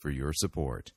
for 0.00 0.10
your 0.10 0.32
support. 0.32 0.92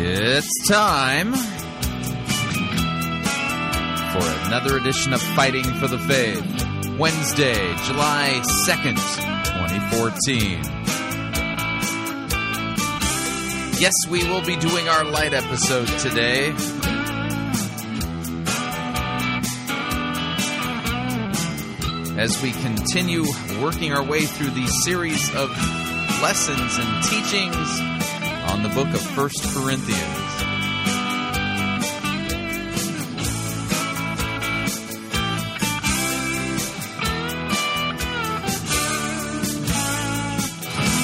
It's 0.00 0.68
time 0.68 1.34
for 4.12 4.26
another 4.46 4.76
edition 4.76 5.12
of 5.12 5.20
Fighting 5.20 5.64
for 5.64 5.88
the 5.88 5.98
Faith. 5.98 6.98
Wednesday, 6.98 7.74
July 7.84 8.40
2nd, 8.66 8.96
2014. 9.44 10.77
Yes, 13.80 13.94
we 14.10 14.24
will 14.24 14.44
be 14.44 14.56
doing 14.56 14.88
our 14.88 15.04
light 15.04 15.32
episode 15.32 15.86
today. 16.00 16.48
As 22.18 22.42
we 22.42 22.50
continue 22.50 23.24
working 23.62 23.92
our 23.92 24.02
way 24.02 24.26
through 24.26 24.50
these 24.50 24.72
series 24.82 25.32
of 25.32 25.50
lessons 26.20 26.76
and 26.76 27.04
teachings 27.04 27.80
on 28.50 28.64
the 28.64 28.68
book 28.70 28.88
of 28.88 29.00
First 29.00 29.44
Corinthians. 29.54 30.37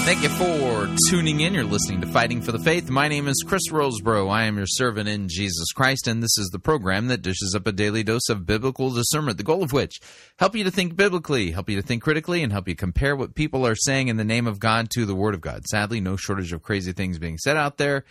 Thank 0.05 0.23
you 0.23 0.29
for 0.29 0.87
tuning 1.09 1.41
in. 1.41 1.55
You're 1.55 1.65
listening 1.65 2.03
to 2.03 2.07
Fighting 2.07 2.43
for 2.43 2.53
the 2.53 2.59
Faith. 2.59 2.91
My 2.91 3.09
name 3.09 3.27
is 3.27 3.43
Chris 3.47 3.71
Rosebrough. 3.71 4.31
I 4.31 4.45
am 4.45 4.59
your 4.59 4.67
servant 4.67 5.09
in 5.09 5.31
Jesus 5.31 5.73
Christ, 5.73 6.07
and 6.07 6.23
this 6.23 6.37
is 6.37 6.51
the 6.53 6.59
program 6.59 7.07
that 7.07 7.23
dishes 7.23 7.55
up 7.57 7.67
a 7.67 7.73
daily 7.73 8.03
dose 8.03 8.29
of 8.29 8.45
biblical 8.45 8.91
discernment, 8.91 9.39
the 9.39 9.45
goal 9.45 9.63
of 9.63 9.73
which 9.73 10.03
help 10.39 10.55
you 10.55 10.63
to 10.63 10.71
think 10.71 10.95
biblically, 10.95 11.53
help 11.53 11.71
you 11.71 11.81
to 11.81 11.87
think 11.87 12.03
critically, 12.03 12.43
and 12.43 12.53
help 12.53 12.69
you 12.69 12.77
compare 12.77 13.17
what 13.17 13.35
people 13.35 13.67
are 13.67 13.75
saying 13.75 14.09
in 14.09 14.19
the 14.19 14.25
name 14.25 14.47
of 14.47 14.61
God 14.61 14.91
to 14.91 15.07
the 15.07 15.15
Word 15.15 15.33
of 15.33 15.41
God. 15.41 15.65
Sadly, 15.65 16.03
no 16.03 16.17
shortage 16.17 16.53
of 16.53 16.63
crazy 16.63 16.93
things 16.93 17.19
being 17.19 17.39
said 17.39 17.57
out 17.57 17.79
there. 17.79 18.05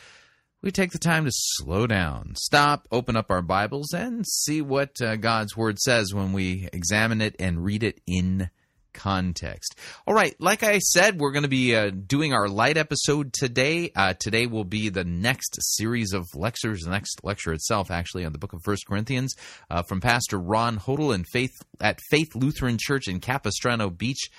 We 0.63 0.71
take 0.71 0.93
the 0.93 0.97
time 0.97 1.25
to 1.25 1.31
slow 1.31 1.85
down, 1.85 2.33
stop, 2.37 2.87
open 2.91 3.15
up 3.15 3.29
our 3.29 3.43
Bibles, 3.43 3.93
and 3.93 4.25
see 4.25 4.63
what 4.63 4.99
uh, 4.99 5.15
God's 5.17 5.55
Word 5.55 5.77
says 5.77 6.11
when 6.11 6.33
we 6.33 6.69
examine 6.73 7.21
it 7.21 7.35
and 7.37 7.63
read 7.63 7.83
it 7.83 8.01
in 8.07 8.49
context. 8.93 9.77
All 10.07 10.13
right, 10.13 10.35
like 10.39 10.63
I 10.63 10.79
said, 10.79 11.19
we're 11.19 11.31
going 11.31 11.43
to 11.43 11.49
be 11.49 11.75
uh, 11.75 11.89
doing 11.89 12.33
our 12.33 12.47
light 12.47 12.77
episode 12.77 13.33
today. 13.33 13.91
Uh, 13.95 14.13
today 14.13 14.47
will 14.47 14.63
be 14.63 14.89
the 14.89 15.03
next 15.03 15.57
series 15.59 16.13
of 16.13 16.25
lectures, 16.35 16.81
the 16.81 16.91
next 16.91 17.23
lecture 17.23 17.53
itself, 17.53 17.91
actually, 17.91 18.25
on 18.25 18.31
the 18.31 18.37
book 18.37 18.53
of 18.53 18.61
First 18.63 18.85
Corinthians, 18.87 19.35
uh, 19.69 19.83
from 19.83 20.01
Pastor 20.01 20.39
Ron 20.39 20.77
Hodel 20.77 21.13
and 21.13 21.27
Faith 21.27 21.61
at 21.81 21.99
Faith 22.09 22.35
Lutheran 22.35 22.77
Church 22.79 23.07
in 23.07 23.19
Capistrano 23.19 23.89
Beach, 23.89 24.29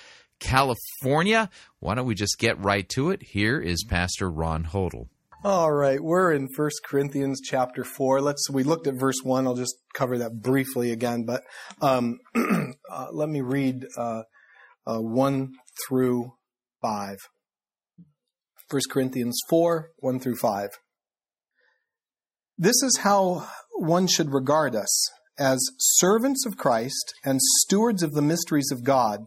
California. 0.40 1.50
Why 1.80 1.94
don't 1.94 2.06
we 2.06 2.14
just 2.14 2.38
get 2.38 2.62
right 2.62 2.88
to 2.90 3.10
it? 3.10 3.22
Here 3.22 3.60
is 3.60 3.84
Pastor 3.84 4.30
Ron 4.30 4.64
Hodel. 4.64 5.08
All 5.44 5.70
right, 5.70 6.02
we're 6.02 6.32
in 6.32 6.48
First 6.48 6.80
Corinthians 6.86 7.42
chapter 7.44 7.84
four. 7.84 8.22
Let's 8.22 8.48
we 8.48 8.62
looked 8.62 8.86
at 8.86 8.94
verse 8.94 9.18
one. 9.22 9.46
I'll 9.46 9.54
just 9.54 9.76
cover 9.92 10.16
that 10.16 10.40
briefly 10.40 10.90
again, 10.90 11.26
but 11.26 11.42
um, 11.82 12.18
uh, 12.90 13.08
let 13.12 13.28
me 13.28 13.42
read 13.42 13.84
uh, 13.98 14.22
uh, 14.86 14.98
1 14.98 15.52
through 15.86 16.32
5. 16.82 17.16
1 18.70 18.80
Corinthians 18.90 19.38
4, 19.48 19.90
1 19.98 20.20
through 20.20 20.36
5. 20.36 20.70
This 22.56 22.82
is 22.82 22.98
how 23.02 23.48
one 23.72 24.06
should 24.06 24.32
regard 24.32 24.74
us 24.76 25.10
as 25.38 25.58
servants 25.78 26.46
of 26.46 26.56
Christ 26.56 27.14
and 27.24 27.40
stewards 27.42 28.02
of 28.02 28.12
the 28.12 28.22
mysteries 28.22 28.70
of 28.70 28.84
God. 28.84 29.26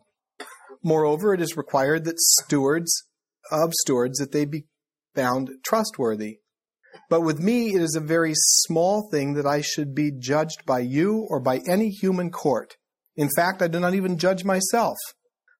Moreover, 0.83 1.33
it 1.33 1.41
is 1.41 1.57
required 1.57 2.05
that 2.05 2.19
stewards 2.19 3.03
of 3.51 3.73
stewards 3.81 4.19
that 4.19 4.31
they 4.31 4.45
be 4.45 4.65
found 5.15 5.49
trustworthy. 5.65 6.39
But 7.09 7.21
with 7.21 7.39
me, 7.39 7.75
it 7.75 7.81
is 7.81 7.95
a 7.95 8.01
very 8.01 8.33
small 8.35 9.09
thing 9.09 9.33
that 9.33 9.45
I 9.45 9.61
should 9.61 9.93
be 9.93 10.11
judged 10.11 10.65
by 10.65 10.79
you 10.79 11.27
or 11.29 11.39
by 11.39 11.61
any 11.67 11.89
human 11.89 12.31
court. 12.31 12.75
In 13.15 13.29
fact, 13.35 13.61
I 13.61 13.67
do 13.67 13.79
not 13.79 13.93
even 13.93 14.17
judge 14.17 14.43
myself 14.43 14.97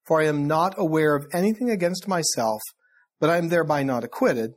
for 0.08 0.22
I 0.22 0.26
am 0.26 0.46
not 0.46 0.74
aware 0.78 1.14
of 1.14 1.26
anything 1.34 1.70
against 1.70 2.08
myself, 2.08 2.62
but 3.20 3.28
I 3.28 3.36
am 3.36 3.50
thereby 3.50 3.82
not 3.82 4.04
acquitted. 4.04 4.54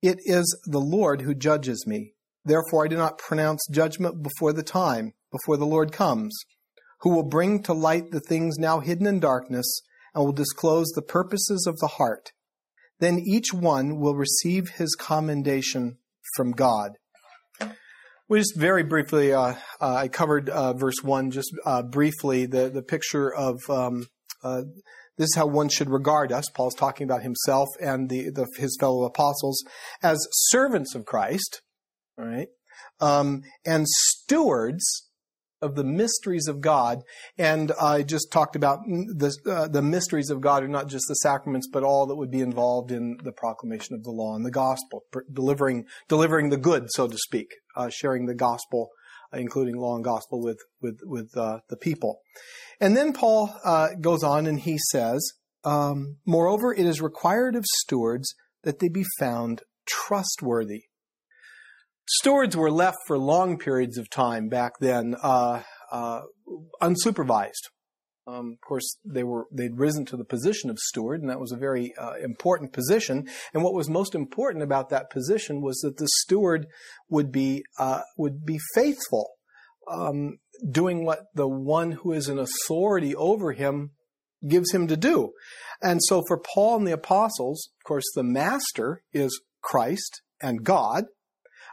It 0.00 0.18
is 0.24 0.56
the 0.64 0.78
Lord 0.78 1.22
who 1.22 1.34
judges 1.34 1.84
me. 1.86 2.14
Therefore 2.44 2.84
I 2.84 2.88
do 2.88 2.96
not 2.96 3.18
pronounce 3.18 3.66
judgment 3.70 4.22
before 4.22 4.52
the 4.52 4.62
time, 4.62 5.12
before 5.32 5.56
the 5.56 5.66
Lord 5.66 5.92
comes, 5.92 6.38
who 7.00 7.10
will 7.10 7.28
bring 7.28 7.62
to 7.64 7.72
light 7.72 8.12
the 8.12 8.20
things 8.20 8.58
now 8.58 8.78
hidden 8.78 9.06
in 9.06 9.18
darkness, 9.18 9.82
and 10.14 10.24
will 10.24 10.32
disclose 10.32 10.88
the 10.90 11.02
purposes 11.02 11.66
of 11.66 11.78
the 11.78 11.86
heart. 11.98 12.30
Then 13.00 13.18
each 13.18 13.52
one 13.52 13.98
will 13.98 14.14
receive 14.14 14.70
his 14.70 14.94
commendation 14.94 15.98
from 16.36 16.52
God. 16.52 16.92
We 18.28 18.38
just 18.38 18.56
very 18.56 18.84
briefly, 18.84 19.32
uh, 19.32 19.54
uh, 19.80 19.94
I 19.94 20.06
covered 20.06 20.48
uh, 20.48 20.74
verse 20.74 21.02
1 21.02 21.32
just 21.32 21.52
uh, 21.66 21.82
briefly, 21.82 22.46
the, 22.46 22.70
the 22.70 22.82
picture 22.82 23.34
of 23.34 23.58
um, 23.68 24.06
uh, 24.42 24.62
this 25.16 25.26
is 25.26 25.36
how 25.36 25.46
one 25.46 25.68
should 25.68 25.90
regard 25.90 26.32
us. 26.32 26.46
Paul's 26.54 26.74
talking 26.74 27.04
about 27.04 27.22
himself 27.22 27.68
and 27.80 28.08
the, 28.08 28.30
the 28.30 28.46
his 28.56 28.76
fellow 28.80 29.04
apostles 29.04 29.62
as 30.02 30.18
servants 30.32 30.94
of 30.94 31.04
Christ, 31.04 31.60
right? 32.16 32.48
Um, 33.00 33.42
and 33.64 33.86
stewards 33.86 35.06
of 35.62 35.74
the 35.74 35.84
mysteries 35.84 36.48
of 36.48 36.60
God. 36.60 37.02
And 37.36 37.72
I 37.72 38.02
just 38.02 38.32
talked 38.32 38.56
about 38.56 38.78
the 38.86 39.36
uh, 39.46 39.68
the 39.68 39.82
mysteries 39.82 40.30
of 40.30 40.40
God 40.40 40.62
are 40.62 40.68
not 40.68 40.88
just 40.88 41.04
the 41.08 41.16
sacraments, 41.16 41.68
but 41.70 41.82
all 41.82 42.06
that 42.06 42.16
would 42.16 42.30
be 42.30 42.40
involved 42.40 42.90
in 42.90 43.18
the 43.22 43.32
proclamation 43.32 43.94
of 43.94 44.04
the 44.04 44.10
law 44.10 44.34
and 44.34 44.44
the 44.44 44.50
gospel, 44.50 45.02
delivering 45.32 45.84
delivering 46.08 46.50
the 46.50 46.56
good, 46.56 46.86
so 46.90 47.06
to 47.06 47.18
speak, 47.18 47.48
uh, 47.76 47.90
sharing 47.90 48.26
the 48.26 48.34
gospel, 48.34 48.90
including 49.32 49.76
law 49.76 49.94
and 49.94 50.04
gospel, 50.04 50.42
with 50.42 50.58
with 50.80 50.98
with 51.04 51.36
uh, 51.36 51.60
the 51.68 51.76
people. 51.76 52.20
And 52.80 52.96
then 52.96 53.12
Paul 53.12 53.54
uh, 53.64 53.88
goes 54.00 54.22
on 54.22 54.46
and 54.46 54.58
he 54.60 54.78
says, 54.90 55.32
um, 55.64 56.16
Moreover, 56.26 56.72
it 56.72 56.86
is 56.86 57.00
required 57.00 57.54
of 57.54 57.64
stewards 57.82 58.34
that 58.62 58.78
they 58.78 58.88
be 58.88 59.04
found 59.18 59.62
trustworthy. 59.86 60.84
Stewards 62.08 62.56
were 62.56 62.70
left 62.70 62.98
for 63.06 63.18
long 63.18 63.58
periods 63.58 63.96
of 63.96 64.10
time 64.10 64.48
back 64.48 64.72
then, 64.80 65.14
uh, 65.22 65.62
uh, 65.92 66.22
unsupervised. 66.82 67.68
Um, 68.30 68.52
of 68.52 68.60
course, 68.60 68.98
they 69.04 69.24
were 69.24 69.46
they'd 69.50 69.78
risen 69.78 70.04
to 70.06 70.16
the 70.16 70.24
position 70.24 70.70
of 70.70 70.78
steward, 70.78 71.20
and 71.20 71.30
that 71.30 71.40
was 71.40 71.52
a 71.52 71.56
very 71.56 71.92
uh, 71.96 72.14
important 72.22 72.72
position. 72.72 73.26
And 73.52 73.62
what 73.62 73.74
was 73.74 73.88
most 73.88 74.14
important 74.14 74.62
about 74.62 74.88
that 74.90 75.10
position 75.10 75.62
was 75.62 75.80
that 75.80 75.96
the 75.96 76.08
steward 76.22 76.66
would 77.08 77.32
be 77.32 77.64
uh, 77.78 78.02
would 78.16 78.44
be 78.44 78.58
faithful. 78.74 79.30
Um, 79.90 80.38
doing 80.70 81.04
what 81.04 81.20
the 81.34 81.48
one 81.48 81.92
who 81.92 82.12
is 82.12 82.28
an 82.28 82.38
authority 82.38 83.16
over 83.16 83.52
him 83.52 83.90
gives 84.46 84.72
him 84.72 84.86
to 84.86 84.96
do. 84.96 85.32
And 85.82 86.00
so 86.04 86.22
for 86.28 86.38
Paul 86.38 86.76
and 86.76 86.86
the 86.86 86.92
apostles, 86.92 87.70
of 87.80 87.88
course, 87.88 88.04
the 88.14 88.22
master 88.22 89.02
is 89.12 89.40
Christ 89.62 90.22
and 90.40 90.62
God. 90.62 91.04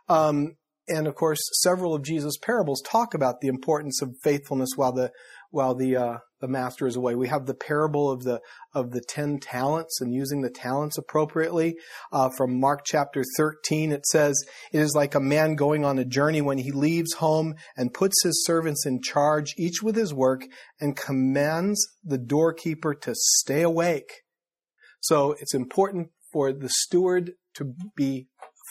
Um, 0.10 0.56
and 0.88 1.06
of 1.06 1.16
course, 1.16 1.40
several 1.62 1.94
of 1.94 2.04
Jesus' 2.04 2.38
parables 2.38 2.82
talk 2.86 3.14
about 3.14 3.42
the 3.42 3.50
importance 3.50 4.02
of 4.02 4.16
faithfulness 4.24 4.70
while 4.76 4.94
the 4.94 5.12
while 5.58 5.74
the 5.74 5.98
uh, 5.98 6.18
the 6.40 6.48
master 6.48 6.86
is 6.86 6.96
away. 6.96 7.16
We 7.16 7.30
have 7.30 7.48
the 7.48 7.56
parable 7.56 8.12
of 8.12 8.24
the 8.24 8.40
of 8.74 8.92
the 8.92 9.02
ten 9.02 9.40
talents 9.40 10.00
and 10.00 10.14
using 10.14 10.42
the 10.42 10.52
talents 10.52 11.00
appropriately. 11.00 11.78
Uh, 12.12 12.30
from 12.38 12.60
Mark 12.60 12.82
chapter 12.86 13.24
thirteen, 13.36 13.92
it 13.92 14.06
says, 14.06 14.40
"It 14.72 14.80
is 14.80 14.94
like 14.94 15.16
a 15.16 15.20
man 15.20 15.56
going 15.56 15.84
on 15.84 15.98
a 15.98 16.06
journey 16.06 16.42
when 16.42 16.60
he 16.60 16.72
leaves 16.72 17.14
home 17.16 17.56
and 17.76 17.92
puts 17.92 18.24
his 18.24 18.46
servants 18.46 18.86
in 18.86 19.02
charge, 19.02 19.56
each 19.58 19.82
with 19.82 19.96
his 19.96 20.14
work, 20.14 20.44
and 20.80 20.96
commands 20.96 21.86
the 22.04 22.20
doorkeeper 22.20 22.94
to 22.94 23.16
stay 23.16 23.64
awake." 23.64 24.22
So 25.02 25.36
it's 25.40 25.56
important 25.56 26.12
for 26.32 26.54
the 26.54 26.70
steward 26.70 27.32
to 27.56 27.74
be 27.96 28.28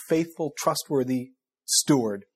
faithful, 0.09 0.53
trustworthy 0.56 1.32
steward. 1.65 2.27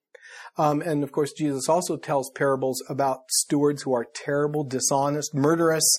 Um, 0.57 0.81
and 0.81 1.03
of 1.03 1.11
course, 1.11 1.31
Jesus 1.33 1.69
also 1.69 1.97
tells 1.97 2.29
parables 2.31 2.83
about 2.89 3.21
stewards 3.29 3.83
who 3.83 3.93
are 3.93 4.05
terrible, 4.13 4.63
dishonest, 4.63 5.33
murderous 5.33 5.89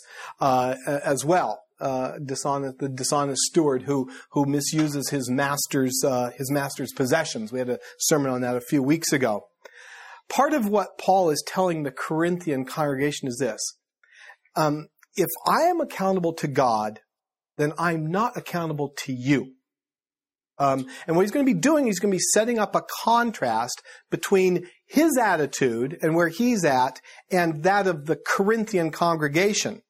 uh, 0.41 0.77
as 0.87 1.25
well. 1.25 1.63
Uh, 1.81 2.19
dishonest, 2.25 2.79
the 2.79 2.89
dishonest 2.89 3.43
steward 3.43 3.83
who 3.83 4.09
who 4.31 4.47
misuses 4.47 5.11
his 5.11 5.29
master's 5.29 6.01
uh, 6.07 6.31
his 6.39 6.49
master's 6.49 6.93
possessions. 6.93 7.51
We 7.51 7.59
had 7.59 7.71
a 7.71 7.81
sermon 7.99 8.31
on 8.31 8.41
that 8.43 8.55
a 8.55 8.61
few 8.61 8.85
weeks 8.85 9.13
ago. 9.13 9.47
Part 10.29 10.53
of 10.53 10.69
what 10.69 10.97
Paul 10.97 11.31
is 11.31 11.43
telling 11.45 11.83
the 11.83 11.91
Corinthian 11.91 12.67
congregation 12.67 13.27
is 13.27 13.39
this: 13.39 13.61
um, 14.55 14.87
if 15.17 15.29
I 15.45 15.63
am 15.63 15.81
accountable 15.81 16.35
to 16.35 16.47
God, 16.47 17.01
then 17.57 17.73
I'm 17.79 18.07
not 18.07 18.37
accountable 18.37 18.93
to 18.99 19.13
you. 19.13 19.55
Um, 20.63 20.87
and 21.07 21.17
what 21.17 21.23
he's 21.23 21.33
going 21.33 21.45
to 21.45 21.53
be 21.53 21.59
doing, 21.59 21.87
he's 21.87 21.99
going 21.99 22.13
to 22.13 22.17
be 22.17 22.31
setting 22.33 22.61
up 22.61 22.77
a 22.77 22.85
contrast 23.03 23.83
between 24.11 24.69
his 24.87 25.19
attitude 25.19 25.99
and 26.03 26.15
where 26.15 26.29
he's 26.29 26.65
at 26.65 27.01
and 27.33 27.65
that 27.65 27.89
of 27.89 28.07
the 28.07 28.17
Corinthian 28.17 28.93
congregation. 28.93 29.83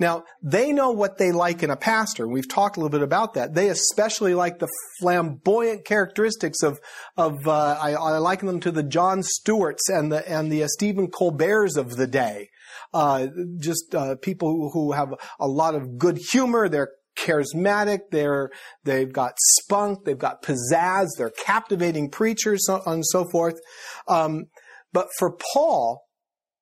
Now, 0.00 0.24
they 0.42 0.72
know 0.72 0.90
what 0.90 1.18
they 1.18 1.32
like 1.32 1.62
in 1.62 1.70
a 1.70 1.76
pastor. 1.76 2.26
We've 2.26 2.48
talked 2.48 2.76
a 2.76 2.80
little 2.80 2.90
bit 2.90 3.02
about 3.02 3.34
that. 3.34 3.54
They 3.54 3.68
especially 3.68 4.34
like 4.34 4.58
the 4.58 4.68
flamboyant 5.00 5.84
characteristics 5.84 6.62
of, 6.62 6.78
of 7.16 7.46
uh, 7.46 7.78
I, 7.80 7.94
I, 7.94 8.18
liken 8.18 8.46
them 8.46 8.60
to 8.60 8.70
the 8.70 8.84
Jon 8.84 9.22
Stewarts 9.22 9.88
and 9.88 10.12
the, 10.12 10.28
and 10.28 10.52
the 10.52 10.64
uh, 10.64 10.68
Stephen 10.68 11.08
Colberts 11.08 11.76
of 11.76 11.96
the 11.96 12.06
day. 12.06 12.48
Uh, 12.94 13.26
just 13.58 13.94
uh, 13.94 14.16
people 14.16 14.48
who, 14.48 14.70
who 14.70 14.92
have 14.92 15.14
a 15.40 15.48
lot 15.48 15.74
of 15.74 15.98
good 15.98 16.18
humor. 16.30 16.68
They're 16.68 16.90
charismatic. 17.18 18.00
They're 18.10 18.50
they've 18.84 19.12
got 19.12 19.34
spunk. 19.38 20.04
They've 20.04 20.18
got 20.18 20.42
pizzazz. 20.42 21.08
They're 21.16 21.32
captivating 21.44 22.10
preachers, 22.10 22.66
and 22.86 23.04
so 23.06 23.24
forth. 23.30 23.58
Um, 24.06 24.46
but 24.92 25.08
for 25.18 25.36
Paul, 25.52 26.04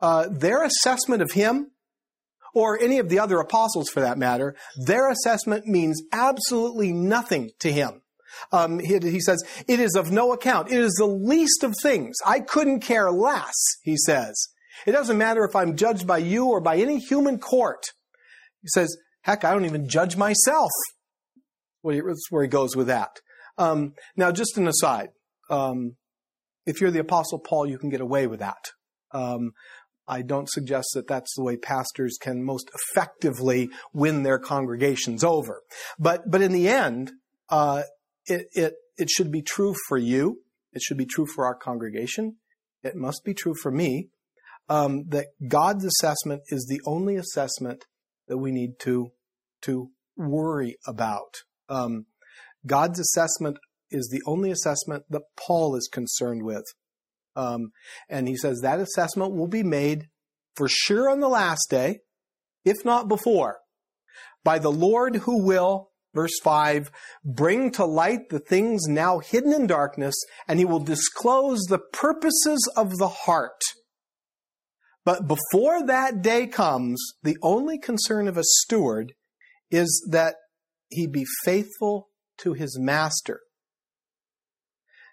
uh, 0.00 0.28
their 0.30 0.64
assessment 0.64 1.22
of 1.22 1.32
him, 1.32 1.72
or 2.54 2.78
any 2.80 2.98
of 2.98 3.08
the 3.08 3.18
other 3.18 3.38
apostles 3.38 3.88
for 3.88 4.00
that 4.00 4.18
matter, 4.18 4.56
their 4.86 5.10
assessment 5.10 5.66
means 5.66 6.02
absolutely 6.12 6.92
nothing 6.92 7.50
to 7.60 7.70
him. 7.70 8.02
Um, 8.52 8.78
he, 8.78 8.98
he, 8.98 9.20
says, 9.20 9.44
it 9.66 9.80
is 9.80 9.94
of 9.94 10.10
no 10.10 10.32
account. 10.32 10.70
It 10.70 10.78
is 10.78 10.94
the 10.94 11.06
least 11.06 11.62
of 11.62 11.74
things. 11.82 12.16
I 12.24 12.40
couldn't 12.40 12.80
care 12.80 13.10
less, 13.10 13.54
he 13.82 13.96
says. 13.96 14.48
It 14.86 14.92
doesn't 14.92 15.18
matter 15.18 15.44
if 15.44 15.56
I'm 15.56 15.76
judged 15.76 16.06
by 16.06 16.18
you 16.18 16.46
or 16.46 16.60
by 16.60 16.76
any 16.76 16.98
human 16.98 17.38
court. 17.38 17.84
He 18.62 18.68
says, 18.68 18.96
Heck, 19.26 19.44
I 19.44 19.50
don't 19.50 19.64
even 19.64 19.88
judge 19.88 20.17
myself. 20.17 20.70
That's 21.82 22.31
where 22.31 22.44
he 22.44 22.49
goes 22.49 22.76
with 22.76 22.87
that. 22.87 23.11
Um, 23.58 23.94
now, 24.17 24.31
just 24.31 24.56
an 24.56 24.69
aside. 24.69 25.08
Um, 25.50 25.96
if 26.64 26.81
you're 26.81 26.93
the 26.93 27.00
Apostle 27.00 27.40
Paul, 27.40 27.67
you 27.67 27.76
can 27.76 27.90
get 27.90 28.00
away 28.00 28.28
with 28.28 28.38
that. 28.38 28.70
Um, 29.11 29.50
I 30.06 30.23
don't 30.23 30.49
suggest 30.49 30.90
that 30.94 31.08
that's 31.08 31.34
the 31.34 31.43
way 31.43 31.56
pastors 31.56 32.19
can 32.20 32.44
most 32.44 32.70
effectively 32.73 33.69
win 33.93 34.23
their 34.23 34.38
congregations 34.38 35.25
over. 35.25 35.62
But, 35.99 36.31
but 36.31 36.40
in 36.40 36.52
the 36.52 36.69
end, 36.69 37.11
uh, 37.49 37.82
it, 38.26 38.46
it, 38.52 38.75
it 38.96 39.11
should 39.11 39.32
be 39.32 39.43
true 39.43 39.75
for 39.88 39.99
you. 39.99 40.43
It 40.73 40.82
should 40.82 40.99
be 40.99 41.06
true 41.06 41.26
for 41.26 41.46
our 41.46 41.56
congregation. 41.56 42.37
It 42.84 42.94
must 42.94 43.25
be 43.25 43.34
true 43.34 43.55
for 43.61 43.73
me 43.73 44.11
um, 44.69 45.08
that 45.08 45.26
God's 45.49 45.84
assessment 45.84 46.43
is 46.46 46.67
the 46.67 46.81
only 46.87 47.17
assessment 47.17 47.87
that 48.28 48.38
we 48.38 48.52
need 48.52 48.78
to 48.81 49.11
to 49.66 49.90
worry 50.16 50.76
about. 50.86 51.42
Um, 51.68 52.06
God's 52.66 52.98
assessment 52.98 53.58
is 53.90 54.08
the 54.08 54.22
only 54.26 54.50
assessment 54.50 55.04
that 55.10 55.22
Paul 55.36 55.76
is 55.76 55.88
concerned 55.92 56.42
with. 56.42 56.64
Um, 57.36 57.70
and 58.08 58.26
he 58.28 58.36
says 58.36 58.60
that 58.62 58.80
assessment 58.80 59.34
will 59.34 59.48
be 59.48 59.62
made 59.62 60.08
for 60.54 60.68
sure 60.68 61.08
on 61.10 61.20
the 61.20 61.28
last 61.28 61.68
day, 61.68 62.00
if 62.64 62.84
not 62.84 63.08
before, 63.08 63.58
by 64.42 64.58
the 64.58 64.72
Lord 64.72 65.16
who 65.16 65.44
will, 65.44 65.90
verse 66.14 66.38
5, 66.42 66.90
bring 67.24 67.70
to 67.72 67.84
light 67.84 68.30
the 68.30 68.38
things 68.38 68.86
now 68.88 69.18
hidden 69.18 69.52
in 69.52 69.66
darkness, 69.66 70.14
and 70.48 70.58
he 70.58 70.64
will 70.64 70.80
disclose 70.80 71.60
the 71.64 71.78
purposes 71.78 72.68
of 72.74 72.96
the 72.96 73.08
heart. 73.08 73.60
But 75.04 75.28
before 75.28 75.86
that 75.86 76.22
day 76.22 76.46
comes, 76.46 77.00
the 77.22 77.36
only 77.42 77.78
concern 77.78 78.26
of 78.26 78.36
a 78.36 78.42
steward 78.42 79.12
is 79.70 80.06
that 80.10 80.36
he 80.88 81.06
be 81.06 81.24
faithful 81.44 82.08
to 82.38 82.52
his 82.52 82.78
master. 82.78 83.40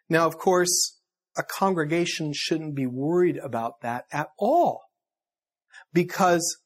Now, 0.10 0.28
of 0.28 0.38
course, 0.38 1.00
a 1.38 1.44
congregation 1.44 2.32
shouldn't 2.36 2.76
be 2.76 2.86
worried 2.86 3.38
about 3.38 3.82
that 3.82 4.06
at 4.12 4.28
all 4.38 4.82
because 5.92 6.58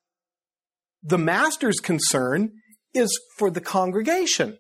the 1.03 1.17
master's 1.17 1.79
concern 1.79 2.51
is 2.93 3.17
for 3.37 3.49
the 3.49 3.61
congregation. 3.61 4.57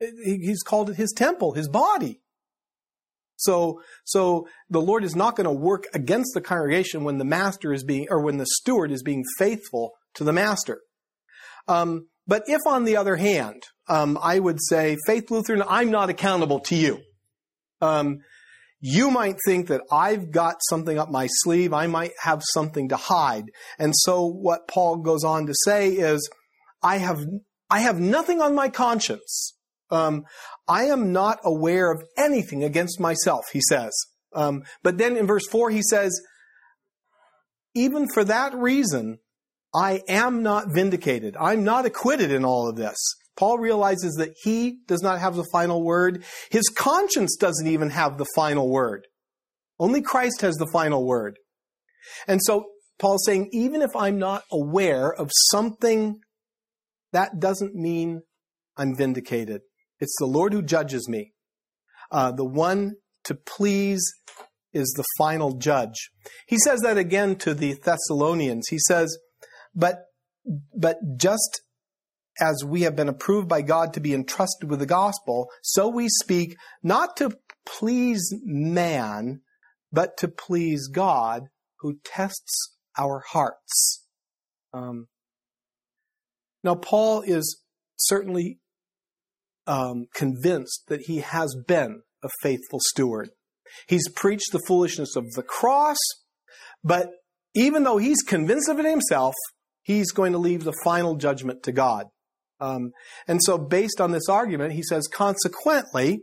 He's 0.00 0.62
called 0.62 0.90
it 0.90 0.96
his 0.96 1.12
temple, 1.12 1.52
his 1.52 1.68
body. 1.68 2.20
So, 3.36 3.80
so 4.04 4.48
the 4.68 4.80
Lord 4.80 5.04
is 5.04 5.14
not 5.14 5.36
going 5.36 5.46
to 5.46 5.52
work 5.52 5.84
against 5.92 6.32
the 6.34 6.40
congregation 6.40 7.04
when 7.04 7.18
the 7.18 7.24
master 7.24 7.72
is 7.72 7.84
being, 7.84 8.06
or 8.10 8.20
when 8.20 8.38
the 8.38 8.46
steward 8.46 8.90
is 8.90 9.02
being 9.02 9.24
faithful 9.38 9.92
to 10.14 10.24
the 10.24 10.32
master. 10.32 10.80
Um, 11.66 12.08
but 12.26 12.44
if, 12.46 12.60
on 12.66 12.84
the 12.84 12.96
other 12.96 13.16
hand, 13.16 13.62
um, 13.88 14.18
I 14.20 14.38
would 14.38 14.58
say, 14.62 14.96
Faith 15.06 15.30
Lutheran, 15.30 15.62
I'm 15.66 15.90
not 15.90 16.10
accountable 16.10 16.60
to 16.60 16.74
you. 16.74 17.00
Um, 17.80 18.18
you 18.80 19.10
might 19.10 19.36
think 19.46 19.68
that 19.68 19.82
I've 19.90 20.30
got 20.30 20.56
something 20.68 20.98
up 20.98 21.10
my 21.10 21.26
sleeve. 21.28 21.72
I 21.72 21.86
might 21.86 22.12
have 22.20 22.42
something 22.52 22.90
to 22.90 22.96
hide. 22.96 23.44
And 23.78 23.94
so 23.96 24.26
what 24.26 24.68
Paul 24.68 24.98
goes 24.98 25.24
on 25.24 25.46
to 25.46 25.54
say 25.64 25.90
is, 25.90 26.28
I 26.82 26.98
have, 26.98 27.24
I 27.70 27.80
have 27.80 27.98
nothing 27.98 28.40
on 28.42 28.54
my 28.54 28.68
conscience. 28.68 29.54
Um, 29.90 30.24
I 30.68 30.84
am 30.84 31.12
not 31.12 31.38
aware 31.44 31.90
of 31.90 32.04
anything 32.16 32.62
against 32.62 33.00
myself, 33.00 33.44
he 33.52 33.60
says. 33.68 33.92
Um, 34.34 34.64
but 34.82 34.98
then 34.98 35.16
in 35.16 35.26
verse 35.26 35.46
4, 35.50 35.70
he 35.70 35.82
says, 35.82 36.20
even 37.74 38.06
for 38.08 38.24
that 38.24 38.54
reason, 38.54 39.18
I 39.74 40.02
am 40.08 40.42
not 40.42 40.72
vindicated. 40.72 41.36
I'm 41.38 41.64
not 41.64 41.86
acquitted 41.86 42.30
in 42.30 42.44
all 42.44 42.68
of 42.68 42.76
this. 42.76 42.96
Paul 43.36 43.58
realizes 43.58 44.14
that 44.14 44.34
he 44.42 44.78
does 44.86 45.02
not 45.02 45.18
have 45.18 45.34
the 45.34 45.46
final 45.50 45.82
word. 45.82 46.22
His 46.50 46.68
conscience 46.68 47.36
doesn't 47.36 47.66
even 47.66 47.90
have 47.90 48.16
the 48.16 48.26
final 48.36 48.70
word. 48.70 49.08
Only 49.78 50.02
Christ 50.02 50.42
has 50.42 50.54
the 50.56 50.70
final 50.72 51.04
word. 51.04 51.38
And 52.28 52.40
so 52.44 52.66
Paul's 53.00 53.24
saying, 53.26 53.50
even 53.52 53.82
if 53.82 53.96
I'm 53.96 54.18
not 54.18 54.44
aware 54.52 55.12
of 55.12 55.30
something, 55.50 56.20
that 57.12 57.40
doesn't 57.40 57.74
mean 57.74 58.22
I'm 58.76 58.94
vindicated. 58.96 59.62
It's 59.98 60.14
the 60.18 60.26
Lord 60.26 60.52
who 60.52 60.62
judges 60.62 61.08
me. 61.08 61.32
Uh, 62.12 62.30
the 62.30 62.44
one 62.44 62.94
to 63.24 63.34
please 63.34 64.04
is 64.72 64.92
the 64.96 65.04
final 65.18 65.56
judge. 65.56 66.10
He 66.46 66.58
says 66.58 66.80
that 66.82 66.98
again 66.98 67.36
to 67.36 67.54
the 67.54 67.74
Thessalonians. 67.74 68.68
He 68.68 68.78
says, 68.78 69.16
but, 69.74 70.06
but 70.76 70.98
just 71.16 71.62
as 72.40 72.64
we 72.64 72.82
have 72.82 72.96
been 72.96 73.08
approved 73.08 73.48
by 73.48 73.62
God 73.62 73.92
to 73.92 74.00
be 74.00 74.14
entrusted 74.14 74.68
with 74.68 74.80
the 74.80 74.86
gospel, 74.86 75.48
so 75.62 75.88
we 75.88 76.08
speak 76.08 76.56
not 76.82 77.16
to 77.18 77.36
please 77.64 78.34
man, 78.44 79.40
but 79.92 80.16
to 80.18 80.28
please 80.28 80.88
God 80.88 81.44
who 81.80 81.98
tests 82.04 82.76
our 82.98 83.22
hearts. 83.30 84.06
Um, 84.72 85.06
now, 86.62 86.74
Paul 86.74 87.20
is 87.20 87.62
certainly 87.96 88.58
um, 89.66 90.06
convinced 90.14 90.84
that 90.88 91.02
he 91.02 91.18
has 91.18 91.54
been 91.66 92.02
a 92.22 92.28
faithful 92.42 92.80
steward. 92.88 93.30
He's 93.86 94.08
preached 94.08 94.52
the 94.52 94.62
foolishness 94.66 95.16
of 95.16 95.32
the 95.32 95.42
cross, 95.42 95.98
but 96.82 97.10
even 97.54 97.84
though 97.84 97.98
he's 97.98 98.22
convinced 98.22 98.68
of 98.68 98.78
it 98.78 98.86
himself, 98.86 99.34
he's 99.84 100.10
going 100.10 100.32
to 100.32 100.38
leave 100.38 100.64
the 100.64 100.74
final 100.82 101.14
judgment 101.14 101.62
to 101.62 101.72
God. 101.72 102.06
Um, 102.58 102.90
and 103.28 103.40
so, 103.42 103.58
based 103.58 104.00
on 104.00 104.10
this 104.10 104.28
argument, 104.28 104.72
he 104.72 104.82
says, 104.82 105.06
consequently, 105.06 106.22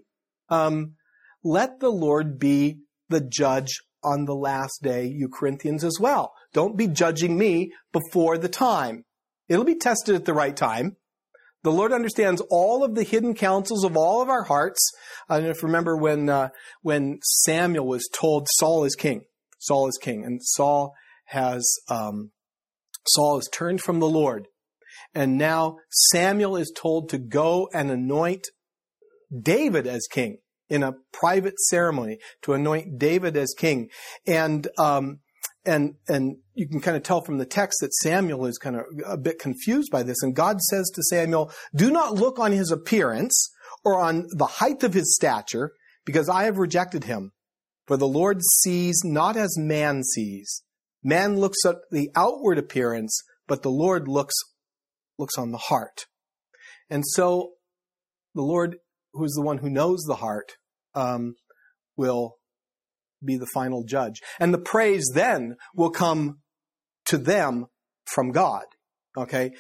um, 0.50 0.96
let 1.44 1.80
the 1.80 1.90
Lord 1.90 2.38
be 2.40 2.80
the 3.10 3.22
judge 3.22 3.80
on 4.04 4.26
the 4.26 4.36
last 4.36 4.80
day, 4.82 5.06
you 5.06 5.30
Corinthians 5.30 5.84
as 5.84 5.98
well. 6.00 6.34
Don't 6.54 6.78
be 6.78 6.88
judging 6.88 7.38
me 7.38 7.72
before 7.94 8.38
the 8.38 8.50
time. 8.50 9.06
It'll 9.48 9.64
be 9.66 9.76
tested 9.76 10.16
at 10.16 10.26
the 10.26 10.34
right 10.34 10.56
time. 10.56 10.98
The 11.64 11.72
Lord 11.72 11.94
understands 11.94 12.42
all 12.50 12.84
of 12.84 12.96
the 12.96 13.04
hidden 13.04 13.36
counsels 13.36 13.84
of 13.84 13.96
all 13.96 14.22
of 14.22 14.30
our 14.30 14.44
hearts. 14.44 14.92
And 15.30 15.46
if 15.46 15.62
you 15.62 15.68
remember 15.68 15.96
when, 15.96 16.28
uh, 16.28 16.50
when 16.82 17.20
Samuel 17.22 17.86
was 17.86 18.10
told 18.12 18.48
Saul 18.54 18.84
is 18.84 18.96
king. 18.96 19.26
Saul 19.60 19.88
is 19.88 20.00
king. 20.02 20.26
And 20.26 20.42
Saul 20.42 20.96
has, 21.26 21.64
um, 21.88 22.32
Saul 23.08 23.38
has 23.38 23.50
turned 23.50 23.82
from 23.82 24.00
the 24.00 24.10
Lord. 24.10 24.48
And 25.14 25.38
now 25.38 25.78
Samuel 26.12 26.56
is 26.56 26.72
told 26.76 27.10
to 27.10 27.18
go 27.18 27.70
and 27.74 27.92
anoint 27.92 28.48
David 29.32 29.88
as 29.88 30.08
king. 30.10 30.38
in 30.72 30.84
a 30.84 30.96
private 31.12 31.60
ceremony 31.60 32.18
to 32.42 32.54
anoint 32.54 32.98
David 32.98 33.36
as 33.36 33.54
king. 33.56 33.90
And, 34.26 34.68
um, 34.80 35.20
and, 35.66 35.96
and 36.08 36.38
you 36.56 36.68
can 36.68 36.80
kind 36.80 36.96
of 36.96 37.04
tell 37.04 37.22
from 37.22 37.38
the 37.38 37.46
text 37.46 37.80
that 37.82 37.94
Samuel 37.96 38.46
is 38.46 38.58
kind 38.58 38.78
of 38.78 38.86
a 39.06 39.18
bit 39.18 39.38
confused 39.38 39.92
by 39.92 40.02
this. 40.02 40.24
And 40.24 40.34
God 40.34 40.62
says 40.62 40.90
to 40.96 41.04
Samuel, 41.04 41.52
do 41.76 41.92
not 41.92 42.16
look 42.16 42.40
on 42.40 42.54
his 42.54 42.72
appearance 42.72 43.52
or 43.84 44.00
on 44.00 44.28
the 44.32 44.46
height 44.46 44.82
of 44.84 44.94
his 44.94 45.14
stature, 45.16 45.74
because 46.06 46.30
I 46.30 46.44
have 46.44 46.58
rejected 46.58 47.04
him. 47.04 47.32
For 47.86 47.98
the 47.98 48.08
Lord 48.08 48.42
sees 48.42 49.02
not 49.04 49.36
as 49.36 49.58
man 49.58 50.04
sees. 50.04 50.64
Man 51.04 51.40
looks 51.40 51.58
at 51.66 51.78
the 51.92 52.10
outward 52.16 52.58
appearance, 52.58 53.22
but 53.48 53.64
the 53.64 53.72
Lord 53.72 54.08
looks, 54.08 54.36
looks 55.18 55.38
on 55.38 55.52
the 55.52 55.58
heart. 55.58 56.06
And 56.90 57.04
so 57.06 57.52
the 58.36 58.42
Lord, 58.42 58.78
who 59.14 59.24
is 59.24 59.34
the 59.34 59.42
one 59.42 59.60
who 59.60 59.70
knows 59.70 60.02
the 60.02 60.16
heart, 60.16 60.54
um, 60.94 61.36
will 61.96 62.36
be 63.24 63.38
the 63.38 63.48
final 63.54 63.84
judge. 63.84 64.22
And 64.40 64.54
the 64.54 64.60
praise 64.60 65.06
then 65.14 65.56
will 65.76 65.92
come 65.92 66.40
to 67.06 67.18
them 67.18 67.68
from 68.06 68.32
God. 68.32 68.66
Okay? 69.18 69.52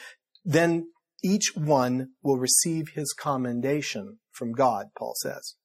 Then 0.44 0.88
each 1.24 1.52
one 1.56 2.10
will 2.24 2.38
receive 2.38 2.90
his 2.96 3.14
commendation 3.14 4.20
from 4.32 4.54
God, 4.54 4.88
Paul 4.98 5.14
says. 5.22 5.56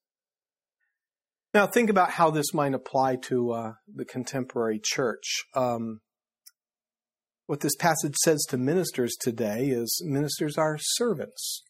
Now, 1.55 1.67
think 1.67 1.89
about 1.89 2.11
how 2.11 2.31
this 2.31 2.53
might 2.53 2.75
apply 2.75 3.17
to 3.29 3.53
uh, 3.53 3.73
the 3.93 4.05
contemporary 4.05 4.81
church. 4.83 5.45
Um, 5.55 6.01
what 7.47 7.61
this 7.61 7.77
passage 7.77 8.17
says 8.17 8.45
to 8.49 8.59
ministers 8.59 9.17
today 9.19 9.69
is 9.69 10.03
ministers 10.05 10.59
are 10.59 10.77
servants. 10.79 11.63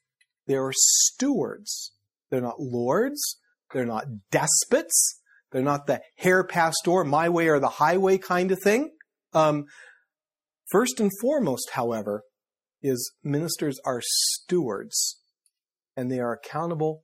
They 0.47 0.55
are 0.55 0.73
stewards. 0.75 1.93
They're 2.31 2.41
not 2.41 2.59
lords. 2.59 3.39
They're 3.73 3.87
not 3.87 4.07
despots. 4.31 5.21
They're 5.53 5.63
not 5.63 5.87
the 5.87 6.01
hair 6.17 6.45
pastor, 6.45 7.05
my 7.05 7.29
way 7.29 7.49
or 7.49 7.61
the 7.61 7.69
highway 7.69 8.19
kind 8.19 8.51
of 8.51 8.61
thing. 8.61 8.91
Um, 9.33 9.67
first 10.71 10.99
and 10.99 11.11
foremost, 11.21 11.71
however, 11.73 12.23
is 12.83 13.13
ministers 13.23 13.79
are 13.85 14.01
stewards 14.03 15.21
and 15.97 16.11
they 16.11 16.21
are 16.21 16.33
accountable. 16.33 17.03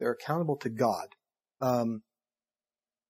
They're 0.00 0.16
accountable 0.20 0.56
to 0.58 0.70
God. 0.70 1.08
Um, 1.60 2.02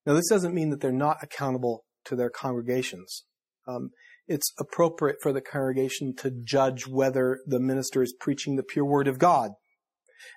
now, 0.06 0.14
this 0.14 0.28
doesn't 0.28 0.54
mean 0.54 0.70
that 0.70 0.80
they're 0.80 0.92
not 0.92 1.18
accountable 1.22 1.84
to 2.06 2.16
their 2.16 2.30
congregations. 2.30 3.24
Um, 3.66 3.90
it's 4.26 4.52
appropriate 4.58 5.16
for 5.22 5.32
the 5.32 5.40
congregation 5.40 6.14
to 6.16 6.30
judge 6.30 6.86
whether 6.86 7.40
the 7.46 7.60
minister 7.60 8.02
is 8.02 8.14
preaching 8.18 8.56
the 8.56 8.62
pure 8.62 8.84
word 8.84 9.08
of 9.08 9.18
God. 9.18 9.52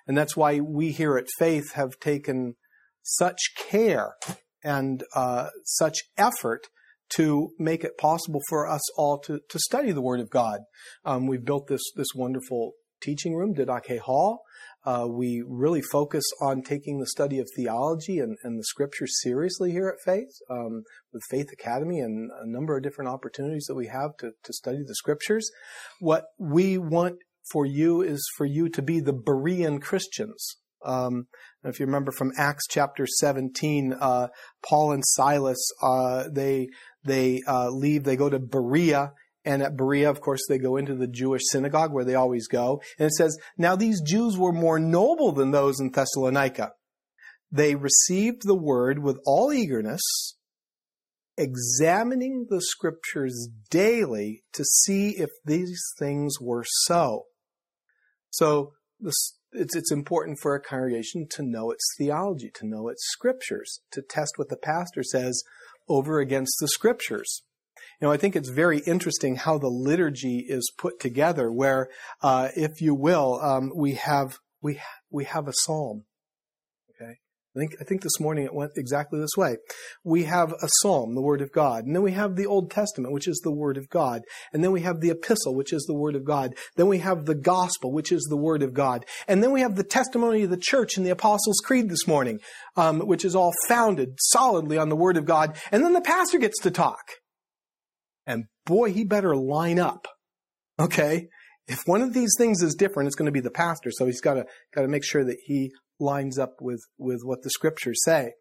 And 0.06 0.16
that's 0.16 0.36
why 0.36 0.60
we 0.60 0.92
here 0.92 1.16
at 1.16 1.26
Faith 1.38 1.72
have 1.72 1.98
taken 2.00 2.56
such 3.02 3.38
care 3.56 4.14
and 4.62 5.02
uh, 5.14 5.48
such 5.64 5.98
effort 6.16 6.68
to 7.16 7.50
make 7.58 7.84
it 7.84 7.98
possible 7.98 8.40
for 8.48 8.66
us 8.68 8.80
all 8.96 9.18
to, 9.18 9.40
to 9.48 9.58
study 9.58 9.92
the 9.92 10.00
Word 10.00 10.20
of 10.20 10.30
God. 10.30 10.60
Um, 11.04 11.26
we've 11.26 11.44
built 11.44 11.66
this 11.66 11.82
this 11.94 12.08
wonderful 12.14 12.72
teaching 13.00 13.34
room, 13.34 13.54
Didache 13.54 13.98
Hall. 14.00 14.42
Uh, 14.84 15.06
we 15.08 15.42
really 15.46 15.80
focus 15.80 16.24
on 16.40 16.62
taking 16.62 16.98
the 16.98 17.06
study 17.06 17.38
of 17.38 17.48
theology 17.56 18.18
and, 18.18 18.36
and 18.42 18.58
the 18.58 18.64
scriptures 18.64 19.20
seriously 19.22 19.70
here 19.70 19.88
at 19.88 20.02
Faith, 20.04 20.32
um, 20.50 20.82
with 21.12 21.22
Faith 21.30 21.50
Academy 21.52 22.00
and 22.00 22.30
a 22.30 22.46
number 22.46 22.76
of 22.76 22.82
different 22.82 23.10
opportunities 23.10 23.66
that 23.66 23.76
we 23.76 23.86
have 23.86 24.16
to, 24.18 24.32
to 24.42 24.52
study 24.52 24.82
the 24.86 24.94
scriptures. 24.94 25.48
What 26.00 26.24
we 26.38 26.78
want 26.78 27.16
for 27.50 27.64
you 27.64 28.02
is 28.02 28.28
for 28.36 28.44
you 28.44 28.68
to 28.70 28.82
be 28.82 29.00
the 29.00 29.14
Berean 29.14 29.80
Christians. 29.80 30.56
Um, 30.84 31.26
if 31.64 31.78
you 31.78 31.86
remember 31.86 32.12
from 32.12 32.32
Acts 32.36 32.66
chapter 32.68 33.06
17, 33.06 33.94
uh, 34.00 34.28
Paul 34.68 34.92
and 34.92 35.04
Silas, 35.06 35.64
uh, 35.82 36.24
they 36.30 36.68
they 37.04 37.42
uh, 37.48 37.70
leave, 37.70 38.04
they 38.04 38.16
go 38.16 38.28
to 38.28 38.38
Berea, 38.38 39.12
and 39.44 39.62
at 39.62 39.76
Berea, 39.76 40.08
of 40.08 40.20
course, 40.20 40.42
they 40.48 40.58
go 40.58 40.76
into 40.76 40.94
the 40.94 41.08
Jewish 41.08 41.42
synagogue 41.50 41.92
where 41.92 42.04
they 42.04 42.14
always 42.14 42.46
go. 42.46 42.80
And 42.98 43.06
it 43.06 43.12
says, 43.12 43.36
Now 43.58 43.74
these 43.74 44.00
Jews 44.00 44.36
were 44.36 44.52
more 44.52 44.78
noble 44.78 45.32
than 45.32 45.50
those 45.50 45.80
in 45.80 45.90
Thessalonica. 45.90 46.72
They 47.50 47.74
received 47.74 48.46
the 48.46 48.54
word 48.54 49.00
with 49.00 49.18
all 49.26 49.52
eagerness, 49.52 50.36
examining 51.36 52.46
the 52.48 52.62
scriptures 52.62 53.48
daily 53.70 54.44
to 54.52 54.64
see 54.64 55.10
if 55.18 55.30
these 55.44 55.82
things 55.98 56.40
were 56.40 56.64
so. 56.84 57.24
So 58.30 58.72
this, 59.00 59.36
it's, 59.52 59.76
it's 59.76 59.92
important 59.92 60.38
for 60.40 60.54
a 60.54 60.62
congregation 60.62 61.26
to 61.32 61.42
know 61.42 61.70
its 61.70 61.84
theology, 61.98 62.50
to 62.54 62.66
know 62.66 62.88
its 62.88 63.04
scriptures, 63.10 63.80
to 63.90 64.02
test 64.02 64.34
what 64.36 64.48
the 64.48 64.56
pastor 64.56 65.02
says 65.02 65.42
over 65.88 66.20
against 66.20 66.56
the 66.60 66.68
scriptures. 66.68 67.42
You 68.00 68.08
know, 68.08 68.12
I 68.12 68.16
think 68.16 68.34
it's 68.34 68.50
very 68.50 68.80
interesting 68.80 69.36
how 69.36 69.58
the 69.58 69.68
liturgy 69.68 70.44
is 70.48 70.72
put 70.76 70.98
together, 71.00 71.52
where, 71.52 71.88
uh, 72.20 72.48
if 72.56 72.80
you 72.80 72.94
will, 72.94 73.40
um, 73.40 73.70
we 73.74 73.94
have 73.94 74.38
we 74.60 74.80
we 75.10 75.24
have 75.24 75.46
a 75.46 75.52
psalm. 75.54 76.04
Okay, 76.90 77.12
I 77.54 77.58
think 77.58 77.76
I 77.80 77.84
think 77.84 78.02
this 78.02 78.18
morning 78.18 78.44
it 78.44 78.54
went 78.54 78.72
exactly 78.76 79.20
this 79.20 79.36
way. 79.36 79.56
We 80.02 80.24
have 80.24 80.52
a 80.52 80.68
psalm, 80.80 81.14
the 81.14 81.22
Word 81.22 81.40
of 81.42 81.52
God, 81.52 81.84
and 81.84 81.94
then 81.94 82.02
we 82.02 82.10
have 82.10 82.34
the 82.34 82.46
Old 82.46 82.70
Testament, 82.70 83.12
which 83.12 83.28
is 83.28 83.40
the 83.44 83.52
Word 83.52 83.76
of 83.76 83.88
God, 83.88 84.22
and 84.52 84.64
then 84.64 84.72
we 84.72 84.80
have 84.80 85.00
the 85.00 85.10
Epistle, 85.10 85.54
which 85.54 85.72
is 85.72 85.84
the 85.84 85.94
Word 85.94 86.16
of 86.16 86.24
God. 86.24 86.54
Then 86.76 86.88
we 86.88 86.98
have 86.98 87.26
the 87.26 87.36
Gospel, 87.36 87.92
which 87.92 88.10
is 88.10 88.26
the 88.28 88.36
Word 88.36 88.62
of 88.62 88.74
God, 88.74 89.04
and 89.28 89.42
then 89.42 89.52
we 89.52 89.60
have 89.60 89.76
the 89.76 89.84
testimony 89.84 90.42
of 90.42 90.50
the 90.50 90.56
Church 90.56 90.96
in 90.96 91.04
the 91.04 91.10
Apostles' 91.10 91.60
Creed 91.64 91.88
this 91.88 92.06
morning, 92.08 92.40
um, 92.76 93.00
which 93.00 93.24
is 93.24 93.36
all 93.36 93.52
founded 93.68 94.16
solidly 94.18 94.76
on 94.76 94.88
the 94.88 94.96
Word 94.96 95.16
of 95.16 95.24
God. 95.24 95.56
And 95.70 95.84
then 95.84 95.92
the 95.92 96.00
pastor 96.00 96.38
gets 96.38 96.60
to 96.62 96.70
talk. 96.70 97.21
Boy, 98.64 98.92
he 98.92 99.04
better 99.04 99.36
line 99.36 99.78
up. 99.78 100.06
Okay? 100.78 101.28
If 101.66 101.80
one 101.86 102.02
of 102.02 102.12
these 102.12 102.32
things 102.36 102.62
is 102.62 102.74
different, 102.74 103.06
it's 103.06 103.16
going 103.16 103.26
to 103.26 103.32
be 103.32 103.40
the 103.40 103.50
pastor. 103.50 103.90
So 103.92 104.06
he's 104.06 104.20
got 104.20 104.34
to, 104.34 104.46
got 104.74 104.82
to 104.82 104.88
make 104.88 105.04
sure 105.04 105.24
that 105.24 105.38
he 105.44 105.70
lines 106.00 106.38
up 106.38 106.54
with, 106.60 106.82
with 106.98 107.20
what 107.24 107.42
the 107.42 107.50
scriptures 107.50 108.00
say. 108.04 108.32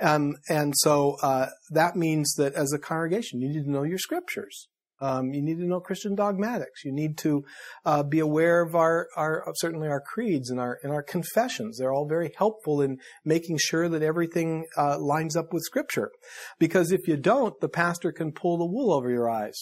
Um, 0.00 0.36
and 0.48 0.72
so, 0.76 1.16
uh, 1.22 1.48
that 1.70 1.96
means 1.96 2.34
that 2.34 2.54
as 2.54 2.72
a 2.72 2.78
congregation, 2.78 3.40
you 3.40 3.48
need 3.48 3.64
to 3.64 3.70
know 3.70 3.82
your 3.82 3.98
scriptures. 3.98 4.68
Um, 5.02 5.32
you 5.32 5.42
need 5.42 5.58
to 5.58 5.66
know 5.66 5.80
Christian 5.80 6.14
dogmatics. 6.14 6.84
You 6.84 6.92
need 6.92 7.18
to 7.18 7.44
uh, 7.84 8.04
be 8.04 8.20
aware 8.20 8.62
of 8.62 8.76
our, 8.76 9.08
our 9.16 9.44
certainly 9.56 9.88
our 9.88 10.00
creeds 10.00 10.48
and 10.48 10.60
our 10.60 10.78
and 10.84 10.92
our 10.92 11.02
confessions. 11.02 11.78
They're 11.78 11.92
all 11.92 12.06
very 12.08 12.32
helpful 12.38 12.80
in 12.80 12.98
making 13.24 13.58
sure 13.58 13.88
that 13.88 14.02
everything 14.02 14.66
uh, 14.76 14.98
lines 15.00 15.36
up 15.36 15.52
with 15.52 15.64
Scripture. 15.64 16.12
Because 16.60 16.92
if 16.92 17.08
you 17.08 17.16
don't, 17.16 17.60
the 17.60 17.68
pastor 17.68 18.12
can 18.12 18.30
pull 18.30 18.58
the 18.58 18.64
wool 18.64 18.92
over 18.92 19.10
your 19.10 19.28
eyes. 19.28 19.56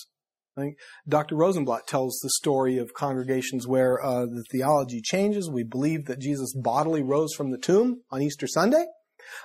I 0.57 0.63
think 0.63 0.77
Dr. 1.09 1.37
Rosenbladt 1.37 1.87
tells 1.87 2.19
the 2.19 2.31
story 2.31 2.77
of 2.77 2.93
congregations 2.93 3.67
where 3.67 4.05
uh, 4.05 4.27
the 4.27 4.45
theology 4.51 5.01
changes. 5.01 5.49
We 5.49 5.63
believe 5.63 6.05
that 6.07 6.19
Jesus 6.19 6.53
bodily 6.55 7.03
rose 7.03 7.33
from 7.35 7.51
the 7.51 7.59
tomb 7.59 8.03
on 8.11 8.21
Easter 8.21 8.47
Sunday. 8.47 8.85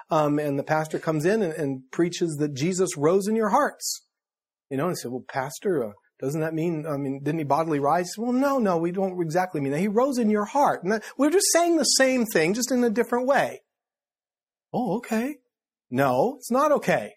Um, 0.09 0.39
and 0.39 0.57
the 0.57 0.63
pastor 0.63 0.99
comes 0.99 1.25
in 1.25 1.41
and, 1.41 1.53
and 1.53 1.83
preaches 1.91 2.35
that 2.37 2.55
Jesus 2.55 2.97
rose 2.97 3.27
in 3.27 3.35
your 3.35 3.49
hearts. 3.49 4.04
You 4.69 4.77
know, 4.77 4.85
and 4.85 4.91
he 4.91 4.95
said, 4.95 5.11
well, 5.11 5.23
Pastor, 5.27 5.85
uh, 5.85 5.91
doesn't 6.19 6.41
that 6.41 6.53
mean, 6.53 6.85
I 6.87 6.97
mean, 6.97 7.21
didn't 7.23 7.39
he 7.39 7.45
bodily 7.45 7.79
rise? 7.79 8.11
Well, 8.17 8.31
no, 8.31 8.57
no, 8.57 8.77
we 8.77 8.91
don't 8.91 9.21
exactly 9.21 9.61
mean 9.61 9.73
that. 9.73 9.79
He 9.79 9.87
rose 9.87 10.17
in 10.17 10.29
your 10.29 10.45
heart. 10.45 10.83
And 10.83 10.91
that, 10.91 11.03
we're 11.17 11.29
just 11.29 11.51
saying 11.51 11.77
the 11.77 11.83
same 11.83 12.25
thing, 12.25 12.53
just 12.53 12.71
in 12.71 12.83
a 12.83 12.89
different 12.89 13.27
way. 13.27 13.61
Oh, 14.73 14.97
okay. 14.97 15.35
No, 15.89 16.35
it's 16.37 16.51
not 16.51 16.71
okay. 16.71 17.13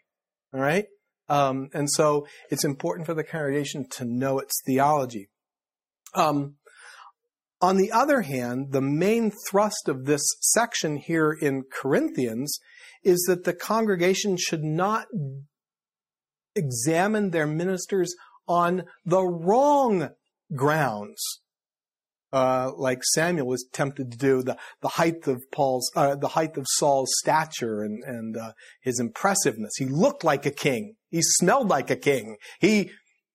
All 0.53 0.61
right. 0.61 0.87
Um, 1.29 1.69
and 1.75 1.91
so 1.91 2.27
it's 2.51 2.65
important 2.65 3.07
for 3.07 3.15
the 3.15 3.25
congregation 3.25 3.87
to 3.91 4.05
know 4.05 4.39
its 4.39 4.61
theology. 4.67 5.29
Um, 6.15 6.57
on 7.61 7.77
the 7.77 7.93
other 7.93 8.23
hand, 8.23 8.69
the 8.71 8.81
main 8.81 9.33
thrust 9.49 9.89
of 9.89 10.05
this 10.05 10.23
section 10.41 10.97
here 10.97 11.33
in 11.33 11.65
Corinthians 11.73 12.59
is 13.05 13.25
that 13.29 13.45
the 13.45 13.53
congregation 13.53 14.37
should 14.37 14.63
not 14.63 15.07
examine 16.59 17.31
their 17.31 17.47
ministers 17.47 18.15
on 18.47 18.85
the 19.05 19.23
wrong 19.23 20.11
grounds. 20.55 21.23
Uh, 22.31 22.71
like 22.77 23.03
Samuel 23.15 23.47
was 23.47 23.67
tempted 23.73 24.13
to 24.13 24.19
do, 24.19 24.43
the, 24.43 24.59
the 24.83 24.89
height 24.89 25.27
of 25.27 25.43
Paul's, 25.51 25.91
uh, 25.97 26.15
the 26.15 26.29
height 26.29 26.59
of 26.59 26.67
Saul's 26.69 27.11
stature 27.21 27.83
and, 27.83 28.05
and 28.05 28.37
uh, 28.37 28.53
his 28.83 29.01
impressiveness. 29.01 29.73
He 29.79 29.87
looked 29.87 30.25
like 30.25 30.45
a 30.45 30.51
king. 30.51 30.97
He 31.11 31.23
smelled 31.23 31.69
like 31.69 31.91
a 31.91 31.97
king. 31.97 32.37
He, 32.61 32.91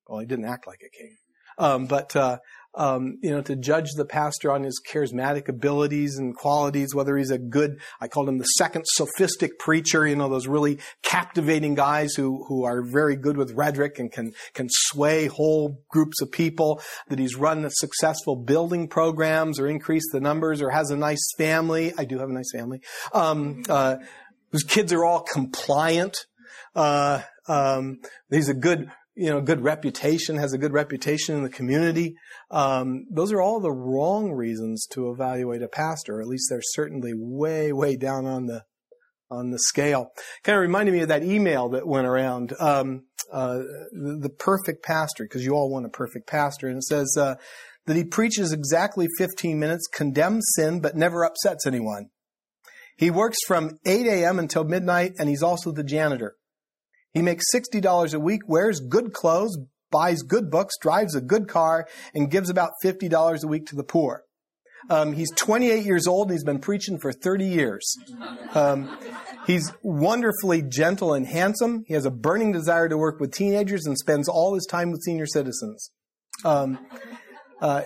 well, 0.08 0.20
he 0.20 0.28
didn't 0.28 0.46
act 0.46 0.68
like 0.68 0.82
a 0.86 0.96
king. 0.96 1.16
Um, 1.58 1.88
but, 1.88 2.16
uh, 2.16 2.38
um, 2.76 3.20
you 3.22 3.30
know, 3.30 3.42
to 3.42 3.56
judge 3.56 3.92
the 3.96 4.06
pastor 4.06 4.52
on 4.52 4.64
his 4.64 4.82
charismatic 4.88 5.48
abilities 5.48 6.18
and 6.18 6.36
qualities, 6.36 6.96
whether 6.96 7.18
he's 7.18 7.32
a 7.32 7.38
good, 7.38 7.80
I 8.02 8.08
called 8.08 8.30
him 8.30 8.40
the 8.40 8.46
second 8.46 8.86
sophistic 8.88 9.60
preacher, 9.60 10.08
you 10.08 10.16
know, 10.16 10.30
those 10.30 10.48
really 10.48 10.80
captivating 11.04 11.76
guys 11.76 12.16
who, 12.16 12.46
who 12.48 12.64
are 12.64 12.82
very 12.82 13.16
good 13.16 13.38
with 13.38 13.54
rhetoric 13.54 14.00
and 14.00 14.12
can, 14.12 14.34
can 14.54 14.68
sway 14.70 15.28
whole 15.28 15.84
groups 15.90 16.22
of 16.22 16.32
people, 16.32 16.82
that 17.10 17.20
he's 17.20 17.36
run 17.36 17.70
successful 17.70 18.36
building 18.36 18.88
programs 18.88 19.60
or 19.60 19.68
increased 19.68 20.10
the 20.12 20.20
numbers 20.20 20.62
or 20.62 20.72
has 20.72 20.90
a 20.90 20.98
nice 20.98 21.26
family. 21.38 21.94
I 21.98 22.06
do 22.06 22.20
have 22.20 22.30
a 22.30 22.34
nice 22.34 22.52
family. 22.52 22.82
Um, 23.14 23.64
uh, 23.70 23.98
whose 24.52 24.64
kids 24.64 24.94
are 24.94 25.04
all 25.04 25.22
compliant. 25.22 26.26
Uh, 26.76 27.22
um, 27.48 28.00
he's 28.30 28.50
a 28.50 28.54
good 28.54 28.90
you 29.16 29.30
know, 29.30 29.42
good 29.42 29.62
reputation, 29.62 30.38
has 30.38 30.54
a 30.54 30.58
good 30.58 30.74
reputation 30.74 31.36
in 31.36 31.44
the 31.44 31.50
community. 31.50 32.16
Um, 32.50 33.06
those 33.12 33.32
are 33.32 33.42
all 33.42 33.60
the 33.60 33.72
wrong 33.72 34.32
reasons 34.32 34.88
to 34.92 35.10
evaluate 35.12 35.62
a 35.62 35.68
pastor. 35.68 36.20
At 36.20 36.28
least 36.28 36.48
they're 36.50 36.62
certainly 36.62 37.14
way, 37.16 37.72
way 37.72 37.96
down 37.96 38.26
on 38.26 38.48
the 38.48 38.64
on 39.34 39.50
the 39.50 39.60
scale. 39.60 40.12
Kind 40.44 40.58
of 40.58 40.62
reminded 40.62 40.92
me 40.94 41.00
of 41.00 41.08
that 41.08 41.24
email 41.24 41.70
that 41.70 41.88
went 41.88 42.06
around, 42.06 42.54
um, 42.60 43.06
uh, 43.32 43.60
the, 43.92 44.30
perfect 44.30 44.84
pastor, 44.84 45.24
because 45.24 45.44
you 45.44 45.54
all 45.54 45.72
want 45.72 45.88
a 45.88 45.90
perfect 45.90 46.28
pastor, 46.28 46.68
and 46.68 46.78
it 46.78 46.84
says 46.84 47.16
uh, 47.20 47.36
that 47.88 47.96
he 47.96 48.04
preaches 48.04 48.52
exactly 48.52 49.08
15 49.18 49.58
minutes, 49.58 49.88
condemns 49.88 50.46
sin, 50.56 50.82
but 50.82 50.96
never 50.96 51.26
upsets 51.26 51.66
anyone. 51.66 52.10
He 52.96 53.10
works 53.10 53.38
from 53.48 53.80
8 53.86 54.06
a.m. 54.06 54.38
until 54.38 54.66
midnight, 54.66 55.14
and 55.18 55.30
he's 55.30 55.42
also 55.42 55.72
the 55.72 55.84
janitor. 55.84 56.36
He 57.14 57.22
makes 57.22 57.46
$60 57.54 58.14
a 58.14 58.20
week, 58.20 58.42
wears 58.48 58.80
good 58.80 59.14
clothes, 59.14 59.58
buys 59.92 60.24
good 60.24 60.50
books, 60.50 60.74
drives 60.82 61.16
a 61.16 61.22
good 61.22 61.48
car, 61.48 61.88
and 62.14 62.32
gives 62.32 62.50
about 62.50 62.72
$50 62.84 63.44
a 63.44 63.48
week 63.48 63.66
to 63.68 63.76
the 63.76 63.84
poor. 63.84 64.24
Um, 64.90 65.14
he's 65.14 65.32
28 65.32 65.86
years 65.86 66.08
old 66.08 66.28
and 66.28 66.36
he's 66.36 66.44
been 66.44 66.60
preaching 66.60 66.98
for 67.00 67.14
30 67.14 67.46
years. 67.46 67.96
Um, 68.54 68.98
he's 69.48 69.72
wonderfully 69.82 70.62
gentle 70.62 71.14
and 71.14 71.26
handsome. 71.26 71.86
He 71.88 71.94
has 71.94 72.06
a 72.06 72.12
burning 72.12 72.52
desire 72.52 72.90
to 72.90 72.98
work 72.98 73.20
with 73.20 73.32
teenagers 73.32 73.86
and 73.86 73.98
spends 73.98 74.28
all 74.28 74.56
his 74.56 74.66
time 74.66 74.92
with 74.92 75.02
senior 75.04 75.26
citizens. 75.26 75.90
Um, 76.44 76.80
uh, 77.62 77.84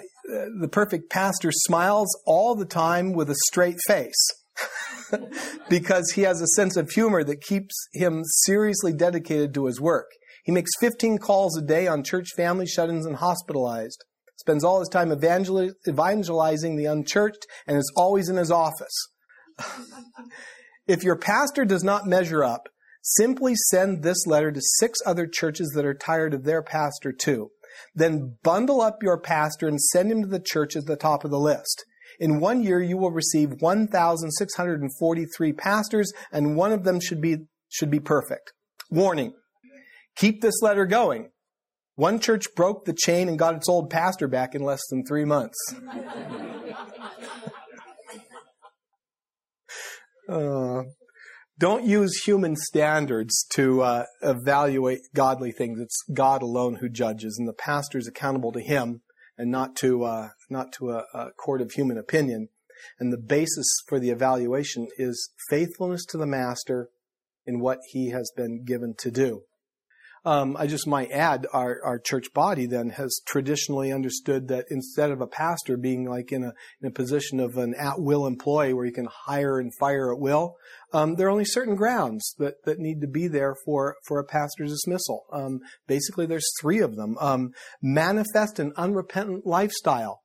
the 0.60 0.68
perfect 0.68 1.12
pastor 1.12 1.52
smiles 1.52 2.10
all 2.26 2.56
the 2.56 2.66
time 2.66 3.14
with 3.14 3.30
a 3.30 3.36
straight 3.48 3.78
face. 3.88 4.28
because 5.70 6.12
he 6.12 6.22
has 6.22 6.42
a 6.42 6.48
sense 6.48 6.78
of 6.78 6.90
humor 6.90 7.24
that 7.24 7.42
keeps 7.42 7.76
him 7.94 8.24
seriously 8.24 8.94
dedicated 8.94 9.54
to 9.54 9.66
his 9.66 9.80
work. 9.82 10.08
He 10.44 10.52
makes 10.52 10.72
15 10.80 11.18
calls 11.18 11.58
a 11.58 11.62
day 11.62 11.88
on 11.88 12.04
church 12.04 12.30
family 12.36 12.66
shut-ins 12.66 13.06
and 13.06 13.18
hospitalized. 13.18 14.04
Spends 14.38 14.64
all 14.64 14.80
his 14.80 14.90
time 14.90 15.12
evangelizing 15.12 16.76
the 16.76 16.86
unchurched 16.86 17.46
and 17.66 17.78
is 17.78 17.92
always 17.98 18.30
in 18.30 18.38
his 18.38 18.52
office. 18.52 18.96
if 20.88 21.04
your 21.04 21.18
pastor 21.18 21.66
does 21.66 21.84
not 21.84 22.06
measure 22.06 22.44
up, 22.44 22.70
simply 23.02 23.56
send 23.56 24.04
this 24.04 24.26
letter 24.28 24.52
to 24.52 24.62
six 24.62 25.00
other 25.06 25.28
churches 25.28 25.72
that 25.76 25.86
are 25.86 25.94
tired 25.94 26.34
of 26.34 26.44
their 26.44 26.62
pastor 26.62 27.12
too. 27.12 27.50
Then 27.94 28.38
bundle 28.44 28.82
up 28.82 29.00
your 29.02 29.20
pastor 29.20 29.68
and 29.68 29.80
send 29.80 30.12
him 30.12 30.22
to 30.22 30.28
the 30.28 30.40
church 30.40 30.76
at 30.76 30.86
the 30.86 30.96
top 30.96 31.24
of 31.24 31.32
the 31.32 31.40
list. 31.40 31.86
In 32.20 32.40
one 32.40 32.64
year, 32.64 32.82
you 32.82 32.98
will 32.98 33.12
receive 33.12 33.62
1,643 33.62 35.54
pastors, 35.54 36.12
and 36.32 36.56
one 36.56 36.72
of 36.72 36.84
them 36.84 37.00
should 37.00 37.22
be, 37.22 37.38
should 37.70 37.92
be 37.92 38.00
perfect. 38.00 38.54
Warning. 38.90 39.34
Keep 40.16 40.42
this 40.42 40.62
letter 40.62 40.86
going. 40.86 41.30
One 41.96 42.20
church 42.20 42.46
broke 42.56 42.86
the 42.86 42.94
chain 42.94 43.28
and 43.28 43.40
got 43.40 43.56
its 43.56 43.68
old 43.70 43.90
pastor 43.90 44.28
back 44.28 44.54
in 44.56 44.64
less 44.64 44.82
than 44.90 45.04
three 45.06 45.26
months. 45.26 45.58
uh, 50.30 50.84
don't 51.60 51.86
use 51.86 52.24
human 52.24 52.56
standards 52.56 53.46
to 53.54 53.82
uh, 53.82 54.06
evaluate 54.22 55.00
godly 55.16 55.52
things. 55.52 55.80
It's 55.80 56.04
God 56.14 56.44
alone 56.44 56.76
who 56.76 56.88
judges, 56.88 57.38
and 57.40 57.48
the 57.48 57.54
pastor 57.54 57.98
is 57.98 58.08
accountable 58.08 58.52
to 58.52 58.62
Him 58.62 59.02
and 59.38 59.50
not 59.50 59.76
to 59.78 60.04
uh, 60.04 60.30
not 60.50 60.72
to 60.74 60.92
a, 60.92 61.04
a 61.14 61.32
court 61.32 61.62
of 61.62 61.72
human 61.72 61.98
opinion. 61.98 62.50
And 63.00 63.12
the 63.12 63.18
basis 63.18 63.68
for 63.88 64.00
the 64.00 64.12
evaluation 64.12 64.88
is 64.98 65.32
faithfulness 65.50 66.06
to 66.06 66.18
the 66.18 66.28
master 66.28 66.90
in 67.46 67.60
what 67.60 67.80
he 67.92 68.10
has 68.12 68.32
been 68.36 68.64
given 68.64 68.94
to 69.00 69.10
do. 69.10 69.44
Um, 70.26 70.58
I 70.58 70.68
just 70.68 70.86
might 70.86 71.10
add, 71.12 71.48
our, 71.54 71.80
our 71.86 72.00
church 72.00 72.34
body 72.34 72.66
then 72.66 72.90
has 72.90 73.22
traditionally 73.26 73.94
understood 73.94 74.50
that 74.50 74.66
instead 74.70 75.10
of 75.10 75.22
a 75.22 75.28
pastor 75.28 75.78
being 75.78 76.04
like 76.04 76.34
in 76.34 76.44
a, 76.44 76.52
in 76.82 76.90
a 76.90 76.92
position 76.92 77.40
of 77.40 77.56
an 77.56 77.74
at 77.76 78.02
will 78.02 78.28
employee 78.28 78.74
where 78.74 78.86
you 78.86 78.92
can 78.92 79.08
hire 79.26 79.58
and 79.58 79.72
fire 79.80 80.12
at 80.12 80.20
will, 80.20 80.58
um, 80.92 81.16
there 81.16 81.28
are 81.28 81.32
only 81.32 81.46
certain 81.46 81.76
grounds 81.76 82.36
that, 82.40 82.56
that 82.66 82.78
need 82.78 83.00
to 83.00 83.08
be 83.08 83.30
there 83.30 83.56
for, 83.64 83.96
for 84.06 84.20
a 84.20 84.26
pastor's 84.26 84.72
dismissal. 84.72 85.24
Um, 85.32 85.62
basically, 85.88 86.26
there's 86.26 86.52
three 86.60 86.80
of 86.80 86.98
them. 86.98 87.16
Um, 87.22 87.52
manifest 87.82 88.60
an 88.60 88.74
unrepentant 88.76 89.46
lifestyle. 89.46 90.24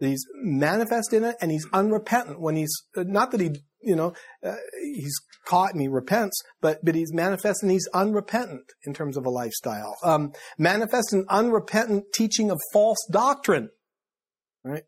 He's 0.00 0.24
manifest 0.34 1.12
in 1.12 1.24
it 1.24 1.36
and 1.40 1.50
he's 1.50 1.66
unrepentant 1.72 2.40
when 2.40 2.56
he's, 2.56 2.72
not 2.94 3.32
that 3.32 3.40
he 3.40 3.50
you 3.80 3.94
know, 3.94 4.12
uh, 4.44 4.56
he's 4.94 5.14
caught 5.46 5.72
and 5.72 5.80
he 5.80 5.88
repents, 5.88 6.40
but, 6.60 6.84
but 6.84 6.94
he's 6.94 7.12
manifest 7.12 7.62
and 7.62 7.70
he's 7.70 7.88
unrepentant 7.94 8.72
in 8.84 8.92
terms 8.92 9.16
of 9.16 9.24
a 9.24 9.30
lifestyle. 9.30 9.96
Um, 10.02 10.32
manifest 10.58 11.12
an 11.12 11.24
unrepentant 11.28 12.06
teaching 12.12 12.50
of 12.50 12.60
false 12.72 12.98
doctrine, 13.10 13.70
right? 14.64 14.82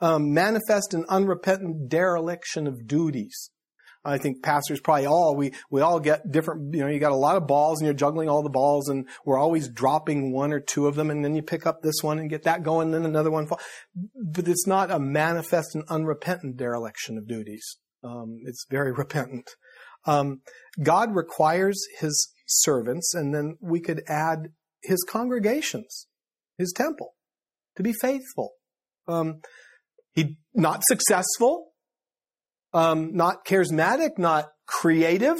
Um, 0.00 0.34
manifest 0.34 0.92
an 0.94 1.04
unrepentant 1.08 1.88
dereliction 1.88 2.66
of 2.66 2.86
duties. 2.86 3.50
I 4.04 4.18
think 4.18 4.42
pastors 4.42 4.80
probably 4.80 5.06
all, 5.06 5.34
we, 5.34 5.52
we 5.70 5.80
all 5.80 5.98
get 5.98 6.30
different, 6.30 6.74
you 6.74 6.80
know, 6.80 6.88
you 6.88 6.98
got 6.98 7.12
a 7.12 7.16
lot 7.16 7.36
of 7.36 7.46
balls 7.46 7.80
and 7.80 7.86
you're 7.86 7.94
juggling 7.94 8.28
all 8.28 8.42
the 8.42 8.50
balls 8.50 8.88
and 8.88 9.08
we're 9.24 9.38
always 9.38 9.68
dropping 9.68 10.32
one 10.32 10.52
or 10.52 10.60
two 10.60 10.86
of 10.86 10.94
them 10.94 11.10
and 11.10 11.24
then 11.24 11.34
you 11.34 11.42
pick 11.42 11.66
up 11.66 11.82
this 11.82 12.02
one 12.02 12.18
and 12.18 12.28
get 12.28 12.42
that 12.42 12.62
going 12.62 12.88
and 12.88 12.94
then 12.94 13.04
another 13.04 13.30
one 13.30 13.46
fall. 13.46 13.60
But 14.14 14.46
it's 14.46 14.66
not 14.66 14.90
a 14.90 14.98
manifest 14.98 15.74
and 15.74 15.84
unrepentant 15.88 16.56
dereliction 16.56 17.16
of 17.16 17.26
duties. 17.26 17.78
Um, 18.02 18.40
it's 18.44 18.66
very 18.70 18.92
repentant. 18.96 19.50
Um, 20.06 20.42
God 20.82 21.14
requires 21.14 21.80
his 21.98 22.30
servants, 22.46 23.14
and 23.14 23.34
then 23.34 23.56
we 23.60 23.80
could 23.80 24.02
add 24.06 24.48
his 24.82 25.02
congregations, 25.08 26.06
his 26.58 26.72
temple, 26.76 27.14
to 27.76 27.82
be 27.82 27.92
faithful. 27.92 28.52
Um, 29.08 29.40
he 30.14 30.36
not 30.54 30.82
successful, 30.84 31.72
um, 32.74 33.14
not 33.14 33.46
charismatic, 33.46 34.18
not 34.18 34.48
creative. 34.66 35.38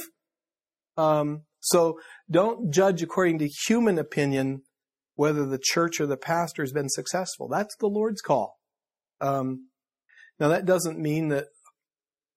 Um, 0.96 1.42
so 1.60 1.98
don't 2.30 2.72
judge 2.72 3.02
according 3.02 3.40
to 3.40 3.48
human 3.48 3.98
opinion 3.98 4.62
whether 5.16 5.44
the 5.44 5.60
church 5.62 6.00
or 6.00 6.06
the 6.06 6.16
pastor 6.16 6.62
has 6.62 6.72
been 6.72 6.88
successful. 6.88 7.48
That's 7.48 7.76
the 7.78 7.86
Lord's 7.86 8.20
call. 8.20 8.58
Um, 9.20 9.68
now 10.38 10.48
that 10.48 10.66
doesn't 10.66 10.98
mean 10.98 11.28
that 11.28 11.46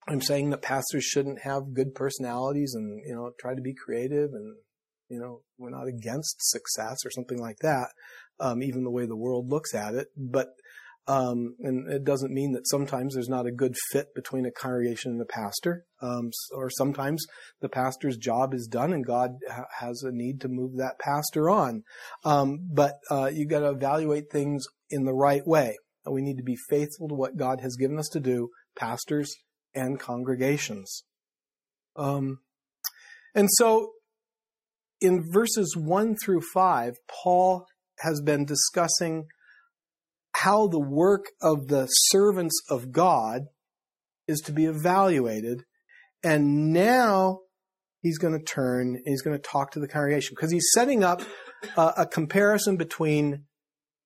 I'm 0.08 0.22
saying 0.22 0.52
that 0.52 0.62
pastors 0.62 1.04
shouldn't 1.04 1.42
have 1.42 1.74
good 1.74 1.94
personalities 1.94 2.74
and, 2.76 3.02
you 3.06 3.14
know, 3.14 3.32
try 3.40 3.56
to 3.56 3.62
be 3.62 3.74
creative 3.74 4.30
and, 4.32 4.56
you 5.10 5.20
know, 5.20 5.42
we're 5.58 5.70
not 5.70 5.88
against 5.88 6.38
success 6.40 6.98
or 7.04 7.12
something 7.12 7.40
like 7.40 7.58
that, 7.62 7.90
um, 8.40 8.64
even 8.64 8.84
the 8.84 8.92
way 8.92 9.06
the 9.06 9.18
world 9.18 9.50
looks 9.50 9.74
at 9.74 9.96
it. 9.96 10.08
But, 10.16 10.50
um, 11.08 11.56
and 11.60 11.90
it 11.90 12.04
doesn't 12.04 12.34
mean 12.34 12.52
that 12.52 12.68
sometimes 12.68 13.14
there's 13.14 13.30
not 13.30 13.46
a 13.46 13.52
good 13.52 13.76
fit 13.92 14.08
between 14.14 14.46
a 14.46 14.52
congregation 14.52 15.12
and 15.12 15.22
a 15.22 15.26
pastor. 15.26 15.86
Um, 16.02 16.32
or 16.54 16.70
sometimes 16.70 17.26
the 17.62 17.70
pastor's 17.70 18.18
job 18.18 18.54
is 18.54 18.68
done 18.68 18.92
and 18.92 19.06
God 19.06 19.38
ha- 19.50 19.68
has 19.80 20.04
a 20.04 20.12
need 20.12 20.42
to 20.42 20.50
move 20.50 20.76
that 20.76 21.00
pastor 21.00 21.50
on. 21.50 21.84
Um, 22.26 22.68
but, 22.74 22.96
uh, 23.10 23.32
you 23.34 23.48
gotta 23.48 23.70
evaluate 23.70 24.30
things 24.30 24.66
in 24.90 25.06
the 25.06 25.14
right 25.14 25.46
way. 25.48 25.78
We 26.06 26.22
need 26.22 26.38
to 26.38 26.44
be 26.44 26.58
faithful 26.70 27.08
to 27.08 27.16
what 27.16 27.38
God 27.38 27.62
has 27.62 27.78
given 27.78 28.00
us 28.00 28.10
to 28.10 28.20
do. 28.20 28.50
Pastors 28.78 29.34
and 29.74 30.00
congregations. 30.00 31.04
Um, 31.96 32.40
and 33.34 33.48
so 33.52 33.94
in 35.00 35.24
verses 35.32 35.76
1 35.78 36.16
through 36.24 36.42
5, 36.54 36.96
Paul 37.24 37.66
has 38.00 38.22
been 38.22 38.46
discussing 38.46 39.28
how 40.44 40.68
the 40.68 40.80
work 40.80 41.26
of 41.42 41.68
the 41.68 41.88
servants 41.88 42.62
of 42.70 42.92
God 42.92 43.44
is 44.28 44.40
to 44.42 44.52
be 44.52 44.66
evaluated. 44.66 45.64
And 46.24 46.74
now 46.74 47.40
he's 48.02 48.18
going 48.18 48.38
to 48.38 48.44
turn 48.44 48.96
and 48.96 49.04
he's 49.06 49.22
going 49.22 49.36
to 49.36 49.42
talk 49.42 49.72
to 49.72 49.80
the 49.80 49.88
congregation 49.88 50.36
because 50.36 50.52
he's 50.52 50.70
setting 50.74 51.04
up 51.04 51.22
a, 51.76 52.06
comparison 52.06 52.78
between 52.78 53.46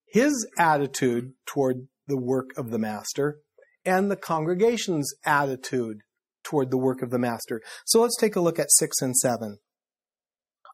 his 0.07 0.47
attitude 0.57 1.33
toward 1.45 1.87
the 2.07 2.17
work 2.17 2.51
of 2.57 2.69
the 2.69 2.79
master 2.79 3.39
and 3.83 4.09
the 4.09 4.15
congregation's 4.15 5.13
attitude 5.25 5.97
toward 6.43 6.71
the 6.71 6.77
work 6.77 7.01
of 7.01 7.09
the 7.09 7.19
master. 7.19 7.61
So 7.85 8.01
let's 8.01 8.17
take 8.17 8.35
a 8.35 8.41
look 8.41 8.59
at 8.59 8.71
6 8.71 9.01
and 9.01 9.15
7. 9.15 9.57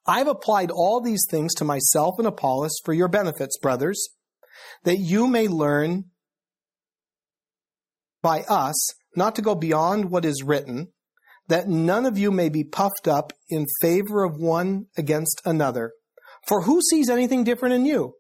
I've 0.06 0.28
applied 0.28 0.72
all 0.72 1.02
these 1.02 1.26
things 1.30 1.54
to 1.56 1.66
myself 1.66 2.16
and 2.18 2.28
Apollos 2.28 2.80
for 2.86 2.94
your 2.94 3.10
benefits, 3.10 3.58
brothers, 3.58 4.08
that 4.84 4.98
you 4.98 5.28
may 5.28 5.48
learn 5.48 6.06
by 8.22 8.42
us 8.50 8.90
not 9.16 9.36
to 9.36 9.42
go 9.42 9.56
beyond 9.56 10.12
what 10.12 10.26
is 10.26 10.44
written, 10.44 10.88
that 11.48 11.68
none 11.68 12.06
of 12.06 12.18
you 12.18 12.32
may 12.32 12.50
be 12.50 12.64
puffed 12.64 13.08
up 13.08 13.34
in 13.50 13.66
favor 13.82 14.24
of 14.24 14.38
one 14.38 14.86
against 14.98 15.42
another. 15.46 15.94
For 16.48 16.62
who 16.62 16.82
sees 16.82 17.10
anything 17.10 17.44
different 17.44 17.76
in 17.76 17.86
you? 17.86 18.14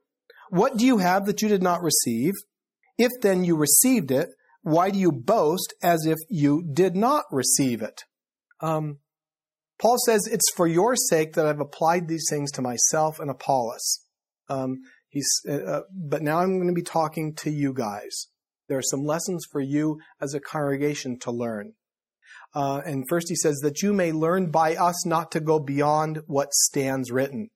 What 0.49 0.77
do 0.77 0.85
you 0.85 0.99
have 0.99 1.25
that 1.25 1.41
you 1.41 1.49
did 1.49 1.61
not 1.61 1.81
receive? 1.81 2.33
If 2.97 3.11
then 3.21 3.43
you 3.43 3.55
received 3.55 4.11
it, 4.11 4.29
why 4.61 4.89
do 4.89 4.99
you 4.99 5.11
boast 5.11 5.73
as 5.83 6.05
if 6.05 6.17
you 6.29 6.63
did 6.73 6.95
not 6.95 7.25
receive 7.31 7.81
it? 7.81 8.03
Um, 8.59 8.99
Paul 9.79 9.97
says, 10.05 10.27
It's 10.27 10.51
for 10.55 10.67
your 10.67 10.95
sake 10.95 11.33
that 11.33 11.45
I've 11.45 11.59
applied 11.59 12.07
these 12.07 12.25
things 12.29 12.51
to 12.53 12.61
myself 12.61 13.19
and 13.19 13.29
Apollos. 13.29 14.01
Um, 14.49 14.77
he's, 15.17 15.41
uh, 15.49 15.53
uh 15.53 15.81
but 15.91 16.21
now 16.21 16.39
I'm 16.39 16.57
going 16.57 16.67
to 16.67 16.73
be 16.73 16.83
talking 16.83 17.33
to 17.35 17.49
you 17.49 17.73
guys. 17.73 18.27
There 18.67 18.77
are 18.77 18.83
some 18.83 19.03
lessons 19.03 19.45
for 19.51 19.61
you 19.61 19.99
as 20.21 20.33
a 20.33 20.39
congregation 20.39 21.19
to 21.19 21.31
learn. 21.31 21.73
Uh, 22.53 22.81
and 22.85 23.05
first 23.09 23.29
he 23.29 23.35
says 23.35 23.57
that 23.63 23.81
you 23.81 23.93
may 23.93 24.11
learn 24.11 24.51
by 24.51 24.75
us 24.75 25.05
not 25.05 25.31
to 25.31 25.39
go 25.39 25.59
beyond 25.59 26.21
what 26.27 26.53
stands 26.53 27.11
written. 27.11 27.49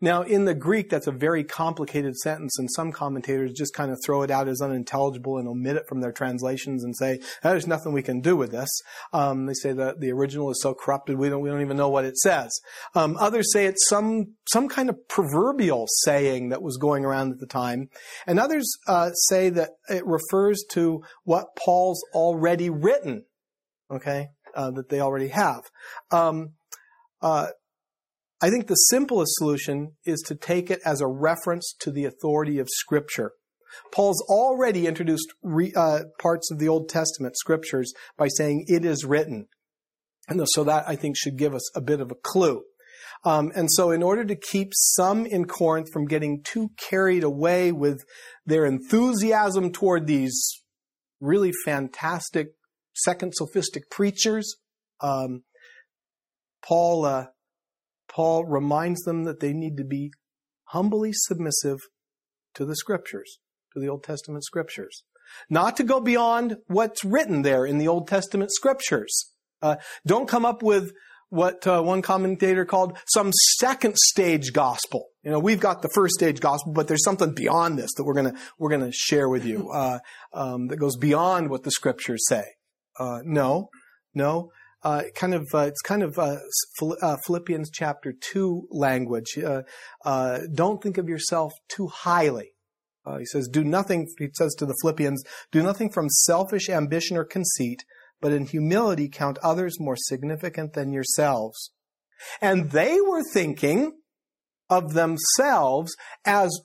Now, 0.00 0.22
in 0.22 0.44
the 0.44 0.54
Greek, 0.54 0.90
that's 0.90 1.06
a 1.06 1.12
very 1.12 1.42
complicated 1.42 2.16
sentence, 2.16 2.58
and 2.58 2.70
some 2.70 2.92
commentators 2.92 3.52
just 3.52 3.72
kind 3.72 3.90
of 3.90 3.98
throw 4.04 4.22
it 4.22 4.30
out 4.30 4.46
as 4.46 4.60
unintelligible 4.60 5.38
and 5.38 5.48
omit 5.48 5.76
it 5.76 5.86
from 5.88 6.00
their 6.00 6.12
translations 6.12 6.84
and 6.84 6.94
say, 6.94 7.20
"There's 7.42 7.66
nothing 7.66 7.92
we 7.92 8.02
can 8.02 8.20
do 8.20 8.36
with 8.36 8.50
this." 8.50 8.68
Um, 9.14 9.46
they 9.46 9.54
say 9.54 9.72
that 9.72 10.00
the 10.00 10.12
original 10.12 10.50
is 10.50 10.60
so 10.60 10.74
corrupted 10.74 11.16
we 11.16 11.30
don't 11.30 11.40
we 11.40 11.48
don't 11.48 11.62
even 11.62 11.78
know 11.78 11.88
what 11.88 12.04
it 12.04 12.18
says. 12.18 12.60
Um, 12.94 13.16
others 13.18 13.50
say 13.52 13.64
it's 13.64 13.88
some 13.88 14.34
some 14.52 14.68
kind 14.68 14.90
of 14.90 15.08
proverbial 15.08 15.86
saying 16.04 16.50
that 16.50 16.62
was 16.62 16.76
going 16.76 17.06
around 17.06 17.32
at 17.32 17.38
the 17.38 17.46
time, 17.46 17.88
and 18.26 18.38
others 18.38 18.70
uh, 18.86 19.12
say 19.12 19.48
that 19.48 19.70
it 19.88 20.04
refers 20.06 20.62
to 20.72 21.02
what 21.24 21.56
Paul's 21.56 22.04
already 22.12 22.68
written. 22.68 23.24
Okay, 23.90 24.28
uh, 24.54 24.70
that 24.72 24.90
they 24.90 25.00
already 25.00 25.28
have. 25.28 25.62
Um, 26.10 26.50
uh, 27.22 27.48
I 28.40 28.50
think 28.50 28.66
the 28.66 28.74
simplest 28.74 29.32
solution 29.36 29.92
is 30.04 30.20
to 30.26 30.34
take 30.34 30.70
it 30.70 30.80
as 30.84 31.00
a 31.00 31.06
reference 31.06 31.74
to 31.80 31.90
the 31.90 32.04
authority 32.04 32.58
of 32.58 32.68
Scripture. 32.70 33.32
Paul's 33.92 34.22
already 34.28 34.86
introduced 34.86 35.32
re, 35.42 35.72
uh, 35.74 36.00
parts 36.18 36.50
of 36.50 36.58
the 36.58 36.68
Old 36.68 36.88
Testament 36.88 37.36
scriptures 37.36 37.92
by 38.16 38.28
saying 38.28 38.64
it 38.68 38.84
is 38.84 39.04
written. 39.04 39.48
And 40.28 40.42
so 40.48 40.64
that 40.64 40.84
I 40.88 40.96
think 40.96 41.16
should 41.16 41.38
give 41.38 41.54
us 41.54 41.74
a 41.76 41.80
bit 41.80 42.00
of 42.00 42.10
a 42.10 42.16
clue. 42.16 42.62
Um, 43.24 43.52
and 43.54 43.68
so 43.70 43.90
in 43.90 44.02
order 44.02 44.24
to 44.24 44.36
keep 44.36 44.72
some 44.74 45.26
in 45.26 45.46
Corinth 45.46 45.88
from 45.92 46.06
getting 46.06 46.42
too 46.42 46.70
carried 46.76 47.24
away 47.24 47.72
with 47.72 48.04
their 48.44 48.64
enthusiasm 48.64 49.72
toward 49.72 50.06
these 50.06 50.62
really 51.20 51.52
fantastic 51.64 52.48
second 52.94 53.34
sophistic 53.34 53.90
preachers, 53.90 54.56
um, 55.00 55.42
Paul 56.62 57.04
uh, 57.04 57.26
Paul 58.16 58.46
reminds 58.46 59.02
them 59.02 59.24
that 59.24 59.40
they 59.40 59.52
need 59.52 59.76
to 59.76 59.84
be 59.84 60.10
humbly 60.68 61.10
submissive 61.12 61.80
to 62.54 62.64
the 62.64 62.74
scriptures, 62.74 63.38
to 63.74 63.78
the 63.78 63.88
Old 63.88 64.04
Testament 64.04 64.42
scriptures. 64.42 65.02
Not 65.50 65.76
to 65.76 65.84
go 65.84 66.00
beyond 66.00 66.56
what's 66.66 67.04
written 67.04 67.42
there 67.42 67.66
in 67.66 67.76
the 67.76 67.88
Old 67.88 68.08
Testament 68.08 68.52
scriptures. 68.52 69.32
Uh, 69.60 69.76
don't 70.06 70.30
come 70.30 70.46
up 70.46 70.62
with 70.62 70.92
what 71.28 71.66
uh, 71.66 71.82
one 71.82 72.00
commentator 72.00 72.64
called 72.64 72.96
some 73.06 73.32
second 73.58 73.96
stage 73.98 74.54
gospel. 74.54 75.08
You 75.22 75.32
know, 75.32 75.38
we've 75.38 75.60
got 75.60 75.82
the 75.82 75.90
first 75.94 76.14
stage 76.14 76.40
gospel, 76.40 76.72
but 76.72 76.88
there's 76.88 77.04
something 77.04 77.34
beyond 77.34 77.78
this 77.78 77.92
that 77.96 78.04
we're 78.04 78.14
gonna 78.14 78.34
we're 78.58 78.70
gonna 78.70 78.92
share 78.92 79.28
with 79.28 79.44
you 79.44 79.70
uh, 79.72 79.98
um, 80.32 80.68
that 80.68 80.78
goes 80.78 80.96
beyond 80.96 81.50
what 81.50 81.64
the 81.64 81.70
scriptures 81.70 82.24
say. 82.26 82.44
Uh, 82.98 83.18
no, 83.24 83.68
no 84.14 84.52
uh, 84.82 85.02
kind 85.14 85.34
of 85.34 85.46
uh, 85.52 85.60
it's 85.60 85.80
kind 85.82 86.02
of 86.02 86.18
uh, 86.18 86.36
uh 87.02 87.16
Philippians 87.26 87.70
chapter 87.70 88.12
two 88.12 88.68
language. 88.70 89.38
Uh, 89.38 89.62
uh, 90.04 90.40
don't 90.54 90.82
think 90.82 90.98
of 90.98 91.08
yourself 91.08 91.52
too 91.68 91.88
highly. 91.88 92.52
he 93.18 93.24
says, 93.26 93.48
"Do 93.48 93.64
nothing." 93.64 94.08
He 94.18 94.28
says 94.34 94.54
to 94.54 94.66
the 94.66 94.76
Philippians, 94.82 95.22
"Do 95.50 95.62
nothing 95.62 95.90
from 95.90 96.08
selfish 96.08 96.68
ambition 96.68 97.16
or 97.16 97.24
conceit, 97.24 97.84
but 98.20 98.32
in 98.32 98.46
humility 98.46 99.08
count 99.08 99.38
others 99.42 99.80
more 99.80 99.96
significant 99.96 100.74
than 100.74 100.92
yourselves." 100.92 101.72
And 102.40 102.70
they 102.70 103.00
were 103.00 103.22
thinking 103.32 103.92
of 104.68 104.94
themselves 104.94 105.94
as 106.24 106.60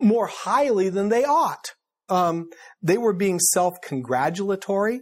more 0.00 0.26
highly 0.26 0.88
than 0.88 1.08
they 1.08 1.24
ought. 1.24 1.74
Um, 2.08 2.50
they 2.82 2.98
were 2.98 3.14
being 3.14 3.38
self-congratulatory. 3.38 5.00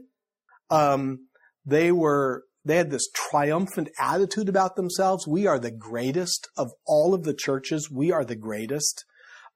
Um, 0.70 1.26
they 1.64 1.92
were, 1.92 2.44
they 2.64 2.77
had 2.77 2.90
this 2.90 3.09
triumphant 3.14 3.88
attitude 3.99 4.49
about 4.49 4.77
themselves. 4.77 5.27
We 5.27 5.46
are 5.46 5.59
the 5.59 5.70
greatest 5.70 6.49
of 6.57 6.70
all 6.87 7.14
of 7.14 7.25
the 7.25 7.35
churches. 7.35 7.90
We 7.90 8.12
are 8.12 8.25
the 8.25 8.37
greatest. 8.37 9.05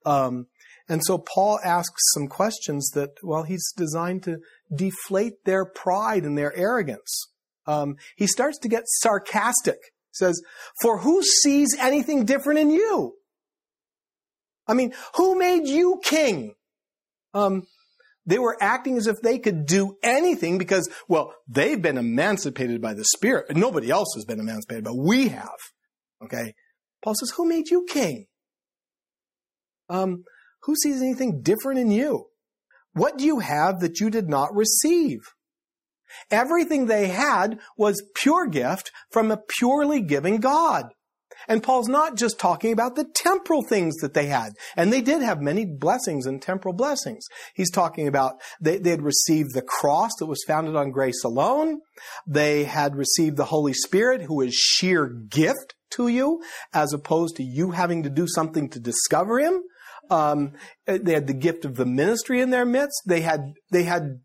Um, 0.05 0.47
and 0.87 1.01
so 1.03 1.17
Paul 1.17 1.59
asks 1.63 2.01
some 2.13 2.27
questions 2.27 2.91
that, 2.93 3.11
well, 3.23 3.43
he's 3.43 3.71
designed 3.75 4.23
to 4.23 4.37
deflate 4.73 5.43
their 5.45 5.65
pride 5.65 6.23
and 6.23 6.37
their 6.37 6.55
arrogance. 6.55 7.27
Um, 7.65 7.95
he 8.15 8.27
starts 8.27 8.59
to 8.59 8.69
get 8.69 8.83
sarcastic. 8.85 9.77
He 10.11 10.13
says, 10.13 10.41
For 10.81 10.99
who 10.99 11.23
sees 11.23 11.75
anything 11.79 12.25
different 12.25 12.59
in 12.59 12.69
you? 12.69 13.15
I 14.67 14.73
mean, 14.73 14.93
who 15.15 15.37
made 15.37 15.67
you 15.67 15.99
king? 16.03 16.53
Um, 17.33 17.63
they 18.25 18.39
were 18.39 18.57
acting 18.59 18.97
as 18.97 19.07
if 19.07 19.17
they 19.21 19.37
could 19.37 19.65
do 19.65 19.97
anything 20.01 20.57
because, 20.57 20.89
well, 21.07 21.33
they've 21.47 21.81
been 21.81 21.97
emancipated 21.97 22.81
by 22.81 22.93
the 22.93 23.05
Spirit. 23.05 23.55
Nobody 23.55 23.91
else 23.91 24.13
has 24.15 24.25
been 24.25 24.39
emancipated, 24.39 24.83
but 24.83 24.97
we 24.97 25.29
have. 25.29 25.59
Okay? 26.23 26.53
Paul 27.03 27.15
says, 27.15 27.31
Who 27.37 27.47
made 27.47 27.69
you 27.69 27.85
king? 27.87 28.25
Um, 29.89 30.23
who 30.63 30.75
sees 30.75 31.01
anything 31.01 31.41
different 31.43 31.79
in 31.79 31.91
you? 31.91 32.25
What 32.93 33.17
do 33.17 33.25
you 33.25 33.39
have 33.39 33.81
that 33.81 33.99
you 33.99 34.09
did 34.09 34.27
not 34.27 34.55
receive? 34.55 35.19
Everything 36.31 36.85
they 36.85 37.07
had 37.07 37.59
was 37.77 38.03
pure 38.15 38.47
gift 38.47 38.91
from 39.11 39.31
a 39.31 39.39
purely 39.59 40.01
giving 40.01 40.37
God. 40.37 40.85
And 41.47 41.63
Paul's 41.63 41.87
not 41.87 42.15
just 42.15 42.39
talking 42.39 42.71
about 42.71 42.95
the 42.95 43.05
temporal 43.13 43.63
things 43.63 43.95
that 43.97 44.13
they 44.13 44.27
had. 44.27 44.53
And 44.75 44.91
they 44.91 45.01
did 45.01 45.21
have 45.21 45.41
many 45.41 45.65
blessings 45.65 46.25
and 46.25 46.41
temporal 46.41 46.73
blessings. 46.73 47.25
He's 47.53 47.71
talking 47.71 48.07
about 48.07 48.35
they, 48.59 48.77
they 48.77 48.91
had 48.91 49.01
received 49.01 49.53
the 49.53 49.61
cross 49.61 50.11
that 50.19 50.25
was 50.25 50.43
founded 50.47 50.75
on 50.75 50.91
grace 50.91 51.23
alone. 51.23 51.79
They 52.27 52.65
had 52.65 52.95
received 52.95 53.37
the 53.37 53.45
Holy 53.45 53.73
Spirit, 53.73 54.23
who 54.23 54.41
is 54.41 54.53
sheer 54.53 55.07
gift 55.07 55.75
to 55.91 56.07
you, 56.07 56.41
as 56.73 56.93
opposed 56.93 57.35
to 57.37 57.43
you 57.43 57.71
having 57.71 58.03
to 58.03 58.09
do 58.09 58.27
something 58.27 58.69
to 58.69 58.79
discover 58.79 59.39
Him. 59.39 59.61
Um, 60.09 60.53
they 60.85 61.13
had 61.13 61.27
the 61.27 61.33
gift 61.33 61.65
of 61.65 61.75
the 61.75 61.85
ministry 61.85 62.41
in 62.41 62.51
their 62.51 62.65
midst. 62.65 63.01
They 63.07 63.21
had, 63.21 63.53
they 63.71 63.83
had 63.83 64.19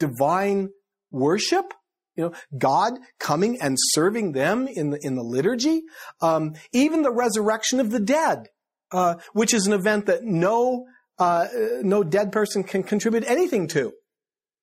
divine 0.00 0.70
worship 1.10 1.72
you 2.16 2.24
know, 2.24 2.32
God 2.56 2.94
coming 3.18 3.60
and 3.60 3.76
serving 3.78 4.32
them 4.32 4.68
in 4.68 4.90
the, 4.90 4.98
in 5.02 5.16
the 5.16 5.22
liturgy. 5.22 5.82
Um, 6.20 6.54
even 6.72 7.02
the 7.02 7.12
resurrection 7.12 7.80
of 7.80 7.90
the 7.90 8.00
dead, 8.00 8.48
uh, 8.92 9.16
which 9.32 9.52
is 9.52 9.66
an 9.66 9.72
event 9.72 10.06
that 10.06 10.22
no, 10.22 10.86
uh, 11.18 11.48
no 11.82 12.02
dead 12.02 12.32
person 12.32 12.62
can 12.62 12.82
contribute 12.82 13.24
anything 13.26 13.66
to 13.68 13.92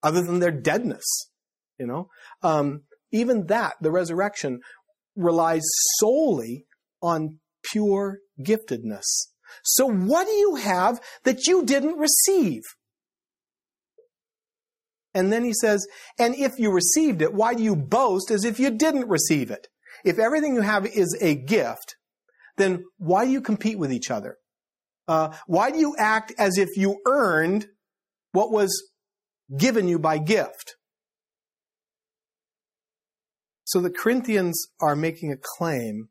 other 0.03 0.21
than 0.21 0.39
their 0.39 0.51
deadness. 0.51 1.05
You 1.77 1.87
know, 1.87 2.09
um, 2.43 2.83
even 3.11 3.47
that, 3.47 3.73
the 3.81 3.91
resurrection, 3.91 4.61
relies 5.15 5.63
solely 5.97 6.65
on 7.01 7.39
pure 7.63 8.19
giftedness. 8.39 9.03
So 9.63 9.85
what 9.85 10.25
do 10.25 10.33
you 10.33 10.55
have 10.55 11.01
that 11.23 11.47
you 11.47 11.65
didn't 11.65 11.97
receive? 11.97 12.61
And 15.13 15.31
then 15.31 15.43
he 15.43 15.53
says, 15.53 15.85
and 16.17 16.35
if 16.35 16.57
you 16.57 16.71
received 16.71 17.21
it, 17.21 17.33
why 17.33 17.53
do 17.53 17.63
you 17.63 17.75
boast 17.75 18.31
as 18.31 18.45
if 18.45 18.59
you 18.59 18.71
didn't 18.71 19.09
receive 19.09 19.51
it? 19.51 19.67
If 20.05 20.19
everything 20.19 20.55
you 20.55 20.61
have 20.61 20.85
is 20.85 21.17
a 21.21 21.35
gift, 21.35 21.95
then 22.57 22.83
why 22.97 23.25
do 23.25 23.31
you 23.31 23.41
compete 23.41 23.77
with 23.77 23.91
each 23.91 24.09
other? 24.09 24.37
Uh, 25.07 25.35
why 25.47 25.71
do 25.71 25.79
you 25.79 25.95
act 25.97 26.33
as 26.37 26.57
if 26.57 26.69
you 26.77 26.99
earned 27.05 27.67
what 28.31 28.51
was 28.51 28.89
given 29.57 29.87
you 29.87 29.99
by 29.99 30.17
gift? 30.17 30.75
So 33.65 33.81
the 33.81 33.89
Corinthians 33.89 34.67
are 34.79 34.95
making 34.95 35.31
a 35.31 35.37
claim 35.57 36.09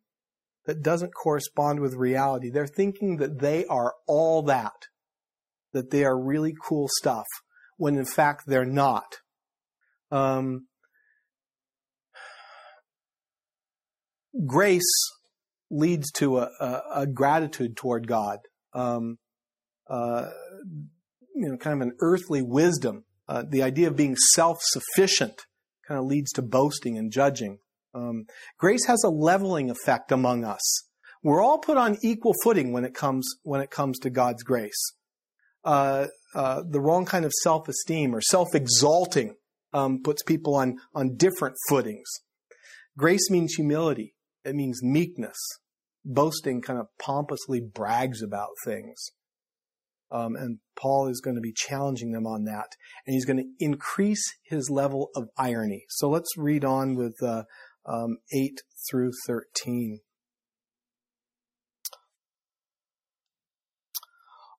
that 0.67 0.83
doesn't 0.83 1.15
correspond 1.15 1.81
with 1.81 1.95
reality. 1.95 2.51
They're 2.51 2.67
thinking 2.67 3.17
that 3.17 3.41
they 3.41 3.65
are 3.67 3.95
all 4.07 4.43
that, 4.43 4.89
that 5.73 5.91
they 5.91 6.05
are 6.05 6.19
really 6.19 6.55
cool 6.63 6.89
stuff 6.99 7.27
when 7.81 7.97
in 7.97 8.05
fact 8.05 8.43
they're 8.47 8.67
not. 8.67 9.17
Um, 10.11 10.67
grace 14.47 14.93
leads 15.71 16.13
to 16.13 16.41
a, 16.41 16.51
a, 16.61 16.83
a, 16.97 17.07
gratitude 17.07 17.77
toward 17.77 18.07
God. 18.07 18.41
Um, 18.75 19.17
uh, 19.89 20.27
you 21.35 21.49
know, 21.49 21.57
kind 21.57 21.81
of 21.81 21.89
an 21.89 21.95
earthly 22.01 22.43
wisdom. 22.43 23.05
Uh, 23.27 23.45
the 23.49 23.63
idea 23.63 23.89
of 23.89 23.97
being 23.97 24.15
self-sufficient 24.35 25.47
kind 25.89 25.99
of 25.99 26.05
leads 26.05 26.33
to 26.33 26.43
boasting 26.43 26.99
and 26.99 27.11
judging. 27.11 27.61
Um, 27.95 28.27
grace 28.59 28.85
has 28.87 29.03
a 29.05 29.09
leveling 29.09 29.71
effect 29.71 30.13
among 30.13 30.45
us. 30.45 30.85
We're 31.23 31.43
all 31.43 31.59
put 31.59 31.79
on 31.79 31.97
equal 32.03 32.35
footing 32.45 32.73
when 32.73 32.85
it 32.85 32.93
comes 32.93 33.27
when 33.43 33.63
it 33.63 33.71
comes 33.71 33.99
to 34.01 34.11
God's 34.11 34.43
grace. 34.43 34.93
Uh, 35.65 36.09
uh, 36.35 36.63
the 36.69 36.81
wrong 36.81 37.05
kind 37.05 37.25
of 37.25 37.33
self-esteem 37.43 38.15
or 38.15 38.21
self-exalting 38.21 39.35
um, 39.73 40.01
puts 40.03 40.23
people 40.23 40.55
on 40.55 40.77
on 40.95 41.17
different 41.17 41.57
footings. 41.69 42.09
Grace 42.97 43.31
means 43.31 43.55
humility. 43.55 44.15
It 44.45 44.55
means 44.55 44.83
meekness. 44.83 45.39
Boasting 46.05 46.63
kind 46.63 46.79
of 46.79 46.87
pompously 46.99 47.61
brags 47.61 48.23
about 48.23 48.51
things. 48.65 49.11
Um, 50.11 50.35
and 50.35 50.59
Paul 50.77 51.09
is 51.09 51.21
going 51.21 51.37
to 51.37 51.41
be 51.41 51.53
challenging 51.55 52.13
them 52.13 52.27
on 52.27 52.45
that. 52.45 52.67
And 53.07 53.15
he's 53.15 53.25
going 53.25 53.37
to 53.37 53.65
increase 53.65 54.25
his 54.43 54.69
level 54.71 55.11
of 55.15 55.29
irony. 55.39 55.85
So 55.89 56.09
let's 56.09 56.37
read 56.37 56.65
on 56.65 56.97
with 56.97 57.15
uh, 57.23 57.45
um, 57.87 58.19
8 58.33 58.61
through 58.91 59.13
13. 59.27 60.01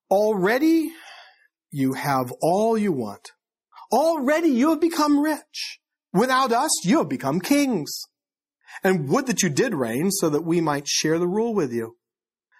Already 0.09 0.91
you 1.71 1.93
have 1.93 2.31
all 2.41 2.77
you 2.77 2.91
want. 2.91 3.31
Already 3.91 4.49
you 4.49 4.69
have 4.69 4.81
become 4.81 5.19
rich. 5.19 5.79
Without 6.13 6.51
us, 6.51 6.85
you 6.85 6.99
have 6.99 7.09
become 7.09 7.39
kings. 7.39 8.01
And 8.83 9.09
would 9.09 9.27
that 9.27 9.41
you 9.41 9.49
did 9.49 9.73
reign 9.73 10.11
so 10.11 10.29
that 10.29 10.43
we 10.43 10.61
might 10.61 10.87
share 10.87 11.19
the 11.19 11.27
rule 11.27 11.53
with 11.53 11.71
you. 11.73 11.97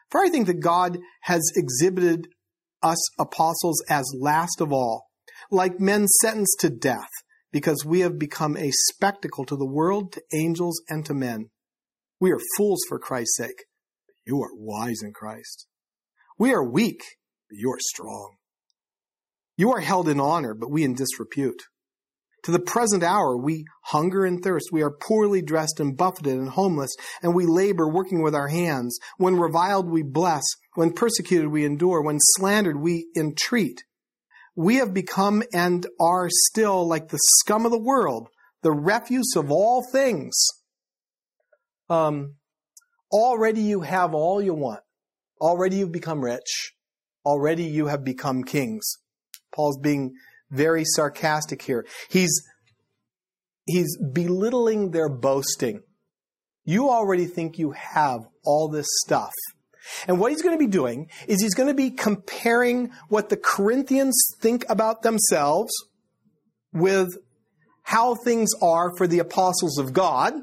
For 0.09 0.21
I 0.21 0.29
think 0.29 0.47
that 0.47 0.59
God 0.59 0.99
has 1.21 1.41
exhibited 1.55 2.27
us 2.83 3.19
apostles 3.19 3.81
as 3.89 4.11
last 4.19 4.59
of 4.59 4.71
all, 4.71 5.07
like 5.49 5.79
men 5.79 6.07
sentenced 6.07 6.59
to 6.61 6.69
death, 6.69 7.09
because 7.51 7.85
we 7.85 8.01
have 8.01 8.17
become 8.17 8.57
a 8.57 8.71
spectacle 8.89 9.45
to 9.45 9.55
the 9.55 9.65
world, 9.65 10.13
to 10.13 10.21
angels, 10.33 10.81
and 10.89 11.05
to 11.05 11.13
men. 11.13 11.49
We 12.19 12.31
are 12.31 12.39
fools 12.57 12.81
for 12.87 12.99
Christ's 12.99 13.37
sake. 13.37 13.65
but 14.07 14.13
You 14.25 14.41
are 14.41 14.53
wise 14.53 15.01
in 15.01 15.13
Christ. 15.13 15.67
We 16.37 16.53
are 16.53 16.63
weak, 16.63 17.01
but 17.49 17.57
you 17.57 17.71
are 17.71 17.79
strong. 17.79 18.35
You 19.57 19.71
are 19.73 19.79
held 19.79 20.07
in 20.07 20.19
honor, 20.19 20.53
but 20.53 20.71
we 20.71 20.83
in 20.83 20.93
disrepute. 20.93 21.61
To 22.43 22.51
the 22.51 22.59
present 22.59 23.03
hour, 23.03 23.37
we 23.37 23.65
hunger 23.85 24.25
and 24.25 24.43
thirst. 24.43 24.69
We 24.71 24.81
are 24.81 24.89
poorly 24.89 25.43
dressed 25.43 25.79
and 25.79 25.95
buffeted 25.95 26.33
and 26.33 26.49
homeless, 26.49 26.95
and 27.21 27.35
we 27.35 27.45
labor 27.45 27.87
working 27.87 28.23
with 28.23 28.33
our 28.33 28.47
hands. 28.47 28.97
When 29.17 29.37
reviled, 29.37 29.89
we 29.89 30.01
bless. 30.01 30.43
When 30.73 30.93
persecuted, 30.93 31.49
we 31.49 31.65
endure. 31.65 32.01
When 32.01 32.17
slandered, 32.19 32.81
we 32.81 33.07
entreat. 33.15 33.83
We 34.55 34.77
have 34.77 34.93
become 34.93 35.43
and 35.53 35.85
are 35.99 36.29
still 36.29 36.87
like 36.87 37.09
the 37.09 37.19
scum 37.39 37.65
of 37.65 37.71
the 37.71 37.79
world, 37.79 38.29
the 38.63 38.71
refuse 38.71 39.35
of 39.35 39.51
all 39.51 39.85
things. 39.91 40.35
Um, 41.89 42.35
already 43.11 43.61
you 43.61 43.81
have 43.81 44.15
all 44.15 44.41
you 44.41 44.55
want. 44.55 44.81
Already 45.39 45.77
you've 45.77 45.91
become 45.91 46.23
rich. 46.23 46.73
Already 47.23 47.65
you 47.65 47.87
have 47.87 48.03
become 48.03 48.43
kings. 48.43 48.97
Paul's 49.53 49.77
being 49.77 50.13
very 50.49 50.83
sarcastic 50.85 51.61
here. 51.61 51.85
He's, 52.09 52.43
he's 53.65 53.97
belittling 53.97 54.91
their 54.91 55.09
boasting. 55.09 55.81
You 56.63 56.89
already 56.89 57.25
think 57.25 57.57
you 57.57 57.71
have 57.71 58.21
all 58.43 58.67
this 58.67 58.87
stuff. 59.05 59.33
And 60.07 60.19
what 60.19 60.31
he's 60.31 60.41
going 60.41 60.57
to 60.57 60.63
be 60.63 60.71
doing 60.71 61.09
is 61.27 61.41
he's 61.41 61.55
going 61.55 61.69
to 61.69 61.73
be 61.73 61.89
comparing 61.89 62.91
what 63.09 63.29
the 63.29 63.37
Corinthians 63.37 64.15
think 64.39 64.65
about 64.69 65.01
themselves 65.01 65.71
with 66.71 67.09
how 67.83 68.15
things 68.15 68.51
are 68.61 68.95
for 68.97 69.07
the 69.07 69.19
apostles 69.19 69.77
of 69.77 69.91
God. 69.91 70.33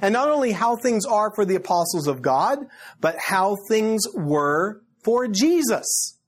And 0.00 0.12
not 0.12 0.28
only 0.28 0.52
how 0.52 0.76
things 0.76 1.04
are 1.04 1.32
for 1.34 1.44
the 1.44 1.56
apostles 1.56 2.06
of 2.06 2.22
God, 2.22 2.58
but 3.00 3.16
how 3.18 3.56
things 3.68 4.02
were 4.14 4.82
for 5.02 5.28
Jesus. 5.28 6.18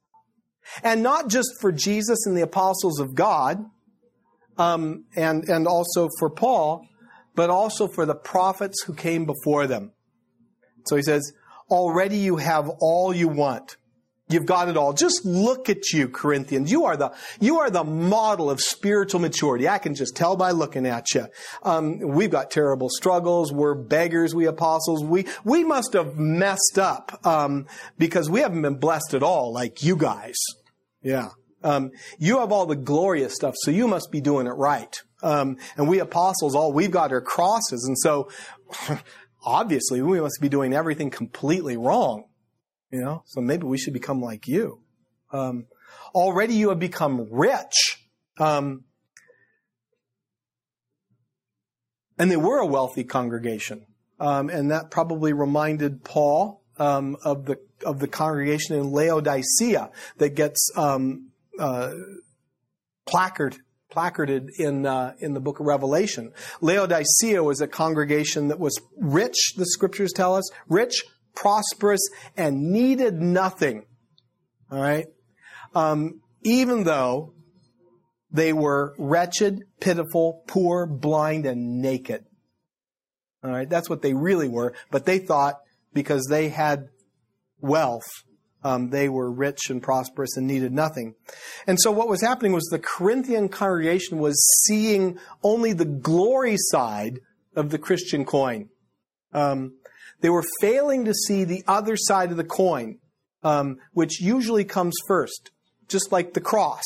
And 0.82 1.02
not 1.02 1.28
just 1.28 1.60
for 1.60 1.72
Jesus 1.72 2.26
and 2.26 2.36
the 2.36 2.42
apostles 2.42 3.00
of 3.00 3.14
God, 3.14 3.64
um, 4.58 5.04
and, 5.16 5.48
and 5.48 5.66
also 5.66 6.08
for 6.18 6.30
Paul, 6.30 6.86
but 7.34 7.50
also 7.50 7.86
for 7.88 8.06
the 8.06 8.14
prophets 8.14 8.82
who 8.84 8.94
came 8.94 9.26
before 9.26 9.66
them. 9.66 9.92
So 10.86 10.96
he 10.96 11.02
says, 11.02 11.32
already 11.70 12.18
you 12.18 12.36
have 12.36 12.70
all 12.80 13.14
you 13.14 13.28
want. 13.28 13.76
You've 14.28 14.46
got 14.46 14.68
it 14.68 14.76
all. 14.76 14.92
Just 14.92 15.24
look 15.24 15.68
at 15.68 15.92
you, 15.92 16.08
Corinthians. 16.08 16.70
You 16.70 16.84
are 16.86 16.96
the, 16.96 17.14
you 17.38 17.60
are 17.60 17.70
the 17.70 17.84
model 17.84 18.50
of 18.50 18.60
spiritual 18.60 19.20
maturity. 19.20 19.68
I 19.68 19.78
can 19.78 19.94
just 19.94 20.16
tell 20.16 20.36
by 20.36 20.50
looking 20.50 20.84
at 20.84 21.14
you. 21.14 21.28
Um, 21.62 22.00
we've 22.00 22.30
got 22.30 22.50
terrible 22.50 22.88
struggles. 22.88 23.52
We're 23.52 23.76
beggars, 23.76 24.34
we 24.34 24.46
apostles. 24.46 25.04
We, 25.04 25.26
we 25.44 25.62
must 25.62 25.92
have 25.92 26.16
messed 26.16 26.76
up, 26.76 27.24
um, 27.24 27.66
because 27.98 28.28
we 28.28 28.40
haven't 28.40 28.62
been 28.62 28.80
blessed 28.80 29.14
at 29.14 29.22
all 29.22 29.52
like 29.52 29.84
you 29.84 29.96
guys. 29.96 30.36
Yeah. 31.02 31.30
Um, 31.62 31.92
you 32.18 32.40
have 32.40 32.50
all 32.50 32.66
the 32.66 32.76
glorious 32.76 33.32
stuff, 33.32 33.54
so 33.58 33.70
you 33.70 33.86
must 33.86 34.10
be 34.10 34.20
doing 34.20 34.48
it 34.48 34.50
right. 34.50 34.94
Um, 35.22 35.56
and 35.76 35.88
we 35.88 36.00
apostles, 36.00 36.56
all 36.56 36.72
we've 36.72 36.90
got 36.90 37.12
are 37.12 37.20
crosses. 37.20 37.84
And 37.86 37.96
so, 37.96 38.28
obviously, 39.44 40.02
we 40.02 40.20
must 40.20 40.38
be 40.40 40.48
doing 40.48 40.74
everything 40.74 41.10
completely 41.10 41.76
wrong. 41.76 42.24
You 42.90 43.00
know, 43.00 43.22
so 43.26 43.40
maybe 43.40 43.64
we 43.64 43.78
should 43.78 43.92
become 43.92 44.20
like 44.20 44.46
you. 44.46 44.80
Um, 45.32 45.66
already 46.14 46.54
you 46.54 46.68
have 46.70 46.78
become 46.78 47.28
rich. 47.30 48.06
Um, 48.38 48.84
and 52.18 52.30
they 52.30 52.36
were 52.36 52.58
a 52.58 52.66
wealthy 52.66 53.04
congregation. 53.04 53.86
Um, 54.18 54.48
and 54.48 54.70
that 54.70 54.90
probably 54.90 55.32
reminded 55.32 56.04
Paul 56.04 56.62
um, 56.78 57.16
of 57.24 57.44
the 57.44 57.58
of 57.84 57.98
the 57.98 58.08
congregation 58.08 58.76
in 58.76 58.90
Laodicea 58.90 59.90
that 60.16 60.30
gets 60.30 60.70
um, 60.76 61.30
uh, 61.58 61.92
placard 63.06 63.56
placarded 63.90 64.50
in 64.58 64.86
uh, 64.86 65.14
in 65.18 65.34
the 65.34 65.40
book 65.40 65.60
of 65.60 65.66
Revelation. 65.66 66.32
Laodicea 66.60 67.42
was 67.42 67.60
a 67.60 67.68
congregation 67.68 68.48
that 68.48 68.58
was 68.58 68.80
rich. 68.98 69.54
The 69.56 69.66
scriptures 69.66 70.12
tell 70.14 70.34
us 70.34 70.48
rich, 70.68 71.04
prosperous, 71.36 72.00
and 72.36 72.72
needed 72.72 73.14
nothing. 73.14 73.84
All 74.72 74.80
right, 74.80 75.06
um, 75.74 76.20
even 76.42 76.82
though 76.82 77.34
they 78.30 78.52
were 78.52 78.94
wretched, 78.98 79.60
pitiful, 79.80 80.42
poor, 80.48 80.86
blind, 80.86 81.46
and 81.46 81.80
naked. 81.80 82.24
All 83.44 83.50
right, 83.50 83.68
that's 83.68 83.88
what 83.88 84.02
they 84.02 84.14
really 84.14 84.48
were. 84.48 84.74
But 84.90 85.06
they 85.06 85.18
thought 85.18 85.56
because 85.92 86.26
they 86.28 86.48
had 86.48 86.88
wealth, 87.60 88.06
um, 88.64 88.90
they 88.90 89.08
were 89.08 89.30
rich 89.30 89.70
and 89.70 89.82
prosperous 89.82 90.36
and 90.36 90.46
needed 90.46 90.72
nothing. 90.72 91.14
And 91.66 91.78
so 91.80 91.92
what 91.92 92.08
was 92.08 92.20
happening 92.20 92.52
was 92.52 92.64
the 92.64 92.80
Corinthian 92.80 93.48
congregation 93.48 94.18
was 94.18 94.36
seeing 94.64 95.18
only 95.42 95.72
the 95.72 95.84
glory 95.84 96.56
side 96.58 97.20
of 97.54 97.70
the 97.70 97.78
Christian 97.78 98.24
coin. 98.24 98.68
Um, 99.32 99.74
they 100.20 100.30
were 100.30 100.44
failing 100.60 101.04
to 101.04 101.14
see 101.14 101.44
the 101.44 101.62
other 101.66 101.96
side 101.96 102.30
of 102.30 102.36
the 102.36 102.44
coin, 102.44 102.98
um, 103.42 103.78
which 103.92 104.20
usually 104.20 104.64
comes 104.64 104.94
first, 105.06 105.50
just 105.88 106.12
like 106.12 106.34
the 106.34 106.40
cross 106.40 106.84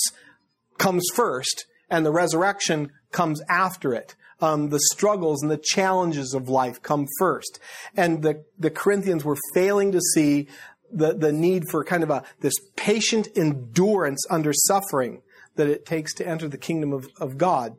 comes 0.79 1.07
first 1.14 1.66
and 1.88 2.05
the 2.05 2.12
resurrection 2.12 2.90
comes 3.12 3.43
after 3.49 3.95
it. 3.95 4.14
Um, 4.43 4.71
the 4.71 4.81
struggles 4.93 5.43
and 5.43 5.51
the 5.51 5.61
challenges 5.62 6.33
of 6.33 6.49
life 6.49 6.81
come 6.81 7.07
first. 7.19 7.61
And 7.95 8.23
the, 8.23 8.45
the 8.59 8.71
Corinthians 8.71 9.23
were 9.23 9.37
failing 9.53 9.93
to 9.93 10.01
see 10.14 10.49
the, 10.90 11.12
the 11.12 11.33
need 11.33 11.69
for 11.69 11.85
kind 11.85 12.03
of 12.03 12.11
a, 12.11 12.25
this 12.40 12.55
patient 12.75 13.29
endurance 13.37 14.25
under 14.31 14.53
suffering 14.55 15.21
that 15.57 15.69
it 15.69 15.85
takes 15.85 16.14
to 16.14 16.27
enter 16.27 16.49
the 16.49 16.57
kingdom 16.57 16.93
of, 16.93 17.07
of 17.21 17.37
God. 17.37 17.77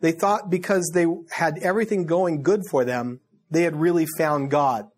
They 0.00 0.12
thought 0.12 0.50
because 0.50 0.90
they 0.94 1.06
had 1.30 1.58
everything 1.58 2.06
going 2.06 2.42
good 2.42 2.62
for 2.70 2.84
them, 2.84 3.20
they 3.50 3.62
had 3.62 3.76
really 3.76 4.06
found 4.16 4.50
God. 4.50 4.88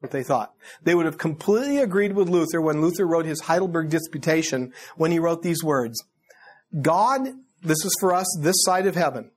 What 0.00 0.12
they 0.12 0.22
thought. 0.22 0.54
They 0.82 0.94
would 0.94 1.04
have 1.04 1.18
completely 1.18 1.78
agreed 1.78 2.14
with 2.14 2.28
Luther 2.28 2.60
when 2.60 2.80
Luther 2.80 3.06
wrote 3.06 3.26
his 3.26 3.42
Heidelberg 3.42 3.90
Disputation 3.90 4.72
when 4.96 5.10
he 5.10 5.18
wrote 5.18 5.42
these 5.42 5.62
words. 5.62 6.02
God, 6.80 7.28
this 7.62 7.84
is 7.84 7.94
for 8.00 8.14
us 8.14 8.26
this 8.40 8.56
side 8.60 8.86
of 8.86 8.94
heaven. 8.94 9.30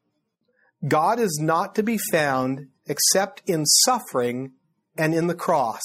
God 0.87 1.19
is 1.19 1.39
not 1.41 1.75
to 1.75 1.83
be 1.83 1.97
found 2.11 2.67
except 2.85 3.41
in 3.45 3.65
suffering 3.65 4.53
and 4.97 5.13
in 5.13 5.27
the 5.27 5.35
cross. 5.35 5.81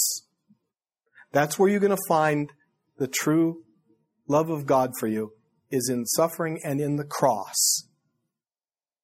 That's 1.32 1.58
where 1.58 1.68
you're 1.68 1.80
going 1.80 1.96
to 1.96 2.08
find 2.08 2.52
the 2.98 3.08
true 3.08 3.62
love 4.28 4.50
of 4.50 4.66
God 4.66 4.92
for 4.98 5.06
you 5.06 5.32
is 5.70 5.88
in 5.88 6.06
suffering 6.06 6.60
and 6.64 6.80
in 6.80 6.96
the 6.96 7.04
cross. 7.04 7.84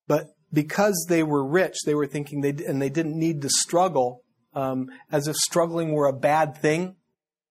But 0.06 0.34
because 0.54 1.06
they 1.08 1.22
were 1.22 1.44
rich, 1.44 1.76
they 1.84 1.94
were 1.94 2.06
thinking 2.06 2.40
they 2.40 2.54
and 2.66 2.80
they 2.80 2.88
didn't 2.88 3.18
need 3.18 3.42
to 3.42 3.50
struggle 3.50 4.22
um, 4.54 4.88
as 5.10 5.28
if 5.28 5.36
struggling 5.36 5.92
were 5.92 6.06
a 6.06 6.12
bad 6.12 6.56
thing. 6.56 6.96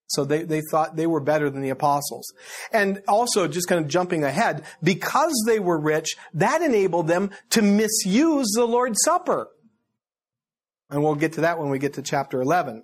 So 0.08 0.26
they, 0.26 0.44
they 0.44 0.62
thought 0.70 0.96
they 0.96 1.08
were 1.08 1.22
better 1.22 1.50
than 1.50 1.62
the 1.62 1.70
apostles. 1.70 2.32
And 2.72 3.02
also, 3.08 3.48
just 3.48 3.68
kind 3.68 3.84
of 3.84 3.89
jumping 3.89 4.24
ahead, 4.24 4.63
because 4.82 5.34
they 5.48 5.60
were 5.60 5.80
rich, 5.80 6.16
that 6.34 6.62
enabled 6.62 7.08
them 7.08 7.32
to 7.52 7.62
misuse 7.62 8.48
the 8.56 8.66
Lord's 8.66 9.00
Supper. 9.04 9.50
And 10.89 11.04
we'll 11.04 11.16
get 11.16 11.34
to 11.34 11.42
that 11.42 11.58
when 11.58 11.70
we 11.70 11.80
get 11.80 11.94
to 11.94 12.04
chapter 12.04 12.42
11. 12.42 12.84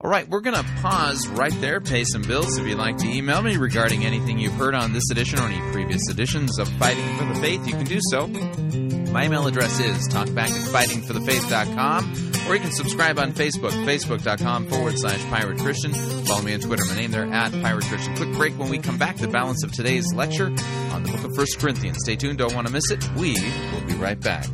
All 0.00 0.10
right, 0.10 0.28
we're 0.28 0.40
going 0.40 0.56
to 0.56 0.64
pause 0.82 1.26
right 1.28 1.54
there, 1.60 1.80
pay 1.80 2.04
some 2.04 2.22
bills. 2.22 2.58
If 2.58 2.66
you'd 2.66 2.76
like 2.76 2.98
to 2.98 3.06
email 3.06 3.40
me 3.40 3.56
regarding 3.56 4.04
anything 4.04 4.38
you've 4.38 4.54
heard 4.54 4.74
on 4.74 4.92
this 4.92 5.10
edition 5.10 5.38
or 5.38 5.44
any 5.44 5.60
previous 5.72 6.10
editions 6.10 6.58
of 6.58 6.68
Fighting 6.68 7.16
for 7.16 7.24
the 7.24 7.40
Faith, 7.40 7.66
you 7.66 7.72
can 7.72 7.86
do 7.86 8.00
so. 8.10 8.85
My 9.12 9.24
email 9.24 9.46
address 9.46 9.80
is 9.80 10.08
talkback 10.08 10.50
at 10.50 10.88
fightingforthefaith.com, 10.88 12.48
or 12.48 12.54
you 12.54 12.60
can 12.60 12.72
subscribe 12.72 13.18
on 13.18 13.32
Facebook, 13.32 13.72
facebook.com 13.86 14.66
forward 14.66 14.98
slash 14.98 15.22
pirate 15.30 15.58
Christian. 15.58 15.92
Follow 16.24 16.42
me 16.42 16.54
on 16.54 16.60
Twitter, 16.60 16.84
my 16.86 16.94
name 16.94 17.10
there 17.10 17.24
at 17.24 17.52
pirate 17.62 17.84
Christian. 17.84 18.14
Quick 18.16 18.32
break 18.34 18.58
when 18.58 18.68
we 18.68 18.78
come 18.78 18.98
back, 18.98 19.16
the 19.16 19.28
balance 19.28 19.64
of 19.64 19.72
today's 19.72 20.12
lecture 20.12 20.46
on 20.92 21.02
the 21.02 21.10
book 21.10 21.24
of 21.24 21.34
First 21.34 21.58
Corinthians. 21.58 21.98
Stay 22.00 22.16
tuned, 22.16 22.38
don't 22.38 22.54
want 22.54 22.66
to 22.66 22.72
miss 22.72 22.90
it. 22.90 23.08
We 23.14 23.34
will 23.72 23.86
be 23.86 23.94
right 23.94 24.20
back. 24.20 24.46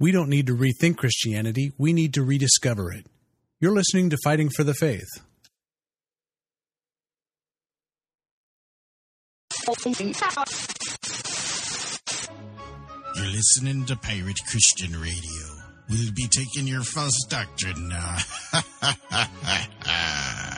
We 0.00 0.12
don't 0.12 0.28
need 0.28 0.48
to 0.48 0.54
rethink 0.54 0.98
Christianity, 0.98 1.72
we 1.78 1.92
need 1.92 2.14
to 2.14 2.22
rediscover 2.22 2.92
it. 2.92 3.06
You're 3.64 3.72
listening 3.72 4.10
to 4.10 4.18
Fighting 4.22 4.50
for 4.50 4.62
the 4.62 4.74
Faith. 4.74 5.08
You're 13.16 13.26
listening 13.26 13.86
to 13.86 13.96
Pirate 13.96 14.38
Christian 14.50 15.00
Radio. 15.00 15.46
We'll 15.88 16.12
be 16.12 16.28
taking 16.28 16.68
your 16.68 16.82
false 16.82 17.24
doctrine 17.30 17.88
now. 17.88 18.18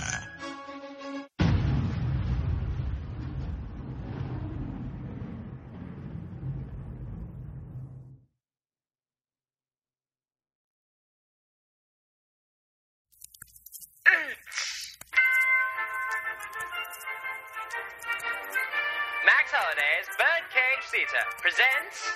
Birdcage 21.07 21.13
Theatre 21.13 21.25
presents 21.41 22.13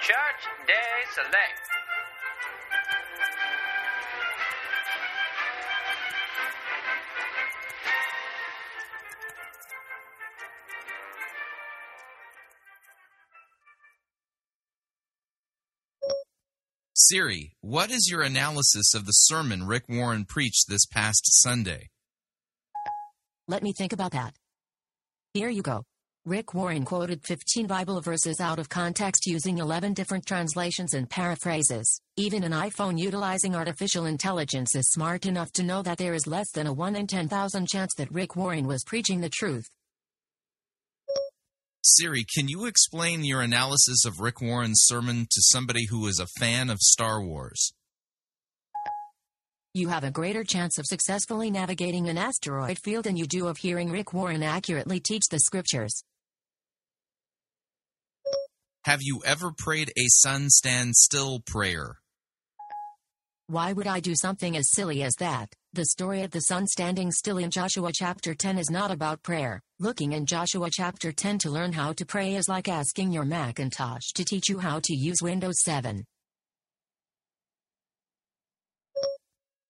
Church 0.00 0.66
Day 0.66 0.72
Select. 1.14 1.60
Siri, 16.94 17.56
what 17.60 17.90
is 17.90 18.08
your 18.10 18.22
analysis 18.22 18.92
of 18.94 19.06
the 19.06 19.12
sermon 19.12 19.66
Rick 19.66 19.84
Warren 19.88 20.24
preached 20.24 20.68
this 20.68 20.84
past 20.84 21.22
Sunday? 21.42 21.88
Let 23.46 23.62
me 23.62 23.72
think 23.72 23.92
about 23.92 24.12
that. 24.12 24.34
Here 25.32 25.48
you 25.48 25.62
go. 25.62 25.84
Rick 26.28 26.52
Warren 26.52 26.84
quoted 26.84 27.24
15 27.24 27.66
Bible 27.66 28.02
verses 28.02 28.38
out 28.38 28.58
of 28.58 28.68
context 28.68 29.24
using 29.24 29.56
11 29.56 29.94
different 29.94 30.26
translations 30.26 30.92
and 30.92 31.08
paraphrases. 31.08 32.02
Even 32.18 32.44
an 32.44 32.52
iPhone 32.52 32.98
utilizing 32.98 33.56
artificial 33.56 34.04
intelligence 34.04 34.76
is 34.76 34.90
smart 34.90 35.24
enough 35.24 35.50
to 35.52 35.62
know 35.62 35.80
that 35.80 35.96
there 35.96 36.12
is 36.12 36.26
less 36.26 36.50
than 36.52 36.66
a 36.66 36.72
1 36.72 36.96
in 36.96 37.06
10,000 37.06 37.66
chance 37.66 37.94
that 37.96 38.12
Rick 38.12 38.36
Warren 38.36 38.66
was 38.66 38.84
preaching 38.84 39.22
the 39.22 39.30
truth. 39.30 39.70
Siri, 41.82 42.26
can 42.36 42.46
you 42.46 42.66
explain 42.66 43.24
your 43.24 43.40
analysis 43.40 44.04
of 44.04 44.20
Rick 44.20 44.42
Warren's 44.42 44.82
sermon 44.82 45.26
to 45.30 45.40
somebody 45.40 45.86
who 45.86 46.06
is 46.08 46.20
a 46.20 46.26
fan 46.38 46.68
of 46.68 46.76
Star 46.78 47.24
Wars? 47.24 47.72
You 49.72 49.88
have 49.88 50.04
a 50.04 50.10
greater 50.10 50.44
chance 50.44 50.76
of 50.76 50.84
successfully 50.84 51.50
navigating 51.50 52.10
an 52.10 52.18
asteroid 52.18 52.78
field 52.84 53.04
than 53.04 53.16
you 53.16 53.26
do 53.26 53.46
of 53.46 53.56
hearing 53.56 53.90
Rick 53.90 54.12
Warren 54.12 54.42
accurately 54.42 55.00
teach 55.00 55.28
the 55.30 55.38
scriptures. 55.38 56.02
Have 58.84 59.00
you 59.02 59.20
ever 59.26 59.52
prayed 59.56 59.90
a 59.90 60.06
sun 60.08 60.48
stand 60.50 60.94
still 60.96 61.40
prayer? 61.46 61.98
Why 63.48 63.72
would 63.72 63.86
I 63.86 64.00
do 64.00 64.14
something 64.14 64.56
as 64.56 64.70
silly 64.72 65.02
as 65.02 65.14
that? 65.18 65.52
The 65.72 65.86
story 65.86 66.22
of 66.22 66.30
the 66.30 66.40
sun 66.40 66.66
standing 66.66 67.10
still 67.10 67.38
in 67.38 67.50
Joshua 67.50 67.90
chapter 67.92 68.34
10 68.34 68.58
is 68.58 68.70
not 68.70 68.90
about 68.90 69.22
prayer. 69.22 69.60
Looking 69.80 70.12
in 70.12 70.26
Joshua 70.26 70.68
chapter 70.70 71.12
10 71.12 71.38
to 71.38 71.50
learn 71.50 71.72
how 71.72 71.92
to 71.94 72.06
pray 72.06 72.34
is 72.36 72.48
like 72.48 72.68
asking 72.68 73.12
your 73.12 73.24
Macintosh 73.24 74.12
to 74.14 74.24
teach 74.24 74.48
you 74.48 74.58
how 74.58 74.80
to 74.80 74.94
use 74.94 75.22
Windows 75.22 75.62
7. 75.62 76.04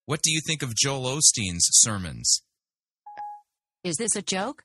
What 0.07 0.23
do 0.23 0.33
you 0.33 0.41
think 0.47 0.63
of 0.63 0.75
Joel 0.75 1.17
Osteen's 1.17 1.69
sermons? 1.71 2.43
Is 3.85 3.97
this 3.97 4.17
a 4.17 4.23
joke? 4.23 4.63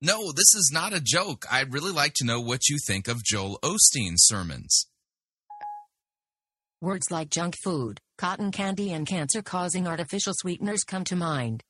No, 0.00 0.30
this 0.30 0.54
is 0.54 0.70
not 0.72 0.92
a 0.92 1.00
joke. 1.00 1.44
I'd 1.50 1.72
really 1.72 1.90
like 1.90 2.14
to 2.16 2.24
know 2.24 2.40
what 2.40 2.68
you 2.68 2.76
think 2.86 3.08
of 3.08 3.24
Joel 3.24 3.58
Osteen's 3.64 4.24
sermons. 4.26 4.86
Words 6.80 7.10
like 7.10 7.30
junk 7.30 7.56
food, 7.64 8.00
cotton 8.16 8.52
candy, 8.52 8.92
and 8.92 9.04
cancer 9.04 9.42
causing 9.42 9.88
artificial 9.88 10.34
sweeteners 10.36 10.84
come 10.84 11.02
to 11.04 11.16
mind. 11.16 11.64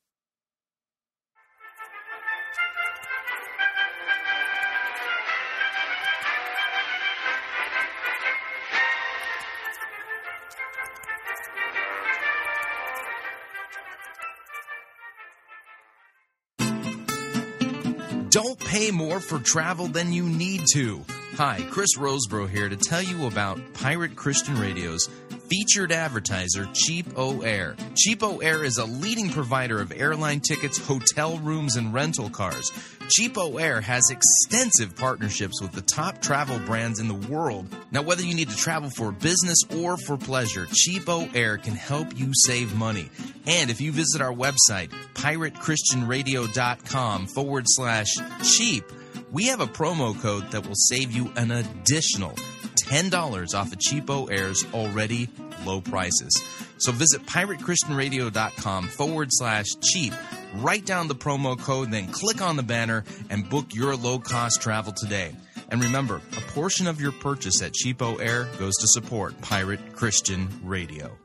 Pay 18.79 18.93
more 18.93 19.19
for 19.19 19.41
travel 19.41 19.89
than 19.89 20.13
you 20.13 20.29
need 20.29 20.63
to. 20.75 21.05
Hi, 21.35 21.67
Chris 21.69 21.97
Rosebrough 21.99 22.49
here 22.49 22.69
to 22.69 22.77
tell 22.77 23.03
you 23.03 23.27
about 23.27 23.59
Pirate 23.75 24.15
Christian 24.15 24.57
Radio's 24.57 25.09
featured 25.49 25.91
advertiser, 25.91 26.65
CheapOair. 26.67 27.77
Cheapo 27.97 28.41
Air 28.41 28.63
is 28.63 28.79
a 28.79 28.85
leading 28.85 29.31
provider 29.31 29.81
of 29.81 29.91
airline 29.91 30.39
tickets, 30.39 30.79
hotel 30.79 31.39
rooms, 31.39 31.75
and 31.75 31.93
rental 31.93 32.31
cars. 32.31 32.71
CheapOair 33.09 33.83
has 33.83 34.11
extensive 34.11 34.95
partnerships 34.95 35.63
with 35.63 35.73
the 35.73 35.81
top 35.81 36.21
travel 36.21 36.59
brands 36.59 37.01
in 37.01 37.09
the 37.09 37.15
world. 37.15 37.75
Now, 37.91 38.03
whether 38.03 38.23
you 38.23 38.35
need 38.35 38.51
to 38.51 38.57
travel 38.57 38.91
for 38.91 39.13
business 39.13 39.57
or 39.75 39.97
for 39.97 40.19
pleasure, 40.19 40.67
CheapOair 40.67 41.63
can 41.63 41.75
help 41.75 42.19
you 42.19 42.33
save 42.35 42.77
money. 42.77 43.09
And 43.47 43.71
if 43.71 43.81
you 43.81 43.93
visit 43.93 44.21
our 44.21 44.35
website, 44.35 44.91
piratechristianradio.com 45.15 47.29
forward 47.29 47.65
slash 47.67 48.15
cheap, 48.43 48.85
we 49.33 49.47
have 49.47 49.63
a 49.63 49.67
promo 49.67 50.21
code 50.21 50.51
that 50.51 50.67
will 50.67 50.75
save 50.75 51.13
you 51.13 51.33
an 51.37 51.51
additional 51.51 52.33
$10 52.77 53.55
off 53.55 53.73
of 53.73 53.79
CheapOair's 53.79 54.67
already 54.75 55.31
low 55.65 55.81
prices. 55.81 56.43
So 56.79 56.93
visit 56.93 57.27
piratechristianradio.com 57.27 58.89
forward 58.89 59.29
slash 59.31 59.67
cheap, 59.83 60.15
write 60.55 60.87
down 60.87 61.09
the 61.09 61.15
promo 61.15 61.59
code, 61.59 61.91
then 61.91 62.09
click 62.09 62.41
on 62.43 62.57
the 62.57 62.63
banner 62.63 63.05
and 63.31 63.49
book 63.49 63.75
your 63.75 63.97
low 63.97 64.19
cost 64.19 64.61
travel 64.61 64.93
today. 64.93 65.35
And 65.71 65.83
remember, 65.83 66.23
a 66.37 66.41
portion 66.53 66.87
of 66.87 67.01
your 67.01 67.13
purchase 67.13 67.61
at 67.63 67.73
CheapOair 67.73 68.59
goes 68.59 68.75
to 68.77 68.87
support 68.89 69.41
Pirate 69.41 69.95
Christian 69.95 70.49
Radio. 70.63 71.19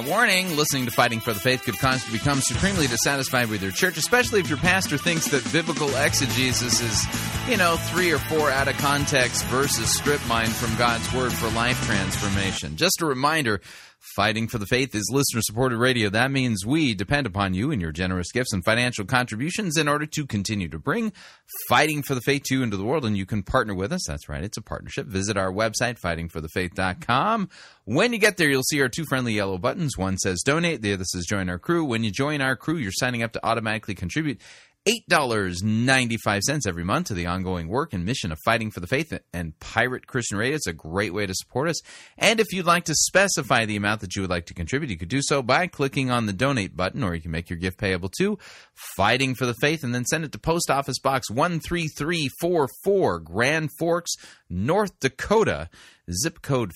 Uh, 0.00 0.08
warning 0.08 0.56
listening 0.56 0.86
to 0.86 0.90
Fighting 0.90 1.20
for 1.20 1.32
the 1.32 1.40
Faith 1.40 1.64
could 1.64 1.78
cause 1.78 2.06
you 2.06 2.12
to 2.12 2.18
become 2.18 2.40
supremely 2.40 2.86
dissatisfied 2.86 3.48
with 3.50 3.62
your 3.62 3.72
church, 3.72 3.96
especially 3.98 4.40
if 4.40 4.48
your 4.48 4.58
pastor 4.58 4.96
thinks 4.96 5.28
that 5.28 5.52
biblical 5.52 5.88
exegesis 5.96 6.80
is, 6.80 7.48
you 7.48 7.56
know, 7.56 7.76
three 7.76 8.10
or 8.10 8.18
four 8.18 8.50
out 8.50 8.68
of 8.68 8.76
context 8.78 9.44
verses 9.46 9.94
strip 9.94 10.24
mined 10.26 10.52
from 10.52 10.76
God's 10.76 11.12
Word 11.12 11.32
for 11.32 11.48
life 11.50 11.84
transformation. 11.86 12.76
Just 12.76 13.02
a 13.02 13.06
reminder 13.06 13.60
Fighting 14.16 14.48
for 14.48 14.56
the 14.56 14.64
Faith 14.64 14.94
is 14.94 15.10
listener 15.12 15.42
supported 15.42 15.76
radio. 15.76 16.08
That 16.08 16.30
means 16.30 16.64
we 16.64 16.94
depend 16.94 17.26
upon 17.26 17.52
you 17.52 17.70
and 17.70 17.82
your 17.82 17.92
generous 17.92 18.32
gifts 18.32 18.54
and 18.54 18.64
financial 18.64 19.04
contributions 19.04 19.76
in 19.76 19.88
order 19.88 20.06
to 20.06 20.26
continue 20.26 20.68
to 20.70 20.78
bring 20.78 21.12
Fighting 21.68 22.02
for 22.02 22.14
the 22.14 22.22
Faith 22.22 22.44
to 22.44 22.54
you 22.54 22.62
into 22.62 22.78
the 22.78 22.84
world. 22.84 23.04
And 23.04 23.14
you 23.14 23.26
can 23.26 23.42
partner 23.42 23.74
with 23.74 23.92
us. 23.92 24.00
That's 24.08 24.26
right, 24.26 24.42
it's 24.42 24.56
a 24.56 24.62
partnership. 24.62 25.06
Visit 25.06 25.36
our 25.36 25.52
website, 25.52 26.00
fightingforthefaith.com. 26.00 27.50
When 27.84 28.14
you 28.14 28.18
get 28.18 28.38
there, 28.38 28.48
you'll 28.48 28.62
see 28.62 28.80
our 28.80 28.88
two 28.88 29.04
friendly 29.04 29.34
yellow 29.34 29.58
buttons. 29.58 29.98
One 29.98 30.16
says 30.16 30.42
donate, 30.46 30.80
the 30.80 30.94
other 30.94 31.04
says 31.04 31.26
join 31.26 31.50
our 31.50 31.58
crew. 31.58 31.84
When 31.84 32.02
you 32.02 32.10
join 32.10 32.40
our 32.40 32.56
crew, 32.56 32.76
you're 32.76 32.92
signing 32.92 33.22
up 33.22 33.32
to 33.32 33.46
automatically 33.46 33.94
contribute 33.94 34.40
$8.95 34.88 36.66
every 36.66 36.84
month 36.84 37.08
to 37.08 37.14
the 37.14 37.26
ongoing 37.26 37.68
work 37.68 37.92
and 37.92 38.04
mission 38.04 38.32
of 38.32 38.38
fighting 38.44 38.70
for 38.70 38.80
the 38.80 38.86
faith 38.86 39.12
and 39.32 39.58
Pirate 39.60 40.06
Christian 40.06 40.38
Radio. 40.38 40.56
It's 40.56 40.66
a 40.66 40.72
great 40.72 41.12
way 41.12 41.26
to 41.26 41.34
support 41.34 41.68
us. 41.68 41.80
And 42.16 42.40
if 42.40 42.52
you'd 42.52 42.64
like 42.64 42.84
to 42.84 42.94
specify 42.94 43.66
the 43.66 43.76
amount 43.76 44.00
that 44.00 44.16
you 44.16 44.22
would 44.22 44.30
like 44.30 44.46
to 44.46 44.54
contribute, 44.54 44.90
you 44.90 44.96
could 44.96 45.08
do 45.08 45.20
so 45.22 45.42
by 45.42 45.66
clicking 45.66 46.10
on 46.10 46.24
the 46.26 46.32
donate 46.32 46.76
button, 46.76 47.04
or 47.04 47.14
you 47.14 47.20
can 47.20 47.30
make 47.30 47.50
your 47.50 47.58
gift 47.58 47.78
payable 47.78 48.08
to 48.18 48.38
Fighting 48.96 49.34
for 49.34 49.44
the 49.44 49.54
Faith 49.60 49.84
and 49.84 49.94
then 49.94 50.06
send 50.06 50.24
it 50.24 50.32
to 50.32 50.38
Post 50.38 50.70
Office 50.70 50.98
Box 50.98 51.28
13344, 51.28 53.20
Grand 53.20 53.68
Forks, 53.78 54.12
North 54.48 54.98
Dakota, 55.00 55.68
zip 56.10 56.40
code 56.42 56.72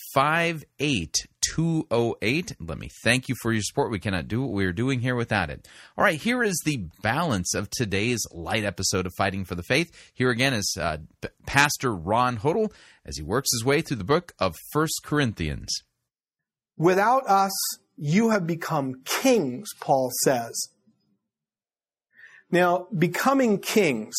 58208. 1.46 2.56
Let 2.60 2.78
me 2.78 2.88
thank 3.02 3.28
you 3.28 3.34
for 3.40 3.52
your 3.52 3.62
support. 3.62 3.90
We 3.90 3.98
cannot 3.98 4.28
do 4.28 4.42
what 4.42 4.52
we 4.52 4.64
are 4.64 4.72
doing 4.72 5.00
here 5.00 5.16
without 5.16 5.50
it. 5.50 5.66
All 5.96 6.04
right, 6.04 6.20
here 6.20 6.42
is 6.42 6.60
the 6.64 6.84
balance 7.02 7.54
of 7.54 7.70
today's 7.70 8.20
light 8.32 8.64
episode 8.64 9.06
of 9.06 9.12
Fighting 9.16 9.44
for 9.44 9.54
the 9.54 9.62
Faith. 9.62 9.90
Here 10.14 10.30
again 10.30 10.54
is 10.54 10.76
uh, 10.80 10.98
Pastor 11.46 11.94
Ron 11.94 12.38
Hodel 12.38 12.72
as 13.04 13.16
he 13.16 13.22
works 13.22 13.50
his 13.52 13.64
way 13.64 13.82
through 13.82 13.98
the 13.98 14.04
book 14.04 14.34
of 14.38 14.54
First 14.72 15.02
Corinthians. 15.04 15.74
Without 16.76 17.26
us, 17.28 17.52
you 17.96 18.30
have 18.30 18.46
become 18.46 19.02
kings, 19.04 19.70
Paul 19.80 20.10
says. 20.24 20.68
Now, 22.50 22.86
becoming 22.96 23.58
kings 23.58 24.14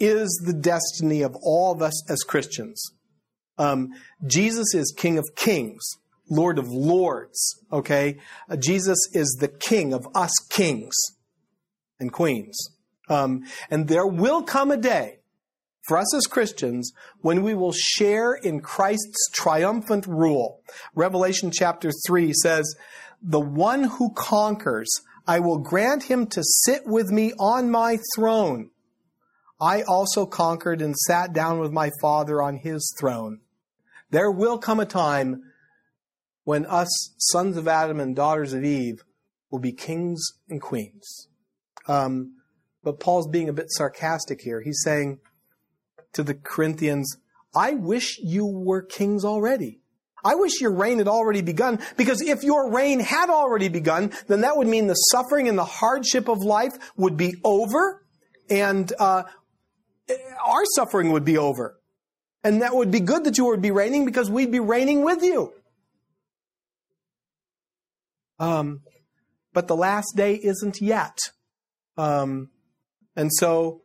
is 0.00 0.42
the 0.44 0.52
destiny 0.52 1.22
of 1.22 1.36
all 1.42 1.72
of 1.72 1.82
us 1.82 2.10
as 2.10 2.18
Christians. 2.20 2.82
Um, 3.58 3.88
Jesus 4.26 4.74
is 4.74 4.94
King 4.96 5.18
of 5.18 5.24
Kings, 5.34 5.82
Lord 6.30 6.58
of 6.58 6.68
Lords. 6.68 7.64
Okay, 7.72 8.18
uh, 8.48 8.56
Jesus 8.56 8.98
is 9.12 9.36
the 9.40 9.48
King 9.48 9.92
of 9.92 10.06
us 10.14 10.32
kings 10.50 10.94
and 11.98 12.12
queens. 12.12 12.56
Um, 13.08 13.44
and 13.70 13.88
there 13.88 14.06
will 14.06 14.42
come 14.42 14.70
a 14.70 14.76
day 14.76 15.18
for 15.88 15.96
us 15.96 16.14
as 16.14 16.26
Christians 16.26 16.92
when 17.20 17.42
we 17.42 17.54
will 17.54 17.72
share 17.72 18.34
in 18.34 18.60
Christ's 18.60 19.30
triumphant 19.32 20.06
rule. 20.06 20.60
Revelation 20.94 21.50
chapter 21.50 21.90
3 22.06 22.32
says, 22.34 22.76
The 23.22 23.40
one 23.40 23.84
who 23.84 24.12
conquers, 24.14 24.90
I 25.26 25.40
will 25.40 25.58
grant 25.58 26.04
him 26.04 26.26
to 26.28 26.42
sit 26.44 26.82
with 26.86 27.10
me 27.10 27.32
on 27.38 27.70
my 27.70 27.98
throne. 28.14 28.70
I 29.60 29.82
also 29.82 30.24
conquered 30.26 30.80
and 30.82 30.94
sat 30.94 31.32
down 31.32 31.58
with 31.58 31.72
my 31.72 31.90
Father 32.00 32.40
on 32.40 32.56
his 32.56 32.94
throne. 33.00 33.40
There 34.10 34.30
will 34.30 34.58
come 34.58 34.78
a 34.78 34.86
time 34.86 35.42
when 36.48 36.64
us, 36.64 36.88
sons 37.18 37.58
of 37.58 37.68
Adam 37.68 38.00
and 38.00 38.16
daughters 38.16 38.54
of 38.54 38.64
Eve, 38.64 39.04
will 39.50 39.58
be 39.58 39.70
kings 39.70 40.32
and 40.48 40.62
queens. 40.62 41.28
Um, 41.86 42.36
but 42.82 42.98
Paul's 42.98 43.28
being 43.28 43.50
a 43.50 43.52
bit 43.52 43.66
sarcastic 43.68 44.40
here. 44.40 44.62
He's 44.62 44.80
saying 44.82 45.18
to 46.14 46.22
the 46.22 46.32
Corinthians, 46.32 47.18
I 47.54 47.74
wish 47.74 48.18
you 48.22 48.46
were 48.46 48.80
kings 48.80 49.26
already. 49.26 49.80
I 50.24 50.36
wish 50.36 50.58
your 50.58 50.72
reign 50.72 50.96
had 50.96 51.06
already 51.06 51.42
begun 51.42 51.80
because 51.98 52.22
if 52.22 52.42
your 52.42 52.72
reign 52.72 53.00
had 53.00 53.28
already 53.28 53.68
begun, 53.68 54.10
then 54.26 54.40
that 54.40 54.56
would 54.56 54.68
mean 54.68 54.86
the 54.86 54.94
suffering 54.94 55.48
and 55.48 55.58
the 55.58 55.66
hardship 55.66 56.30
of 56.30 56.38
life 56.38 56.72
would 56.96 57.18
be 57.18 57.34
over 57.44 58.02
and 58.48 58.90
uh, 58.98 59.24
our 60.46 60.64
suffering 60.76 61.12
would 61.12 61.26
be 61.26 61.36
over. 61.36 61.78
And 62.42 62.62
that 62.62 62.74
would 62.74 62.90
be 62.90 63.00
good 63.00 63.24
that 63.24 63.36
you 63.36 63.44
would 63.44 63.60
be 63.60 63.70
reigning 63.70 64.06
because 64.06 64.30
we'd 64.30 64.50
be 64.50 64.60
reigning 64.60 65.02
with 65.02 65.22
you. 65.22 65.52
Um, 68.38 68.80
but 69.52 69.68
the 69.68 69.76
last 69.76 70.14
day 70.16 70.34
isn't 70.34 70.80
yet. 70.80 71.18
Um, 71.96 72.50
and 73.16 73.30
so, 73.32 73.82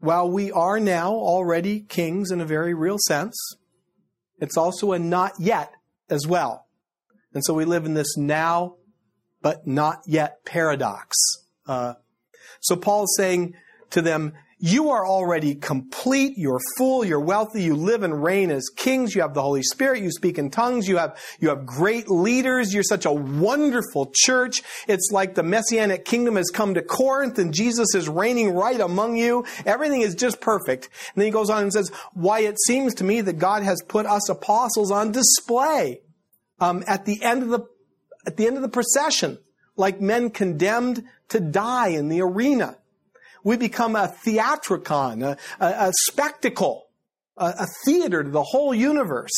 while 0.00 0.30
we 0.30 0.52
are 0.52 0.78
now 0.78 1.12
already 1.12 1.80
kings 1.80 2.30
in 2.30 2.40
a 2.40 2.46
very 2.46 2.74
real 2.74 2.98
sense, 3.06 3.36
it's 4.38 4.56
also 4.56 4.92
a 4.92 4.98
not 4.98 5.32
yet 5.38 5.72
as 6.08 6.26
well. 6.26 6.66
And 7.34 7.44
so 7.44 7.54
we 7.54 7.64
live 7.64 7.84
in 7.84 7.94
this 7.94 8.16
now, 8.16 8.76
but 9.42 9.66
not 9.66 10.00
yet 10.06 10.44
paradox. 10.44 11.16
Uh, 11.66 11.94
so 12.60 12.76
Paul 12.76 13.04
is 13.04 13.14
saying 13.16 13.54
to 13.90 14.02
them, 14.02 14.32
you 14.62 14.90
are 14.90 15.06
already 15.06 15.54
complete. 15.54 16.34
You're 16.36 16.60
full. 16.76 17.02
You're 17.02 17.18
wealthy. 17.18 17.62
You 17.62 17.74
live 17.74 18.02
and 18.02 18.22
reign 18.22 18.50
as 18.50 18.68
kings. 18.68 19.14
You 19.14 19.22
have 19.22 19.32
the 19.32 19.40
Holy 19.40 19.62
Spirit. 19.62 20.02
You 20.02 20.10
speak 20.10 20.36
in 20.36 20.50
tongues. 20.50 20.86
You 20.86 20.98
have, 20.98 21.18
you 21.40 21.48
have 21.48 21.64
great 21.64 22.10
leaders. 22.10 22.74
You're 22.74 22.82
such 22.82 23.06
a 23.06 23.12
wonderful 23.12 24.12
church. 24.14 24.60
It's 24.86 25.08
like 25.10 25.34
the 25.34 25.42
Messianic 25.42 26.04
kingdom 26.04 26.36
has 26.36 26.50
come 26.50 26.74
to 26.74 26.82
Corinth 26.82 27.38
and 27.38 27.54
Jesus 27.54 27.94
is 27.94 28.06
reigning 28.06 28.52
right 28.52 28.78
among 28.78 29.16
you. 29.16 29.46
Everything 29.64 30.02
is 30.02 30.14
just 30.14 30.42
perfect. 30.42 30.90
And 31.14 31.22
then 31.22 31.24
he 31.24 31.32
goes 31.32 31.48
on 31.48 31.62
and 31.62 31.72
says, 31.72 31.90
why 32.12 32.40
it 32.40 32.60
seems 32.66 32.94
to 32.96 33.04
me 33.04 33.22
that 33.22 33.38
God 33.38 33.62
has 33.62 33.82
put 33.88 34.04
us 34.04 34.28
apostles 34.28 34.90
on 34.90 35.10
display, 35.10 36.02
um, 36.60 36.84
at 36.86 37.06
the 37.06 37.22
end 37.22 37.42
of 37.42 37.48
the, 37.48 37.60
at 38.26 38.36
the 38.36 38.46
end 38.46 38.56
of 38.56 38.62
the 38.62 38.68
procession, 38.68 39.38
like 39.74 40.02
men 40.02 40.28
condemned 40.28 41.02
to 41.30 41.40
die 41.40 41.88
in 41.88 42.08
the 42.08 42.20
arena. 42.20 42.76
We 43.44 43.56
become 43.56 43.96
a 43.96 44.14
theatricon, 44.24 45.22
a, 45.22 45.36
a, 45.64 45.88
a 45.88 45.92
spectacle, 46.08 46.88
a, 47.36 47.54
a, 47.60 47.66
theater 47.84 48.22
to 48.22 48.30
the 48.30 48.42
whole 48.42 48.74
universe, 48.74 49.32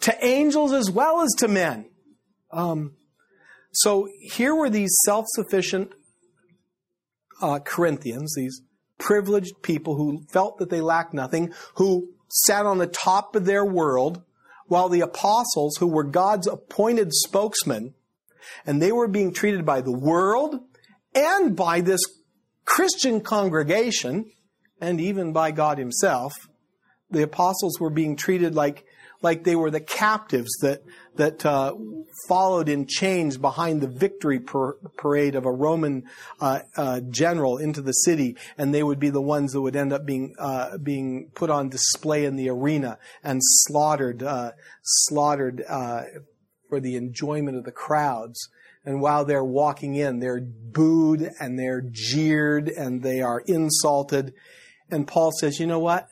to 0.00 0.24
angels 0.24 0.72
as 0.72 0.90
well 0.90 1.22
as 1.22 1.32
to 1.38 1.48
men. 1.48 1.90
Um, 2.50 2.92
so 3.72 4.08
here 4.20 4.54
were 4.54 4.70
these 4.70 4.94
self-sufficient 5.04 5.92
uh, 7.40 7.58
Corinthians, 7.60 8.34
these 8.36 8.62
privileged 8.98 9.62
people 9.62 9.96
who 9.96 10.24
felt 10.32 10.58
that 10.58 10.70
they 10.70 10.80
lacked 10.80 11.12
nothing, 11.12 11.52
who 11.74 12.08
sat 12.28 12.66
on 12.66 12.78
the 12.78 12.86
top 12.86 13.36
of 13.36 13.44
their 13.44 13.64
world, 13.64 14.22
while 14.66 14.88
the 14.88 15.00
apostles, 15.00 15.76
who 15.76 15.86
were 15.86 16.04
God's 16.04 16.46
appointed 16.46 17.12
spokesmen, 17.12 17.94
and 18.64 18.80
they 18.80 18.92
were 18.92 19.08
being 19.08 19.32
treated 19.32 19.64
by 19.64 19.80
the 19.80 19.92
world 19.92 20.60
and 21.14 21.56
by 21.56 21.80
this 21.80 22.00
Christian 22.66 23.22
congregation, 23.22 24.30
and 24.80 25.00
even 25.00 25.32
by 25.32 25.52
God 25.52 25.78
Himself, 25.78 26.34
the 27.10 27.22
apostles 27.22 27.80
were 27.80 27.90
being 27.90 28.16
treated 28.16 28.54
like 28.54 28.84
like 29.22 29.44
they 29.44 29.56
were 29.56 29.70
the 29.70 29.80
captives 29.80 30.50
that 30.60 30.82
that 31.14 31.46
uh, 31.46 31.74
followed 32.28 32.68
in 32.68 32.86
chains 32.86 33.38
behind 33.38 33.80
the 33.80 33.88
victory 33.88 34.38
par- 34.38 34.76
parade 34.98 35.34
of 35.34 35.46
a 35.46 35.52
Roman 35.52 36.04
uh, 36.40 36.60
uh, 36.76 37.00
general 37.08 37.56
into 37.56 37.80
the 37.80 37.92
city, 37.92 38.36
and 38.58 38.74
they 38.74 38.82
would 38.82 38.98
be 38.98 39.08
the 39.08 39.22
ones 39.22 39.52
that 39.52 39.62
would 39.62 39.76
end 39.76 39.92
up 39.92 40.04
being 40.04 40.34
uh, 40.38 40.76
being 40.78 41.30
put 41.34 41.48
on 41.48 41.68
display 41.68 42.24
in 42.24 42.36
the 42.36 42.50
arena 42.50 42.98
and 43.22 43.40
slaughtered 43.42 44.22
uh, 44.22 44.52
slaughtered 44.82 45.62
uh, 45.66 46.02
for 46.68 46.80
the 46.80 46.96
enjoyment 46.96 47.56
of 47.56 47.64
the 47.64 47.72
crowds. 47.72 48.48
And 48.86 49.00
while 49.00 49.24
they're 49.24 49.44
walking 49.44 49.96
in, 49.96 50.20
they're 50.20 50.40
booed 50.40 51.28
and 51.40 51.58
they're 51.58 51.82
jeered 51.90 52.68
and 52.68 53.02
they 53.02 53.20
are 53.20 53.40
insulted. 53.40 54.32
And 54.90 55.08
Paul 55.08 55.32
says, 55.40 55.58
you 55.58 55.66
know 55.66 55.80
what? 55.80 56.06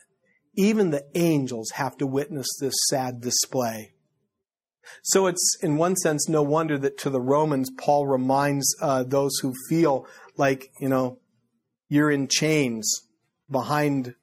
Even 0.55 0.91
the 0.91 1.05
angels 1.15 1.71
have 1.75 1.95
to 1.97 2.05
witness 2.05 2.47
this 2.59 2.75
sad 2.89 3.21
display. 3.21 3.93
So 5.03 5.25
it's, 5.27 5.57
in 5.63 5.77
one 5.77 5.95
sense, 5.95 6.27
no 6.27 6.43
wonder 6.43 6.77
that 6.77 6.97
to 6.99 7.09
the 7.09 7.21
Romans, 7.21 7.71
Paul 7.77 8.07
reminds 8.07 8.75
uh, 8.81 9.03
those 9.03 9.31
who 9.41 9.53
feel 9.69 10.05
like, 10.37 10.69
you 10.79 10.89
know, 10.89 11.19
you're 11.87 12.11
in 12.11 12.27
chains 12.27 13.07
behind, 13.49 14.15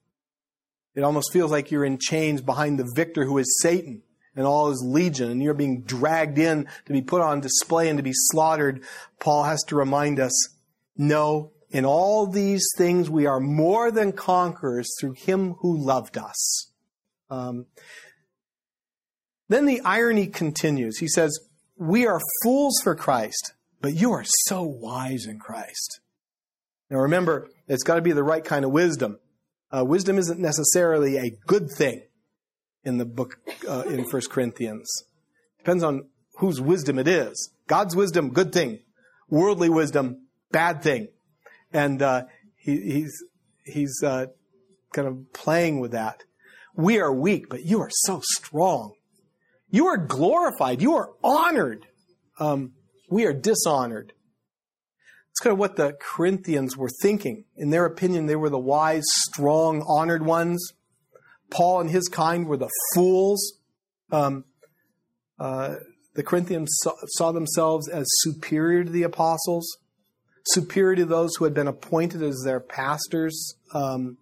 it 0.95 1.03
almost 1.03 1.33
feels 1.33 1.51
like 1.51 1.71
you're 1.71 1.85
in 1.85 1.99
chains 1.99 2.43
behind 2.43 2.79
the 2.79 2.91
victor 2.95 3.25
who 3.25 3.39
is 3.39 3.59
Satan 3.61 4.03
and 4.35 4.47
all 4.47 4.71
his 4.71 4.83
legion, 4.85 5.31
and 5.31 5.43
you're 5.43 5.55
being 5.55 5.83
dragged 5.83 6.39
in 6.39 6.67
to 6.87 6.93
be 6.93 7.03
put 7.03 7.21
on 7.21 7.41
display 7.41 7.89
and 7.89 7.99
to 7.99 8.03
be 8.03 8.13
slaughtered, 8.15 8.83
Paul 9.21 9.45
has 9.45 9.63
to 9.65 9.77
remind 9.77 10.19
us, 10.19 10.33
no, 10.97 11.53
in 11.71 11.85
all 11.85 12.27
these 12.27 12.67
things 12.77 13.11
we 13.11 13.27
are 13.27 13.41
more 13.41 13.91
than 13.91 14.13
conquerors 14.13 14.91
through 15.01 15.13
him 15.13 15.55
who 15.61 15.77
loved 15.77 16.19
us. 16.19 16.71
Um, 17.31 17.67
then 19.49 19.67
the 19.67 19.81
irony 19.83 20.27
continues. 20.27 20.99
He 20.99 21.09
says, 21.09 21.39
we 21.77 22.07
are 22.07 22.21
fools 22.43 22.81
for 22.83 22.95
Christ, 22.95 23.55
but 23.81 23.95
you 23.95 24.13
are 24.13 24.25
so 24.25 24.63
wise 24.63 25.27
in 25.27 25.39
Christ. 25.39 26.01
Now 26.91 26.99
remember, 26.99 27.49
it's 27.69 27.83
got 27.83 27.97
to 27.97 28.03
be 28.03 28.13
the 28.13 28.23
right 28.23 28.45
kind 28.45 28.65
of 28.65 28.71
wisdom. 28.71 29.19
Uh, 29.71 29.85
wisdom 29.85 30.19
isn't 30.19 30.39
necessarily 30.39 31.17
a 31.17 31.31
good 31.47 31.71
thing 31.71 32.03
in 32.85 32.99
the 32.99 33.05
book 33.05 33.39
uh, 33.69 33.83
in 33.83 34.09
First 34.09 34.31
Corinthians. 34.31 34.89
Depends 35.59 35.83
on 35.83 36.09
whose 36.39 36.61
wisdom 36.61 36.99
it 36.99 37.09
is. 37.09 37.53
God's 37.67 37.95
wisdom, 37.95 38.31
good 38.31 38.53
thing. 38.53 38.81
Worldly 39.29 39.69
wisdom, 39.69 40.27
bad 40.51 40.83
thing. 40.83 41.09
And 41.73 42.03
uh, 42.03 42.25
he, 42.57 42.81
he's 42.81 43.25
he's 43.65 44.03
uh, 44.03 44.27
kind 44.93 45.09
of 45.09 45.33
playing 45.33 45.81
with 45.81 45.93
that. 45.93 46.25
We 46.75 46.99
are 46.99 47.13
weak, 47.13 47.49
but 47.49 47.65
you 47.65 47.81
are 47.81 47.91
so 47.91 48.21
strong. 48.23 48.95
You 49.71 49.87
are 49.87 49.97
glorified. 49.97 50.83
You 50.83 50.97
are 50.97 51.11
honored. 51.23 51.87
Um, 52.39 52.73
we 53.09 53.25
are 53.25 53.33
dishonored. 53.33 54.13
It's 55.31 55.41
kind 55.41 55.53
of 55.53 55.59
what 55.59 55.77
the 55.77 55.97
Corinthians 55.99 56.77
were 56.77 56.91
thinking. 57.01 57.45
In 57.57 57.71
their 57.71 57.87
opinion, 57.87 58.27
they 58.27 58.37
were 58.37 58.51
the 58.51 58.59
wise, 58.59 59.05
strong, 59.07 59.83
honored 59.89 60.27
ones. 60.27 60.73
Paul 61.53 61.83
and 61.83 61.91
his 61.91 62.09
kind 62.09 62.47
were 62.47 62.57
the 62.57 62.71
fools. 62.95 63.59
Um, 64.11 64.45
uh, 65.39 65.77
the 66.15 66.23
Corinthians 66.23 66.69
saw, 66.83 66.95
saw, 67.07 67.33
themselves 67.33 67.89
as 67.89 68.07
superior 68.09 68.85
to 68.85 68.91
the 68.91 69.03
apostles, 69.03 69.79
superior 70.47 70.97
to 70.97 71.05
those 71.05 71.37
who 71.37 71.45
had 71.45 71.55
been 71.55 71.69
appointed 71.69 72.23
as 72.23 72.43
their 72.45 72.61
pastors, 72.61 73.55
um, 73.75 74.19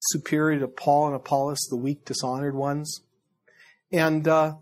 superior 0.00 0.60
to 0.60 0.68
Paul 0.68 1.08
and 1.08 1.16
Apollos, 1.16 1.66
the 1.70 1.76
weak, 1.76 2.04
dishonored 2.04 2.54
ones. 2.54 3.00
And 3.92 4.26
uh, 4.28 4.54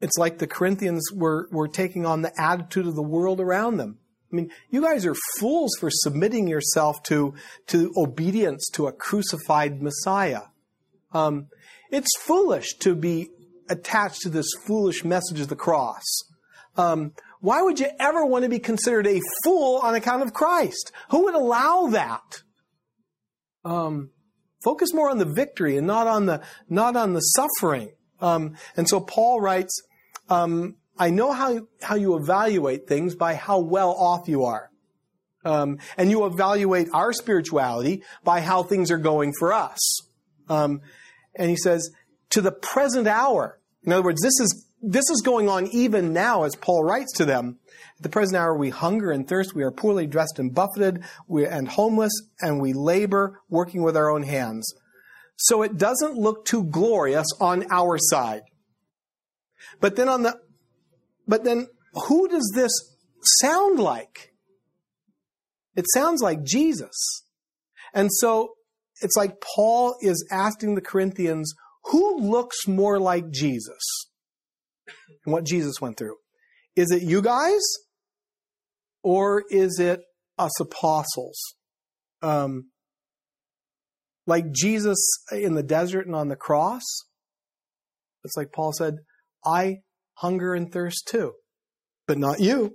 it's 0.00 0.18
like 0.18 0.38
the 0.38 0.46
Corinthians 0.46 1.10
were, 1.12 1.48
were 1.52 1.68
taking 1.68 2.06
on 2.06 2.22
the 2.22 2.32
attitude 2.40 2.86
of 2.86 2.96
the 2.96 3.02
world 3.02 3.40
around 3.40 3.76
them. 3.76 3.98
I 4.32 4.36
mean, 4.36 4.50
you 4.70 4.80
guys 4.80 5.04
are 5.04 5.14
fools 5.38 5.72
for 5.78 5.90
submitting 5.90 6.48
yourself 6.48 7.02
to, 7.04 7.34
to 7.66 7.92
obedience 7.96 8.68
to 8.72 8.86
a 8.86 8.92
crucified 8.92 9.82
Messiah. 9.82 10.42
Um, 11.12 11.48
it's 11.90 12.08
foolish 12.20 12.78
to 12.78 12.94
be 12.94 13.28
attached 13.68 14.22
to 14.22 14.30
this 14.30 14.46
foolish 14.64 15.04
message 15.04 15.40
of 15.40 15.48
the 15.48 15.56
cross. 15.56 16.02
Um, 16.76 17.12
why 17.40 17.60
would 17.60 17.78
you 17.80 17.88
ever 18.00 18.24
want 18.24 18.44
to 18.44 18.48
be 18.48 18.58
considered 18.58 19.06
a 19.06 19.20
fool 19.44 19.80
on 19.82 19.94
account 19.94 20.22
of 20.22 20.32
Christ? 20.32 20.92
Who 21.10 21.24
would 21.24 21.34
allow 21.34 21.88
that? 21.88 22.42
Um, 23.64 24.10
focus 24.62 24.94
more 24.94 25.10
on 25.10 25.18
the 25.18 25.24
victory 25.24 25.76
and 25.76 25.86
not 25.86 26.06
on 26.06 26.26
the 26.26 26.40
not 26.68 26.96
on 26.96 27.12
the 27.12 27.20
suffering. 27.20 27.92
Um, 28.20 28.56
and 28.76 28.88
so 28.88 29.00
Paul 29.00 29.40
writes, 29.40 29.82
um, 30.28 30.76
"I 30.98 31.10
know 31.10 31.32
how 31.32 31.60
how 31.82 31.94
you 31.94 32.16
evaluate 32.16 32.86
things 32.86 33.14
by 33.14 33.34
how 33.34 33.58
well 33.60 33.90
off 33.90 34.28
you 34.28 34.44
are, 34.44 34.70
um, 35.44 35.78
and 35.96 36.10
you 36.10 36.24
evaluate 36.24 36.88
our 36.92 37.12
spirituality 37.12 38.02
by 38.24 38.40
how 38.40 38.62
things 38.62 38.90
are 38.90 38.98
going 38.98 39.32
for 39.38 39.52
us." 39.52 39.78
Um, 40.48 40.80
and 41.34 41.50
he 41.50 41.56
says, 41.56 41.90
"To 42.30 42.40
the 42.40 42.52
present 42.52 43.06
hour." 43.06 43.58
In 43.84 43.92
other 43.92 44.02
words, 44.02 44.22
this 44.22 44.38
is 44.40 44.66
this 44.82 45.08
is 45.10 45.22
going 45.22 45.48
on 45.48 45.68
even 45.68 46.12
now 46.12 46.42
as 46.42 46.56
Paul 46.56 46.82
writes 46.82 47.12
to 47.14 47.24
them. 47.24 47.60
At 47.96 48.02
the 48.02 48.08
present 48.08 48.36
hour, 48.36 48.56
we 48.56 48.70
hunger 48.70 49.12
and 49.12 49.28
thirst. 49.28 49.54
We 49.54 49.62
are 49.62 49.70
poorly 49.70 50.08
dressed 50.08 50.40
and 50.40 50.52
buffeted 50.52 51.04
we, 51.28 51.46
and 51.46 51.68
homeless, 51.68 52.12
and 52.40 52.60
we 52.60 52.72
labor 52.72 53.40
working 53.48 53.82
with 53.82 53.96
our 53.96 54.10
own 54.10 54.24
hands. 54.24 54.74
So 55.36 55.62
it 55.62 55.78
doesn't 55.78 56.16
look 56.16 56.44
too 56.44 56.64
glorious 56.64 57.26
on 57.40 57.64
our 57.70 57.96
side. 57.98 58.42
But 59.80 59.96
then 59.96 60.08
on 60.08 60.22
the, 60.22 60.36
but 61.26 61.44
then 61.44 61.68
who 62.08 62.28
does 62.28 62.50
this 62.54 62.72
sound 63.40 63.78
like? 63.78 64.32
It 65.76 65.86
sounds 65.92 66.20
like 66.22 66.42
Jesus. 66.44 67.24
And 67.94 68.10
so 68.12 68.54
it's 69.00 69.16
like 69.16 69.40
Paul 69.40 69.96
is 70.00 70.26
asking 70.30 70.74
the 70.74 70.80
Corinthians, 70.80 71.54
who 71.84 72.20
looks 72.20 72.66
more 72.66 72.98
like 72.98 73.30
Jesus? 73.30 74.06
And 75.24 75.32
what 75.32 75.44
Jesus 75.44 75.80
went 75.80 75.96
through. 75.96 76.16
Is 76.76 76.90
it 76.90 77.02
you 77.02 77.22
guys? 77.22 77.60
Or 79.02 79.44
is 79.50 79.78
it 79.78 80.00
us 80.38 80.60
apostles? 80.60 81.38
Um, 82.22 82.70
like 84.26 84.52
Jesus 84.52 84.98
in 85.32 85.54
the 85.54 85.62
desert 85.62 86.06
and 86.06 86.14
on 86.14 86.28
the 86.28 86.36
cross? 86.36 86.82
It's 88.24 88.36
like 88.36 88.52
Paul 88.52 88.72
said, 88.72 88.98
I 89.44 89.78
hunger 90.14 90.54
and 90.54 90.72
thirst 90.72 91.08
too, 91.08 91.32
but 92.06 92.18
not 92.18 92.40
you. 92.40 92.74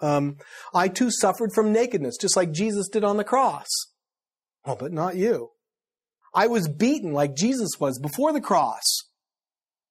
Um, 0.00 0.36
I 0.74 0.88
too 0.88 1.10
suffered 1.10 1.52
from 1.54 1.72
nakedness, 1.72 2.16
just 2.20 2.36
like 2.36 2.52
Jesus 2.52 2.88
did 2.88 3.04
on 3.04 3.16
the 3.16 3.24
cross. 3.24 3.66
Oh, 4.64 4.76
but 4.76 4.92
not 4.92 5.16
you. 5.16 5.50
I 6.34 6.48
was 6.48 6.68
beaten 6.68 7.12
like 7.12 7.34
Jesus 7.34 7.70
was 7.80 7.98
before 7.98 8.32
the 8.32 8.40
cross, 8.40 8.82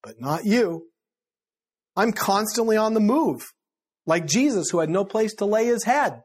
but 0.03 0.19
not 0.19 0.45
you. 0.45 0.87
I'm 1.95 2.11
constantly 2.11 2.77
on 2.77 2.93
the 2.93 2.99
move, 2.99 3.41
like 4.05 4.27
Jesus, 4.27 4.69
who 4.69 4.79
had 4.79 4.89
no 4.89 5.05
place 5.05 5.33
to 5.35 5.45
lay 5.45 5.65
his 5.65 5.85
head, 5.85 6.21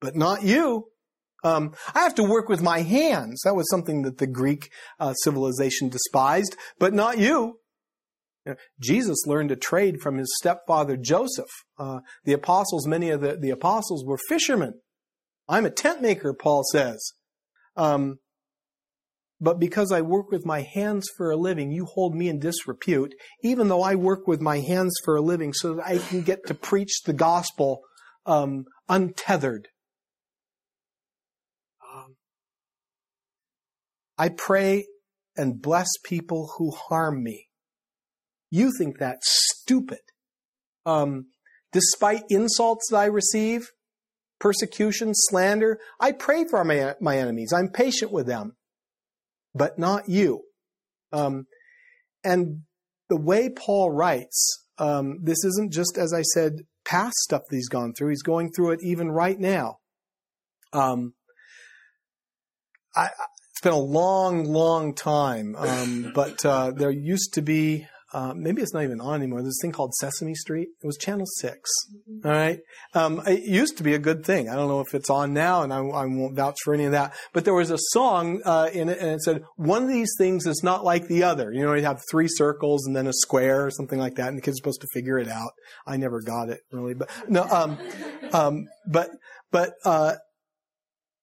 but 0.00 0.16
not 0.16 0.44
you. 0.44 0.86
Um, 1.44 1.74
I 1.94 2.00
have 2.00 2.14
to 2.16 2.24
work 2.24 2.48
with 2.48 2.62
my 2.62 2.80
hands. 2.80 3.42
That 3.44 3.54
was 3.54 3.68
something 3.70 4.02
that 4.02 4.18
the 4.18 4.26
Greek 4.26 4.70
uh, 4.98 5.12
civilization 5.14 5.88
despised, 5.88 6.56
but 6.78 6.94
not 6.94 7.18
you. 7.18 7.58
Jesus 8.80 9.26
learned 9.26 9.50
a 9.50 9.56
trade 9.56 10.00
from 10.00 10.18
his 10.18 10.34
stepfather 10.40 10.96
Joseph. 10.96 11.50
Uh, 11.78 12.00
the 12.24 12.32
apostles, 12.32 12.86
many 12.86 13.10
of 13.10 13.20
the, 13.20 13.36
the 13.36 13.50
apostles 13.50 14.04
were 14.04 14.18
fishermen. 14.28 14.74
I'm 15.48 15.66
a 15.66 15.70
tent 15.70 16.02
maker, 16.02 16.34
Paul 16.34 16.62
says. 16.64 17.12
Um, 17.76 18.18
but 19.40 19.60
because 19.60 19.92
I 19.92 20.00
work 20.00 20.30
with 20.30 20.44
my 20.44 20.62
hands 20.62 21.08
for 21.16 21.30
a 21.30 21.36
living, 21.36 21.70
you 21.70 21.84
hold 21.84 22.14
me 22.14 22.28
in 22.28 22.40
disrepute, 22.40 23.14
even 23.42 23.68
though 23.68 23.82
I 23.82 23.94
work 23.94 24.26
with 24.26 24.40
my 24.40 24.58
hands 24.58 24.94
for 25.04 25.16
a 25.16 25.20
living 25.20 25.52
so 25.52 25.74
that 25.74 25.86
I 25.86 25.98
can 25.98 26.22
get 26.22 26.46
to 26.46 26.54
preach 26.54 27.02
the 27.04 27.12
gospel 27.12 27.82
um, 28.26 28.64
untethered. 28.88 29.68
Um, 31.94 32.16
I 34.18 34.28
pray 34.30 34.86
and 35.36 35.62
bless 35.62 35.88
people 36.04 36.54
who 36.58 36.72
harm 36.72 37.22
me. 37.22 37.47
You 38.50 38.70
think 38.76 38.98
that's 38.98 39.26
stupid. 39.52 40.00
Um, 40.86 41.26
despite 41.72 42.22
insults 42.30 42.88
that 42.90 42.96
I 42.96 43.06
receive, 43.06 43.70
persecution, 44.40 45.10
slander, 45.14 45.78
I 46.00 46.12
pray 46.12 46.44
for 46.48 46.64
my, 46.64 46.94
my 47.00 47.18
enemies. 47.18 47.52
I'm 47.54 47.68
patient 47.68 48.12
with 48.12 48.26
them 48.26 48.54
but 49.58 49.78
not 49.78 50.08
you. 50.08 50.44
Um, 51.12 51.46
and 52.24 52.62
the 53.08 53.20
way 53.20 53.50
Paul 53.50 53.90
writes, 53.90 54.64
um, 54.78 55.18
this 55.22 55.44
isn't 55.44 55.72
just, 55.72 55.98
as 55.98 56.14
I 56.14 56.22
said, 56.22 56.52
past 56.84 57.16
stuff 57.16 57.42
that 57.50 57.56
he's 57.56 57.68
gone 57.68 57.92
through. 57.92 58.10
He's 58.10 58.22
going 58.22 58.52
through 58.52 58.72
it 58.72 58.80
even 58.82 59.10
right 59.10 59.38
now. 59.38 59.78
Um, 60.72 61.14
I, 62.94 63.06
it's 63.06 63.60
been 63.62 63.72
a 63.72 63.78
long, 63.78 64.44
long 64.44 64.94
time, 64.94 65.56
um, 65.56 66.12
but 66.14 66.44
uh, 66.44 66.70
there 66.70 66.90
used 66.90 67.34
to 67.34 67.42
be 67.42 67.86
uh, 68.12 68.32
maybe 68.34 68.62
it's 68.62 68.72
not 68.72 68.84
even 68.84 69.00
on 69.00 69.16
anymore. 69.16 69.42
There's 69.42 69.58
a 69.60 69.62
thing 69.62 69.72
called 69.72 69.94
Sesame 69.94 70.34
Street. 70.34 70.68
It 70.82 70.86
was 70.86 70.96
Channel 70.96 71.26
6. 71.26 71.58
Mm-hmm. 72.10 72.26
All 72.26 72.32
right. 72.32 72.60
Um, 72.94 73.22
it 73.26 73.42
used 73.42 73.76
to 73.78 73.82
be 73.82 73.94
a 73.94 73.98
good 73.98 74.24
thing. 74.24 74.48
I 74.48 74.54
don't 74.54 74.68
know 74.68 74.80
if 74.80 74.94
it's 74.94 75.10
on 75.10 75.34
now, 75.34 75.62
and 75.62 75.72
I, 75.72 75.78
I 75.78 76.06
won't 76.06 76.34
vouch 76.34 76.56
for 76.64 76.72
any 76.72 76.84
of 76.84 76.92
that. 76.92 77.14
But 77.34 77.44
there 77.44 77.54
was 77.54 77.70
a 77.70 77.78
song 77.78 78.40
uh, 78.44 78.70
in 78.72 78.88
it, 78.88 78.98
and 78.98 79.10
it 79.10 79.20
said, 79.20 79.42
One 79.56 79.82
of 79.82 79.88
these 79.88 80.10
things 80.16 80.46
is 80.46 80.62
not 80.62 80.84
like 80.84 81.06
the 81.08 81.24
other. 81.24 81.52
You 81.52 81.64
know, 81.64 81.74
you 81.74 81.84
have 81.84 82.02
three 82.10 82.28
circles 82.28 82.86
and 82.86 82.96
then 82.96 83.06
a 83.06 83.12
square 83.12 83.66
or 83.66 83.70
something 83.70 83.98
like 83.98 84.14
that, 84.14 84.28
and 84.28 84.38
the 84.38 84.42
kid's 84.42 84.56
are 84.56 84.62
supposed 84.62 84.80
to 84.80 84.88
figure 84.94 85.18
it 85.18 85.28
out. 85.28 85.50
I 85.86 85.98
never 85.98 86.22
got 86.22 86.48
it, 86.48 86.60
really. 86.72 86.94
But, 86.94 87.10
no, 87.28 87.42
um, 87.42 87.78
um, 88.32 88.66
but, 88.86 89.10
but, 89.50 89.72
uh, 89.84 90.14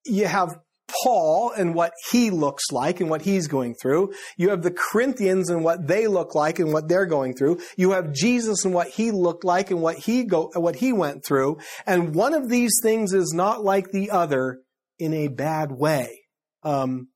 you 0.06 0.28
have 0.28 0.60
Paul 1.04 1.52
and 1.52 1.74
what 1.74 1.94
he 2.12 2.30
looks 2.30 2.72
like 2.72 3.00
and 3.00 3.10
what 3.10 3.24
he's 3.24 3.48
going 3.48 3.76
through. 3.82 4.14
You 4.38 4.50
have 4.50 4.62
the 4.62 4.72
Corinthians 4.72 5.50
and 5.50 5.64
what 5.64 5.88
they 5.88 6.08
look 6.08 6.36
like 6.36 6.60
and 6.60 6.72
what 6.72 6.88
they're 6.88 7.06
going 7.06 7.36
through. 7.36 7.60
You 7.78 7.92
have 7.92 8.14
Jesus 8.14 8.66
and 8.66 8.74
what 8.74 8.90
he 8.90 9.12
looked 9.12 9.44
like 9.44 9.72
and 9.72 9.82
what 9.82 9.98
he 9.98 10.24
go, 10.24 10.52
what 10.56 10.78
he 10.78 10.94
went 10.94 11.26
through. 11.26 11.58
And 11.86 12.14
one 12.14 12.34
of 12.34 12.50
these 12.50 12.80
things 12.84 13.14
is 13.14 13.34
not 13.34 13.64
like 13.64 13.92
the 13.92 14.12
other 14.12 14.60
in 15.00 15.14
a 15.14 15.28
bad 15.28 15.72
way. 15.72 16.22
Um, 16.64 17.10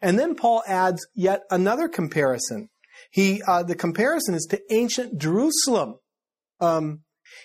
and 0.00 0.18
then 0.18 0.34
Paul 0.34 0.62
adds 0.66 1.06
yet 1.14 1.42
another 1.50 1.88
comparison. 1.88 2.68
He, 3.10 3.42
uh, 3.46 3.62
the 3.62 3.74
comparison 3.74 4.34
is 4.34 4.46
to 4.50 4.60
ancient 4.70 5.20
Jerusalem. 5.20 5.96
Um, 6.60 7.00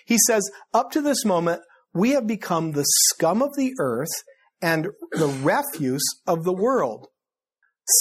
he 0.06 0.18
says, 0.26 0.48
up 0.72 0.90
to 0.92 1.00
this 1.00 1.24
moment, 1.24 1.62
we 1.92 2.10
have 2.10 2.26
become 2.26 2.72
the 2.72 2.84
scum 3.08 3.42
of 3.42 3.54
the 3.56 3.72
earth 3.78 4.22
and 4.62 4.88
the 5.12 5.28
refuse 5.42 6.04
of 6.26 6.44
the 6.44 6.54
world. 6.54 7.08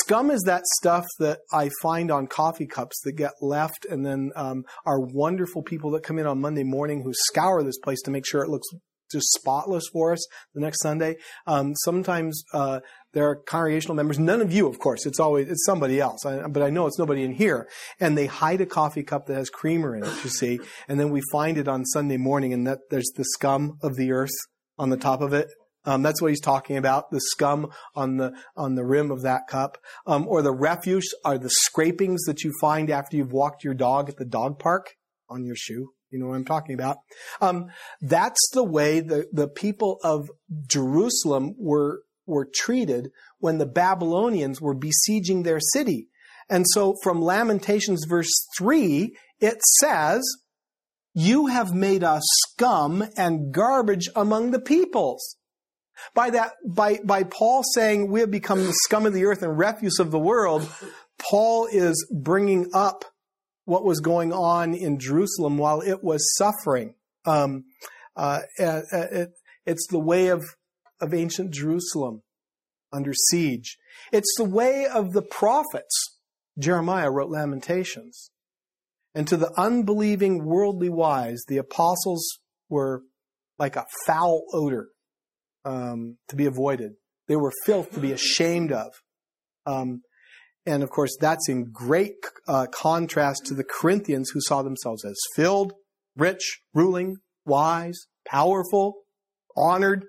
Scum 0.01 0.31
is 0.31 0.43
that 0.43 0.63
stuff 0.79 1.05
that 1.19 1.39
I 1.51 1.69
find 1.81 2.09
on 2.09 2.27
coffee 2.27 2.67
cups 2.67 3.01
that 3.03 3.13
get 3.13 3.33
left, 3.41 3.85
and 3.89 4.05
then 4.05 4.31
um, 4.35 4.63
our 4.85 4.99
wonderful 4.99 5.61
people 5.61 5.91
that 5.91 6.03
come 6.03 6.17
in 6.19 6.25
on 6.25 6.39
Monday 6.39 6.63
morning 6.63 7.03
who 7.03 7.11
scour 7.13 7.63
this 7.63 7.77
place 7.79 8.01
to 8.03 8.11
make 8.11 8.25
sure 8.25 8.43
it 8.43 8.49
looks 8.49 8.67
just 9.13 9.31
spotless 9.33 9.85
for 9.91 10.11
us 10.11 10.25
the 10.53 10.61
next 10.61 10.81
Sunday. 10.81 11.15
Um, 11.47 11.75
sometimes 11.75 12.43
uh, 12.53 12.79
there 13.13 13.29
are 13.29 13.35
congregational 13.35 13.95
members, 13.95 14.19
none 14.19 14.41
of 14.41 14.51
you, 14.51 14.67
of 14.67 14.79
course. 14.79 15.05
It's 15.05 15.19
always, 15.19 15.49
it's 15.49 15.65
somebody 15.65 16.01
else. 16.01 16.25
I, 16.25 16.47
but 16.47 16.63
I 16.63 16.69
know 16.69 16.87
it's 16.87 16.99
nobody 16.99 17.23
in 17.23 17.33
here. 17.33 17.69
And 17.99 18.17
they 18.17 18.25
hide 18.25 18.59
a 18.59 18.65
coffee 18.65 19.03
cup 19.03 19.27
that 19.27 19.35
has 19.35 19.49
creamer 19.49 19.95
in 19.95 20.03
it, 20.03 20.23
you 20.23 20.29
see. 20.29 20.59
And 20.87 20.99
then 20.99 21.11
we 21.11 21.21
find 21.31 21.57
it 21.57 21.67
on 21.67 21.85
Sunday 21.85 22.17
morning 22.17 22.53
and 22.53 22.65
that 22.67 22.79
there's 22.89 23.11
the 23.15 23.25
scum 23.35 23.77
of 23.81 23.95
the 23.95 24.11
earth 24.11 24.31
on 24.77 24.89
the 24.89 24.97
top 24.97 25.21
of 25.21 25.33
it. 25.33 25.47
Um, 25.85 26.01
that's 26.01 26.21
what 26.21 26.29
he's 26.29 26.41
talking 26.41 26.77
about. 26.77 27.11
The 27.11 27.21
scum 27.21 27.69
on 27.95 28.17
the 28.17 28.33
on 28.55 28.75
the 28.75 28.85
rim 28.85 29.11
of 29.11 29.21
that 29.23 29.47
cup, 29.47 29.77
um, 30.05 30.27
or 30.27 30.41
the 30.41 30.53
refuse 30.53 31.13
are 31.25 31.37
the 31.37 31.49
scrapings 31.49 32.23
that 32.23 32.43
you 32.43 32.51
find 32.61 32.89
after 32.89 33.17
you've 33.17 33.33
walked 33.33 33.63
your 33.63 33.73
dog 33.73 34.09
at 34.09 34.17
the 34.17 34.25
dog 34.25 34.59
park 34.59 34.95
on 35.29 35.43
your 35.43 35.55
shoe. 35.55 35.89
You 36.09 36.19
know 36.19 36.27
what 36.27 36.35
I'm 36.35 36.45
talking 36.45 36.75
about. 36.75 36.97
Um, 37.41 37.67
that's 38.01 38.49
the 38.53 38.63
way 38.63 38.99
the 38.99 39.27
the 39.31 39.47
people 39.47 39.99
of 40.03 40.29
Jerusalem 40.67 41.55
were 41.57 42.03
were 42.25 42.47
treated 42.53 43.11
when 43.39 43.57
the 43.57 43.65
Babylonians 43.65 44.61
were 44.61 44.75
besieging 44.75 45.43
their 45.43 45.59
city. 45.59 46.07
And 46.49 46.65
so 46.69 46.95
from 47.03 47.21
Lamentations 47.21 48.05
verse 48.07 48.31
3, 48.57 49.15
it 49.39 49.61
says, 49.79 50.21
You 51.13 51.47
have 51.47 51.73
made 51.73 52.03
us 52.03 52.23
scum 52.49 53.03
and 53.17 53.53
garbage 53.53 54.09
among 54.15 54.51
the 54.51 54.61
peoples. 54.61 55.37
By 56.13 56.31
that, 56.31 56.53
by, 56.65 56.99
by 57.03 57.23
Paul 57.23 57.63
saying 57.75 58.11
we 58.11 58.19
have 58.19 58.31
become 58.31 58.65
the 58.65 58.73
scum 58.83 59.05
of 59.05 59.13
the 59.13 59.25
earth 59.25 59.41
and 59.43 59.57
refuse 59.57 59.99
of 59.99 60.11
the 60.11 60.19
world, 60.19 60.69
Paul 61.19 61.67
is 61.71 62.07
bringing 62.11 62.69
up 62.73 63.05
what 63.65 63.85
was 63.85 63.99
going 63.99 64.33
on 64.33 64.73
in 64.73 64.99
Jerusalem 64.99 65.57
while 65.57 65.81
it 65.81 66.03
was 66.03 66.35
suffering. 66.37 66.95
Um, 67.25 67.65
uh, 68.15 68.39
it, 68.57 69.29
it's 69.65 69.87
the 69.89 69.99
way 69.99 70.27
of 70.27 70.43
of 71.03 71.13
ancient 71.13 71.51
Jerusalem 71.51 72.23
under 72.91 73.13
siege. 73.13 73.77
It's 74.11 74.33
the 74.37 74.45
way 74.45 74.85
of 74.85 75.11
the 75.13 75.21
prophets. 75.21 76.17
Jeremiah 76.57 77.11
wrote 77.11 77.29
Lamentations. 77.29 78.31
And 79.15 79.27
to 79.27 79.37
the 79.37 79.51
unbelieving 79.57 80.45
worldly 80.45 80.89
wise, 80.89 81.43
the 81.47 81.57
apostles 81.57 82.39
were 82.69 83.03
like 83.59 83.75
a 83.75 83.85
foul 84.07 84.45
odor 84.53 84.89
um, 85.65 86.17
to 86.29 86.35
be 86.35 86.45
avoided. 86.45 86.93
They 87.27 87.35
were 87.35 87.51
filth 87.65 87.91
to 87.93 87.99
be 87.99 88.11
ashamed 88.11 88.71
of. 88.71 88.91
Um, 89.65 90.01
and 90.65 90.83
of 90.83 90.89
course, 90.89 91.15
that's 91.19 91.49
in 91.49 91.71
great 91.71 92.15
uh, 92.47 92.67
contrast 92.73 93.45
to 93.45 93.53
the 93.53 93.63
Corinthians 93.63 94.29
who 94.33 94.41
saw 94.41 94.61
themselves 94.61 95.03
as 95.05 95.19
filled, 95.35 95.73
rich, 96.15 96.61
ruling, 96.73 97.17
wise, 97.45 98.07
powerful, 98.25 98.95
honored, 99.55 100.05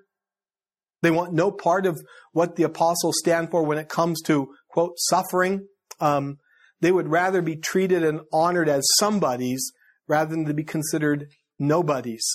they 1.05 1.11
want 1.11 1.33
no 1.33 1.51
part 1.51 1.85
of 1.85 2.01
what 2.31 2.55
the 2.55 2.63
apostles 2.63 3.19
stand 3.19 3.51
for 3.51 3.63
when 3.63 3.77
it 3.77 3.89
comes 3.89 4.23
to, 4.23 4.55
quote, 4.69 4.93
suffering. 4.97 5.67
Um, 5.99 6.37
they 6.81 6.91
would 6.91 7.09
rather 7.09 7.43
be 7.43 7.55
treated 7.55 8.03
and 8.03 8.21
honored 8.33 8.67
as 8.67 8.87
somebodies 8.99 9.71
rather 10.07 10.31
than 10.31 10.45
to 10.45 10.53
be 10.55 10.63
considered 10.63 11.27
nobodies. 11.59 12.25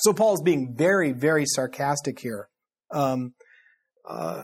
So 0.00 0.12
Paul's 0.12 0.42
being 0.42 0.74
very, 0.76 1.12
very 1.12 1.44
sarcastic 1.46 2.18
here. 2.20 2.48
Um, 2.90 3.34
uh, 4.08 4.42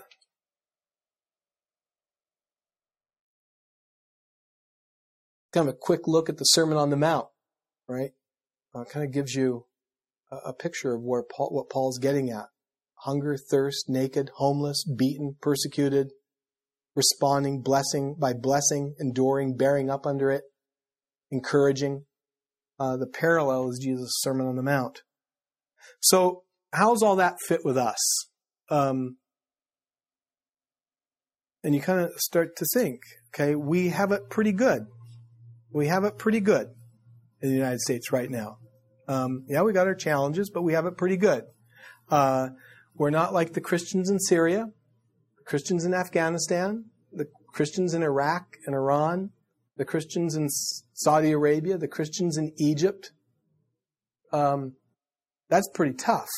kind 5.53 5.69
of 5.69 5.75
a 5.75 5.79
quick 5.79 6.03
look 6.07 6.29
at 6.29 6.39
the 6.39 6.45
Sermon 6.45 6.77
on 6.77 6.91
the 6.91 6.97
Mount, 6.97 7.27
right? 7.89 8.11
Uh, 8.75 8.85
kind 8.85 9.05
of 9.05 9.13
gives 9.13 9.35
you 9.35 9.67
a, 10.31 10.51
a 10.51 10.53
picture 10.53 10.95
of 10.95 11.03
where 11.03 11.23
Paul, 11.23 11.51
what 11.51 11.69
Paul's 11.69 11.99
getting 11.99 12.31
at 12.31 12.47
hunger, 13.05 13.37
thirst, 13.37 13.89
naked, 13.89 14.31
homeless, 14.37 14.85
beaten, 14.85 15.37
persecuted, 15.41 16.11
responding, 16.95 17.63
blessing 17.63 18.15
by 18.19 18.33
blessing, 18.33 18.95
enduring, 19.01 19.57
bearing 19.57 19.91
up 19.91 20.07
under 20.07 20.31
it, 20.31 20.45
encouraging. 21.31 22.05
Uh, 22.79 22.97
the 22.97 23.07
parallel 23.07 23.71
is 23.71 23.81
Jesus' 23.83 24.19
Sermon 24.21 24.47
on 24.47 24.57
the 24.57 24.63
Mount. 24.63 25.03
So, 26.01 26.45
how's 26.73 27.03
all 27.03 27.17
that 27.17 27.37
fit 27.47 27.65
with 27.65 27.77
us? 27.77 27.99
Um, 28.71 29.17
and 31.63 31.75
you 31.75 31.81
kind 31.81 32.01
of 32.01 32.13
start 32.19 32.57
to 32.57 32.67
think, 32.73 33.01
okay, 33.35 33.55
we 33.55 33.89
have 33.89 34.13
it 34.13 34.31
pretty 34.31 34.53
good. 34.53 34.87
We 35.73 35.89
have 35.89 36.05
it 36.05 36.19
pretty 36.19 36.41
good 36.41 36.69
in 37.41 37.51
the 37.51 37.57
United 37.57 37.81
States 37.81 38.13
right 38.13 38.31
now. 38.31 38.59
Um, 39.09 39.45
yeah, 39.49 39.63
we 39.63 39.73
got 39.73 39.87
our 39.87 39.95
challenges, 39.95 40.51
but 40.51 40.63
we 40.63 40.73
have 40.73 40.87
it 40.87 40.97
pretty 40.97 41.17
good. 41.17 41.45
Uh, 42.09 42.51
we're 42.95 43.11
not 43.11 43.33
like 43.33 43.53
the 43.53 43.61
Christians 43.61 44.11
in 44.11 44.19
Syria, 44.19 44.67
the 45.39 45.45
Christians 45.45 45.85
in 45.85 45.95
Afghanistan, 45.95 46.87
the 47.13 47.27
Christians 47.49 47.95
in 47.95 48.03
Iraq 48.03 48.57
and 48.67 48.75
Iran, 48.75 49.31
the 49.77 49.85
Christians 49.85 50.35
in 50.35 50.49
Saudi 50.93 51.33
Arabia, 51.33 51.79
the 51.79 51.89
Christians 51.89 52.37
in 52.37 52.53
Egypt. 52.57 53.13
Um, 54.33 54.75
that's 55.51 55.69
pretty 55.75 55.95
tough. 55.95 56.29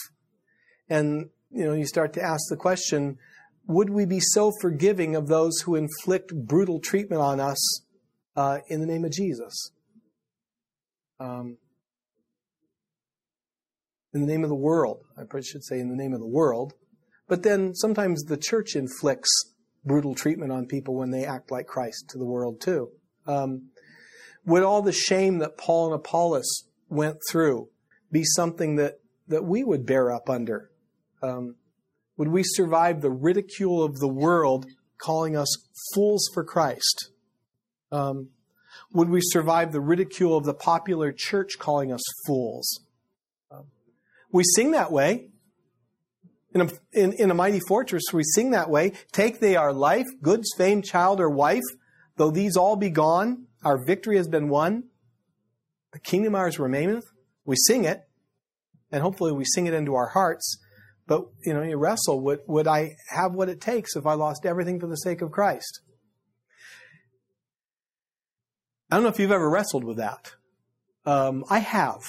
And, 0.89 1.31
you 1.51 1.65
know, 1.65 1.75
you 1.75 1.87
start 1.87 2.13
to 2.15 2.23
ask 2.23 2.43
the 2.49 2.57
question, 2.57 3.19
would 3.67 3.91
we 3.91 4.05
be 4.05 4.21
so 4.21 4.51
forgiving 4.61 5.15
of 5.15 5.29
those 5.29 5.61
who 5.61 5.77
inflict 5.77 6.35
brutal 6.35 6.81
treatment 6.81 7.23
on 7.23 7.39
us 7.39 7.83
uh, 8.35 8.59
in 8.69 8.81
the 8.81 8.87
name 8.87 9.05
of 9.05 9.13
Jesus? 9.13 9.71
Um, 11.21 11.59
in 14.13 14.21
the 14.21 14.27
name 14.27 14.43
of 14.43 14.51
the 14.51 14.57
world. 14.57 15.05
I 15.17 15.41
should 15.41 15.65
say 15.65 15.79
in 15.79 15.89
the 15.89 15.97
name 15.97 16.13
of 16.13 16.21
the 16.21 16.27
world. 16.27 16.75
But 17.29 17.43
then 17.43 17.75
sometimes 17.75 18.25
the 18.25 18.37
church 18.37 18.75
inflicts 18.75 19.31
brutal 19.85 20.15
treatment 20.15 20.53
on 20.53 20.67
people 20.67 20.95
when 20.95 21.11
they 21.11 21.25
act 21.25 21.51
like 21.51 21.67
Christ 21.67 22.11
to 22.11 22.19
the 22.19 22.27
world 22.27 22.61
too. 22.61 22.91
Um, 23.27 23.71
would 24.45 24.63
all 24.63 24.83
the 24.83 24.93
shame 24.93 25.39
that 25.39 25.57
Paul 25.57 25.87
and 25.87 25.95
Apollos 25.95 26.65
went 26.89 27.19
through 27.31 27.69
be 28.11 28.25
something 28.25 28.77
that, 28.77 28.99
that 29.33 29.45
we 29.45 29.65
would 29.65 29.85
bear 29.85 30.11
up 30.11 30.31
under? 30.31 30.71
Um, 31.23 31.57
would 32.17 32.29
we 32.29 32.43
survive 32.45 33.01
the 33.01 33.11
ridicule 33.11 33.83
of 33.83 33.99
the 33.99 34.09
world 34.09 34.67
calling 34.99 35.37
us 35.37 35.49
fools 35.95 36.29
for 36.33 36.45
Christ? 36.45 37.11
Um, 37.91 38.29
would 38.93 39.09
we 39.09 39.21
survive 39.23 39.73
the 39.73 39.81
ridicule 39.81 40.37
of 40.37 40.45
the 40.45 40.55
popular 40.55 41.13
church 41.13 41.59
calling 41.59 41.93
us 41.93 42.03
fools? 42.27 42.81
We 44.31 44.45
sing 44.57 44.71
that 44.71 44.91
way. 44.91 45.29
In 46.55 46.63
a, 46.63 46.69
in, 46.93 47.13
in 47.15 47.31
a 47.31 47.35
mighty 47.35 47.61
fortress, 47.69 48.05
we 48.13 48.23
sing 48.25 48.51
that 48.51 48.69
way. 48.69 48.93
Take 49.13 49.41
they 49.41 49.57
our 49.57 49.73
life, 49.73 50.07
goods, 50.23 50.49
fame, 50.57 50.83
child, 50.83 51.21
or 51.21 51.29
wife, 51.29 51.63
though 52.17 52.31
these 52.31 52.57
all 52.57 52.77
be 52.77 52.91
gone, 52.91 53.47
our 53.65 53.83
victory 53.83 54.17
has 54.17 54.29
been 54.29 54.49
won. 54.49 54.85
The 55.93 56.01
kingdom 56.01 56.35
ours 56.35 56.59
remaineth. 56.59 57.05
We 57.45 57.57
sing 57.57 57.85
it, 57.85 58.03
and 58.93 59.03
hopefully 59.03 59.33
we 59.33 59.45
sing 59.45 59.67
it 59.67 59.75
into 59.75 59.95
our 59.95 60.09
hearts. 60.09 60.59
But 61.07 61.25
you 61.45 61.53
know, 61.53 61.63
you 61.63 61.77
wrestle. 61.77 62.21
Would 62.21 62.41
would 62.47 62.69
I 62.69 62.97
have 63.09 63.33
what 63.33 63.49
it 63.49 63.61
takes 63.61 63.97
if 63.97 64.07
I 64.07 64.13
lost 64.13 64.47
everything 64.47 64.79
for 64.79 64.87
the 64.87 64.97
sake 64.97 65.21
of 65.23 65.33
Christ? 65.33 65.81
I 68.91 68.97
don't 68.97 69.05
know 69.05 69.09
if 69.09 69.19
you've 69.19 69.33
ever 69.33 69.49
wrestled 69.49 69.85
with 69.85 69.97
that. 69.97 70.33
Um, 71.07 71.45
I 71.49 71.61
have. 71.61 72.03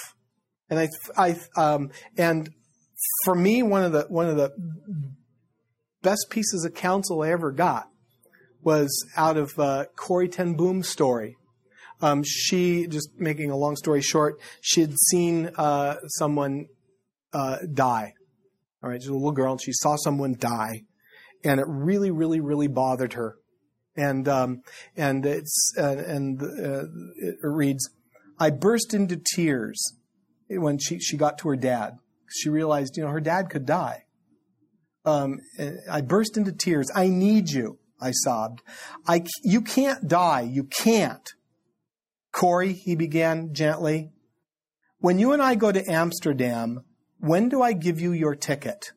And 0.70 0.78
I, 0.78 0.88
I, 1.16 1.36
um, 1.56 1.90
and 2.16 2.50
for 3.24 3.34
me, 3.34 3.62
one 3.62 3.82
of 3.82 3.92
the 3.92 4.02
one 4.08 4.28
of 4.28 4.36
the 4.36 4.52
best 6.02 6.26
pieces 6.30 6.64
of 6.64 6.74
counsel 6.74 7.22
I 7.22 7.30
ever 7.30 7.52
got 7.52 7.88
was 8.62 9.06
out 9.16 9.36
of 9.36 9.58
uh, 9.58 9.86
Corrie 9.96 10.28
ten 10.28 10.54
Boom's 10.54 10.88
story. 10.88 11.36
Um, 12.00 12.22
she, 12.22 12.86
just 12.86 13.10
making 13.18 13.50
a 13.50 13.56
long 13.56 13.76
story 13.76 14.02
short, 14.02 14.38
she 14.60 14.80
had 14.82 14.92
seen 15.10 15.50
uh, 15.56 15.96
someone 16.18 16.66
uh, 17.34 17.58
die. 17.72 18.14
All 18.82 18.90
right, 18.90 19.00
she's 19.00 19.08
a 19.08 19.12
little 19.12 19.32
girl, 19.32 19.52
and 19.52 19.62
she 19.62 19.72
saw 19.72 19.96
someone 19.96 20.36
die, 20.38 20.82
and 21.42 21.60
it 21.60 21.66
really, 21.68 22.10
really, 22.10 22.40
really 22.40 22.68
bothered 22.68 23.14
her. 23.14 23.36
And 23.96 24.26
um, 24.28 24.62
and 24.96 25.24
it's 25.26 25.72
and 25.76 26.42
uh, 26.42 26.84
it 27.16 27.36
reads, 27.42 27.88
"I 28.38 28.50
burst 28.50 28.94
into 28.94 29.16
tears 29.16 29.94
when 30.48 30.78
she, 30.78 30.98
she 30.98 31.16
got 31.16 31.38
to 31.38 31.48
her 31.48 31.56
dad. 31.56 31.98
She 32.28 32.48
realized, 32.48 32.96
you 32.96 33.04
know, 33.04 33.10
her 33.10 33.20
dad 33.20 33.50
could 33.50 33.66
die. 33.66 34.04
Um, 35.04 35.38
I 35.90 36.00
burst 36.00 36.36
into 36.36 36.52
tears. 36.52 36.90
I 36.94 37.08
need 37.08 37.50
you, 37.50 37.78
I 38.00 38.10
sobbed. 38.12 38.62
I, 39.06 39.24
you 39.42 39.60
can't 39.60 40.08
die. 40.08 40.40
You 40.40 40.64
can't. 40.64 41.28
Corrie, 42.32 42.72
he 42.72 42.96
began 42.96 43.54
gently, 43.54 44.10
when 44.98 45.18
you 45.18 45.32
and 45.32 45.42
I 45.42 45.54
go 45.54 45.70
to 45.70 45.90
Amsterdam, 45.90 46.84
when 47.24 47.48
do 47.48 47.62
I 47.62 47.72
give 47.72 48.00
you 48.00 48.12
your 48.12 48.34
ticket? 48.34 48.92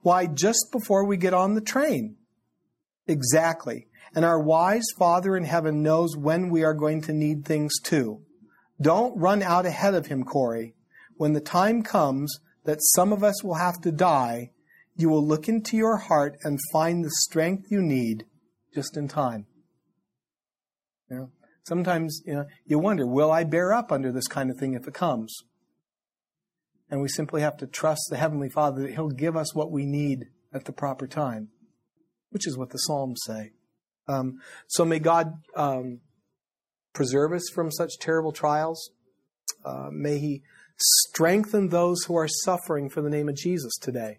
Why, 0.00 0.26
just 0.26 0.66
before 0.72 1.06
we 1.06 1.16
get 1.16 1.34
on 1.34 1.54
the 1.54 1.60
train. 1.60 2.16
Exactly. 3.06 3.86
And 4.14 4.24
our 4.24 4.40
wise 4.40 4.86
Father 4.98 5.36
in 5.36 5.44
heaven 5.44 5.82
knows 5.82 6.16
when 6.16 6.50
we 6.50 6.62
are 6.62 6.74
going 6.74 7.00
to 7.02 7.12
need 7.12 7.44
things 7.44 7.72
too. 7.82 8.22
Don't 8.80 9.18
run 9.18 9.42
out 9.42 9.66
ahead 9.66 9.94
of 9.94 10.06
him, 10.06 10.24
Corrie. 10.24 10.74
When 11.16 11.32
the 11.32 11.40
time 11.40 11.82
comes 11.82 12.38
that 12.64 12.78
some 12.94 13.12
of 13.12 13.22
us 13.22 13.42
will 13.42 13.54
have 13.54 13.80
to 13.82 13.92
die, 13.92 14.50
you 14.96 15.08
will 15.08 15.26
look 15.26 15.48
into 15.48 15.76
your 15.76 15.96
heart 15.96 16.36
and 16.42 16.58
find 16.72 17.04
the 17.04 17.10
strength 17.10 17.66
you 17.70 17.82
need 17.82 18.24
just 18.74 18.96
in 18.96 19.08
time. 19.08 19.46
You 21.10 21.16
know, 21.16 21.30
sometimes 21.64 22.22
you 22.26 22.34
know 22.34 22.44
you 22.66 22.78
wonder, 22.78 23.06
will 23.06 23.30
I 23.30 23.44
bear 23.44 23.72
up 23.72 23.92
under 23.92 24.12
this 24.12 24.28
kind 24.28 24.50
of 24.50 24.56
thing 24.56 24.74
if 24.74 24.86
it 24.86 24.94
comes? 24.94 25.34
And 26.90 27.00
we 27.00 27.08
simply 27.08 27.40
have 27.40 27.56
to 27.58 27.66
trust 27.66 28.02
the 28.10 28.16
Heavenly 28.16 28.48
Father 28.48 28.82
that 28.82 28.92
He'll 28.92 29.08
give 29.10 29.36
us 29.36 29.54
what 29.54 29.70
we 29.70 29.86
need 29.86 30.26
at 30.52 30.64
the 30.64 30.72
proper 30.72 31.06
time, 31.06 31.48
which 32.30 32.46
is 32.46 32.56
what 32.56 32.70
the 32.70 32.78
Psalms 32.78 33.20
say. 33.24 33.52
Um, 34.06 34.40
so 34.68 34.84
may 34.84 34.98
God 34.98 35.32
um, 35.56 36.00
preserve 36.92 37.32
us 37.32 37.48
from 37.54 37.70
such 37.70 37.98
terrible 38.00 38.32
trials. 38.32 38.90
Uh, 39.64 39.88
may 39.90 40.18
He 40.18 40.42
strengthen 40.76 41.68
those 41.68 42.04
who 42.04 42.16
are 42.16 42.28
suffering 42.28 42.90
for 42.90 43.00
the 43.00 43.10
name 43.10 43.28
of 43.28 43.36
Jesus 43.36 43.76
today. 43.80 44.18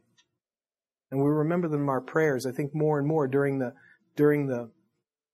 And 1.12 1.22
we 1.22 1.30
remember 1.30 1.68
them 1.68 1.84
in 1.84 1.90
our 1.90 2.02
prayers, 2.02 2.46
I 2.46 2.52
think 2.52 2.74
more 2.74 2.98
and 2.98 3.08
more 3.08 3.28
during 3.28 3.60
the 3.60 3.74
during 4.16 4.48
the 4.48 4.72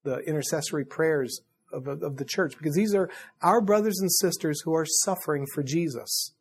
the 0.03 0.17
intercessory 0.27 0.85
prayers 0.85 1.41
of, 1.71 1.87
of 1.87 2.17
the 2.17 2.25
church, 2.25 2.55
because 2.57 2.75
these 2.75 2.93
are 2.93 3.09
our 3.41 3.61
brothers 3.61 3.99
and 3.99 4.11
sisters 4.11 4.61
who 4.61 4.73
are 4.73 4.85
suffering 4.85 5.45
for 5.53 5.63
Jesus. 5.63 6.33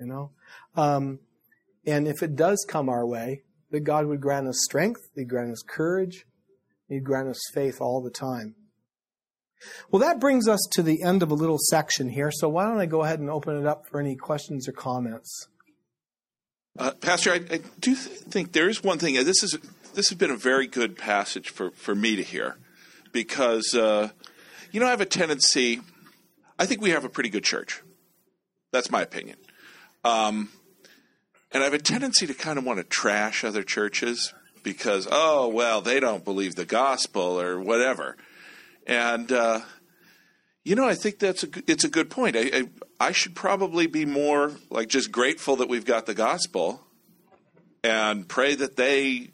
You 0.00 0.06
know? 0.06 0.30
Um, 0.74 1.20
and 1.86 2.08
if 2.08 2.22
it 2.22 2.36
does 2.36 2.64
come 2.68 2.88
our 2.88 3.06
way, 3.06 3.42
that 3.70 3.80
God 3.80 4.06
would 4.06 4.20
grant 4.20 4.46
us 4.46 4.60
strength, 4.64 5.00
He'd 5.14 5.28
grant 5.28 5.52
us 5.52 5.62
courage, 5.66 6.26
He'd 6.88 7.04
grant 7.04 7.28
us 7.28 7.40
faith 7.52 7.80
all 7.80 8.02
the 8.02 8.10
time. 8.10 8.54
Well, 9.90 10.00
that 10.00 10.20
brings 10.20 10.48
us 10.48 10.60
to 10.72 10.82
the 10.82 11.02
end 11.02 11.22
of 11.22 11.30
a 11.30 11.34
little 11.34 11.58
section 11.58 12.10
here, 12.10 12.30
so 12.30 12.48
why 12.48 12.64
don't 12.64 12.78
I 12.78 12.86
go 12.86 13.02
ahead 13.02 13.20
and 13.20 13.30
open 13.30 13.56
it 13.56 13.66
up 13.66 13.86
for 13.86 14.00
any 14.00 14.14
questions 14.14 14.68
or 14.68 14.72
comments? 14.72 15.48
Uh, 16.78 16.90
Pastor, 16.92 17.32
I, 17.32 17.36
I 17.36 17.60
do 17.80 17.94
th- 17.94 17.96
think 17.96 18.52
there 18.52 18.68
is 18.68 18.84
one 18.84 18.98
thing. 18.98 19.14
This 19.14 19.42
is 19.42 19.58
this 19.94 20.10
has 20.10 20.18
been 20.18 20.30
a 20.30 20.36
very 20.36 20.66
good 20.66 20.98
passage 20.98 21.48
for, 21.48 21.70
for 21.70 21.94
me 21.94 22.16
to 22.16 22.22
hear 22.22 22.58
because 23.12 23.74
uh, 23.74 24.10
you 24.72 24.80
know 24.80 24.86
I 24.86 24.90
have 24.90 25.00
a 25.00 25.06
tendency. 25.06 25.80
I 26.58 26.66
think 26.66 26.82
we 26.82 26.90
have 26.90 27.04
a 27.04 27.08
pretty 27.08 27.30
good 27.30 27.44
church. 27.44 27.82
That's 28.72 28.90
my 28.90 29.00
opinion. 29.00 29.38
Um, 30.06 30.50
and 31.50 31.62
I 31.62 31.64
have 31.64 31.74
a 31.74 31.78
tendency 31.78 32.26
to 32.26 32.34
kind 32.34 32.58
of 32.58 32.64
want 32.64 32.78
to 32.78 32.84
trash 32.84 33.44
other 33.44 33.62
churches 33.62 34.32
because 34.62 35.08
oh 35.10 35.48
well 35.48 35.80
they 35.80 36.00
don't 36.00 36.24
believe 36.24 36.54
the 36.54 36.64
gospel 36.64 37.40
or 37.40 37.60
whatever. 37.60 38.16
And 38.86 39.30
uh, 39.32 39.60
you 40.64 40.74
know 40.74 40.86
I 40.86 40.94
think 40.94 41.18
that's 41.18 41.42
a 41.42 41.48
it's 41.66 41.84
a 41.84 41.88
good 41.88 42.10
point. 42.10 42.36
I, 42.36 42.40
I 42.40 42.68
I 43.00 43.12
should 43.12 43.34
probably 43.34 43.86
be 43.86 44.04
more 44.04 44.52
like 44.70 44.88
just 44.88 45.10
grateful 45.10 45.56
that 45.56 45.68
we've 45.68 45.84
got 45.84 46.06
the 46.06 46.14
gospel 46.14 46.80
and 47.82 48.28
pray 48.28 48.54
that 48.54 48.76
they 48.76 49.30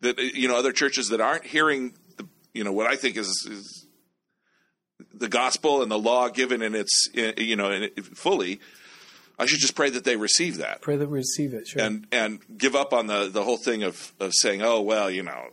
that 0.00 0.18
you 0.18 0.48
know 0.48 0.56
other 0.56 0.72
churches 0.72 1.08
that 1.08 1.20
aren't 1.20 1.44
hearing 1.46 1.94
the, 2.16 2.26
you 2.52 2.64
know 2.64 2.72
what 2.72 2.86
I 2.86 2.96
think 2.96 3.16
is, 3.16 3.28
is 3.50 3.86
the 5.14 5.28
gospel 5.28 5.82
and 5.82 5.90
the 5.90 5.98
law 5.98 6.28
given 6.28 6.62
in 6.62 6.74
its 6.74 7.08
you 7.14 7.56
know 7.56 7.86
fully 8.14 8.60
I 9.40 9.46
should 9.46 9.58
just 9.58 9.74
pray 9.74 9.90
that 9.90 10.04
they 10.04 10.16
receive 10.16 10.58
that. 10.58 10.82
Pray 10.82 10.96
that 10.96 11.08
we 11.08 11.18
receive 11.18 11.54
it, 11.54 11.66
sure. 11.66 11.82
And 11.82 12.06
and 12.12 12.40
give 12.56 12.76
up 12.76 12.92
on 12.92 13.06
the 13.06 13.28
the 13.28 13.42
whole 13.42 13.56
thing 13.56 13.82
of 13.82 14.12
of 14.20 14.32
saying, 14.34 14.62
"Oh, 14.62 14.80
well, 14.82 15.10
you 15.10 15.22
know, 15.22 15.46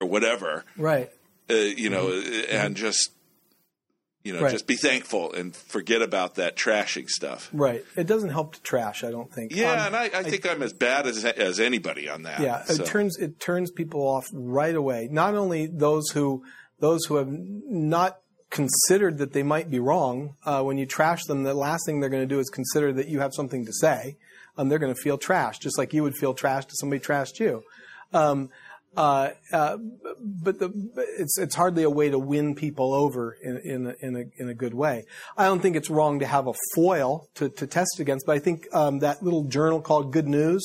or 0.00 0.08
whatever." 0.08 0.64
Right. 0.76 1.10
Uh, 1.50 1.54
you 1.54 1.90
know, 1.90 2.06
mm-hmm. 2.06 2.56
and 2.56 2.76
just 2.76 3.10
you 4.22 4.32
know, 4.32 4.40
Right. 4.40 4.52
just 4.52 4.66
be 4.66 4.76
thankful 4.76 5.32
and 5.34 5.54
forget 5.54 6.00
about 6.00 6.36
that 6.36 6.56
trashing 6.56 7.08
stuff. 7.08 7.50
Right. 7.52 7.84
It 7.94 8.06
doesn't 8.06 8.30
help 8.30 8.54
to 8.54 8.62
trash, 8.62 9.04
I 9.04 9.10
don't 9.10 9.30
think. 9.30 9.54
Yeah, 9.54 9.72
Um, 9.72 9.78
and 9.88 9.96
I, 9.96 10.04
I 10.20 10.22
think 10.22 10.46
I, 10.46 10.52
am 10.52 10.62
as 10.62 10.72
bad 10.72 11.06
as 11.06 11.24
as 11.24 11.60
anybody 11.60 12.08
on 12.08 12.22
that. 12.22 12.40
Yeah, 12.40 12.64
so. 12.64 12.82
it 12.82 12.86
turns 12.86 13.18
it 13.18 13.38
turns 13.38 13.70
people 13.70 14.00
off 14.00 14.28
right 14.32 14.74
away. 14.74 15.08
Not 15.10 15.34
only 15.34 15.66
those 15.66 16.10
who 16.10 16.42
those 16.80 17.04
who 17.04 17.16
have 17.16 17.28
not 17.28 18.18
considered 18.54 19.18
that 19.18 19.32
they 19.32 19.42
might 19.42 19.68
be 19.68 19.80
wrong. 19.80 20.36
Uh, 20.46 20.62
when 20.62 20.78
you 20.78 20.86
trash 20.86 21.24
them, 21.24 21.42
the 21.42 21.52
last 21.52 21.84
thing 21.84 21.98
they're 21.98 22.08
going 22.08 22.26
to 22.26 22.34
do 22.34 22.38
is 22.38 22.48
consider 22.48 22.92
that 22.92 23.08
you 23.08 23.18
have 23.18 23.34
something 23.34 23.66
to 23.66 23.72
say. 23.72 24.16
Um, 24.56 24.68
they're 24.68 24.78
going 24.78 24.94
to 24.94 25.00
feel 25.00 25.18
trashed, 25.18 25.60
just 25.60 25.76
like 25.76 25.92
you 25.92 26.04
would 26.04 26.14
feel 26.14 26.34
trashed 26.34 26.66
if 26.66 26.78
somebody 26.78 27.00
trashed 27.00 27.40
you. 27.40 27.64
Um, 28.12 28.50
uh, 28.96 29.30
uh, 29.52 29.76
but 30.20 30.60
the, 30.60 30.70
it's 31.18 31.36
it's 31.36 31.56
hardly 31.56 31.82
a 31.82 31.90
way 31.90 32.10
to 32.10 32.18
win 32.18 32.54
people 32.54 32.94
over 32.94 33.36
in 33.42 33.56
in 33.64 33.86
a, 33.88 33.94
in 34.00 34.16
a 34.16 34.40
in 34.40 34.48
a 34.48 34.54
good 34.54 34.72
way. 34.72 35.04
I 35.36 35.46
don't 35.46 35.60
think 35.60 35.74
it's 35.74 35.90
wrong 35.90 36.20
to 36.20 36.26
have 36.26 36.46
a 36.46 36.54
foil 36.76 37.26
to, 37.34 37.48
to 37.48 37.66
test 37.66 37.98
against, 37.98 38.24
but 38.24 38.36
I 38.36 38.38
think 38.38 38.72
um, 38.72 39.00
that 39.00 39.20
little 39.20 39.44
journal 39.44 39.80
called 39.80 40.12
Good 40.12 40.28
News. 40.28 40.62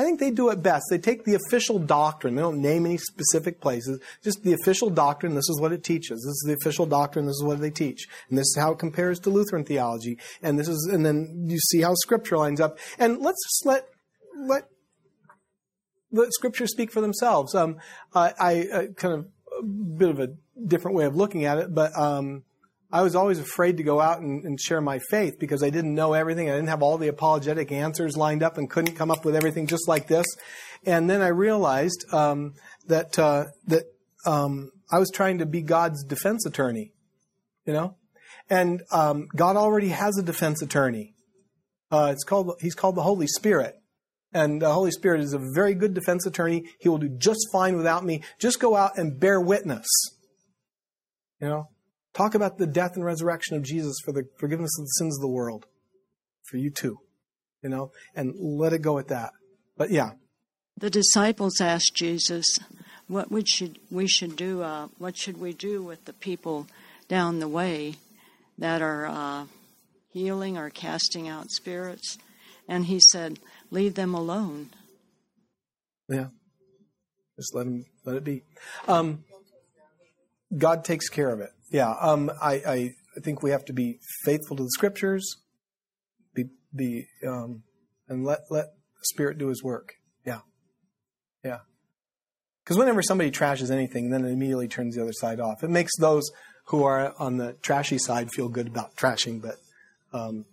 I 0.00 0.02
think 0.02 0.18
they 0.18 0.30
do 0.30 0.48
it 0.48 0.62
best. 0.62 0.86
They 0.88 0.96
take 0.96 1.24
the 1.24 1.34
official 1.34 1.78
doctrine. 1.78 2.34
They 2.34 2.40
don't 2.40 2.62
name 2.62 2.86
any 2.86 2.96
specific 2.96 3.60
places. 3.60 4.00
Just 4.24 4.42
the 4.42 4.54
official 4.54 4.88
doctrine. 4.88 5.34
This 5.34 5.50
is 5.50 5.60
what 5.60 5.72
it 5.72 5.84
teaches. 5.84 6.22
This 6.22 6.32
is 6.32 6.44
the 6.46 6.54
official 6.54 6.86
doctrine. 6.86 7.26
This 7.26 7.34
is 7.34 7.44
what 7.44 7.60
they 7.60 7.68
teach, 7.68 8.08
and 8.30 8.38
this 8.38 8.46
is 8.46 8.56
how 8.58 8.72
it 8.72 8.78
compares 8.78 9.20
to 9.20 9.30
Lutheran 9.30 9.62
theology. 9.62 10.16
And 10.40 10.58
this 10.58 10.68
is, 10.68 10.88
and 10.90 11.04
then 11.04 11.44
you 11.46 11.58
see 11.58 11.82
how 11.82 11.92
Scripture 11.96 12.38
lines 12.38 12.62
up. 12.62 12.78
And 12.98 13.18
let's 13.18 13.44
just 13.44 13.66
let 13.66 13.88
let 14.38 14.68
let 16.10 16.32
Scripture 16.32 16.66
speak 16.66 16.90
for 16.90 17.02
themselves. 17.02 17.54
Um, 17.54 17.76
I, 18.14 18.32
I 18.40 18.68
uh, 18.72 18.86
kind 18.96 19.12
of 19.12 19.26
a 19.58 19.62
bit 19.62 20.08
of 20.08 20.18
a 20.18 20.28
different 20.66 20.96
way 20.96 21.04
of 21.04 21.14
looking 21.14 21.44
at 21.44 21.58
it, 21.58 21.74
but 21.74 21.94
um, 21.98 22.44
I 22.92 23.02
was 23.02 23.14
always 23.14 23.38
afraid 23.38 23.76
to 23.76 23.82
go 23.82 24.00
out 24.00 24.20
and, 24.20 24.44
and 24.44 24.60
share 24.60 24.80
my 24.80 24.98
faith 25.10 25.38
because 25.38 25.62
I 25.62 25.70
didn't 25.70 25.94
know 25.94 26.12
everything. 26.12 26.48
I 26.50 26.54
didn't 26.54 26.68
have 26.68 26.82
all 26.82 26.98
the 26.98 27.08
apologetic 27.08 27.70
answers 27.70 28.16
lined 28.16 28.42
up 28.42 28.58
and 28.58 28.68
couldn't 28.68 28.96
come 28.96 29.10
up 29.10 29.24
with 29.24 29.36
everything 29.36 29.66
just 29.66 29.86
like 29.86 30.08
this. 30.08 30.26
And 30.84 31.08
then 31.08 31.22
I 31.22 31.28
realized 31.28 32.04
um, 32.12 32.54
that 32.86 33.18
uh, 33.18 33.44
that 33.66 33.84
um, 34.26 34.70
I 34.90 34.98
was 34.98 35.10
trying 35.12 35.38
to 35.38 35.46
be 35.46 35.62
God's 35.62 36.04
defense 36.04 36.44
attorney, 36.46 36.92
you 37.64 37.72
know, 37.72 37.96
and 38.48 38.82
um, 38.90 39.28
God 39.36 39.56
already 39.56 39.88
has 39.88 40.18
a 40.18 40.22
defense 40.22 40.60
attorney. 40.60 41.14
Uh, 41.92 42.10
it's 42.12 42.24
called 42.24 42.52
He's 42.60 42.74
called 42.74 42.96
the 42.96 43.02
Holy 43.02 43.26
Spirit. 43.26 43.76
And 44.32 44.62
the 44.62 44.72
Holy 44.72 44.92
Spirit 44.92 45.22
is 45.22 45.32
a 45.32 45.40
very 45.54 45.74
good 45.74 45.92
defense 45.92 46.24
attorney. 46.24 46.64
He 46.78 46.88
will 46.88 46.98
do 46.98 47.08
just 47.08 47.48
fine 47.52 47.76
without 47.76 48.04
me. 48.04 48.22
Just 48.38 48.60
go 48.60 48.76
out 48.76 48.92
and 48.96 49.18
bear 49.18 49.40
witness. 49.40 49.88
You 51.40 51.48
know, 51.48 51.68
talk 52.14 52.34
about 52.34 52.58
the 52.58 52.66
death 52.66 52.92
and 52.96 53.04
resurrection 53.04 53.56
of 53.56 53.62
Jesus 53.62 53.96
for 54.04 54.12
the 54.12 54.24
forgiveness 54.38 54.70
of 54.78 54.84
the 54.84 54.90
sins 54.98 55.18
of 55.18 55.22
the 55.22 55.28
world. 55.28 55.66
For 56.44 56.56
you 56.56 56.70
too. 56.70 56.98
You 57.62 57.68
know, 57.68 57.92
and 58.14 58.34
let 58.38 58.72
it 58.72 58.80
go 58.82 58.98
at 58.98 59.08
that. 59.08 59.32
But 59.76 59.90
yeah, 59.90 60.12
The 60.76 60.90
disciples 60.90 61.60
asked 61.60 61.94
Jesus, 61.94 62.46
"What 63.06 63.30
we 63.30 63.44
should 63.44 63.78
we 63.90 64.06
should 64.06 64.34
do? 64.36 64.62
Uh, 64.62 64.88
what 64.98 65.16
should 65.16 65.38
we 65.38 65.52
do 65.52 65.82
with 65.82 66.04
the 66.06 66.14
people 66.14 66.66
down 67.08 67.38
the 67.38 67.48
way 67.48 67.96
that 68.56 68.80
are 68.80 69.06
uh, 69.06 69.46
healing 70.08 70.56
or 70.56 70.70
casting 70.70 71.28
out 71.28 71.50
spirits?" 71.50 72.16
And 72.66 72.86
he 72.86 72.98
said, 72.98 73.38
"Leave 73.70 73.94
them 73.94 74.14
alone." 74.14 74.70
yeah. 76.08 76.28
Just 77.36 77.54
let 77.54 77.64
them 77.64 77.84
let 78.04 78.16
it 78.16 78.24
be. 78.24 78.42
Um, 78.88 79.24
God 80.56 80.84
takes 80.84 81.08
care 81.08 81.30
of 81.30 81.40
it. 81.40 81.50
Yeah. 81.70 81.94
Um, 82.00 82.30
I, 82.42 82.54
I, 82.54 82.94
think 83.22 83.42
we 83.42 83.50
have 83.50 83.64
to 83.66 83.72
be 83.72 83.98
faithful 84.24 84.56
to 84.56 84.62
the 84.62 84.70
scriptures, 84.70 85.36
be, 86.34 86.44
be, 86.74 87.06
um, 87.26 87.62
and 88.08 88.24
let, 88.24 88.40
let 88.50 88.66
the 88.66 89.04
Spirit 89.04 89.38
do 89.38 89.48
His 89.48 89.62
work. 89.62 89.94
Yeah. 90.24 90.40
Yeah. 91.44 91.58
Because 92.64 92.76
whenever 92.76 93.02
somebody 93.02 93.30
trashes 93.30 93.70
anything, 93.70 94.10
then 94.10 94.24
it 94.24 94.30
immediately 94.30 94.68
turns 94.68 94.94
the 94.94 95.02
other 95.02 95.12
side 95.12 95.40
off. 95.40 95.62
It 95.62 95.70
makes 95.70 95.92
those 95.98 96.30
who 96.66 96.84
are 96.84 97.14
on 97.18 97.36
the 97.36 97.54
trashy 97.62 97.98
side 97.98 98.30
feel 98.32 98.48
good 98.48 98.68
about 98.68 98.96
trashing, 98.96 99.42
but 99.42 99.56
um, 100.12 100.44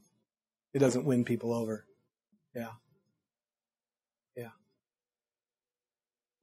it 0.73 0.79
doesn't 0.79 1.05
win 1.05 1.25
people 1.25 1.53
over. 1.53 1.85
Yeah. 2.55 2.71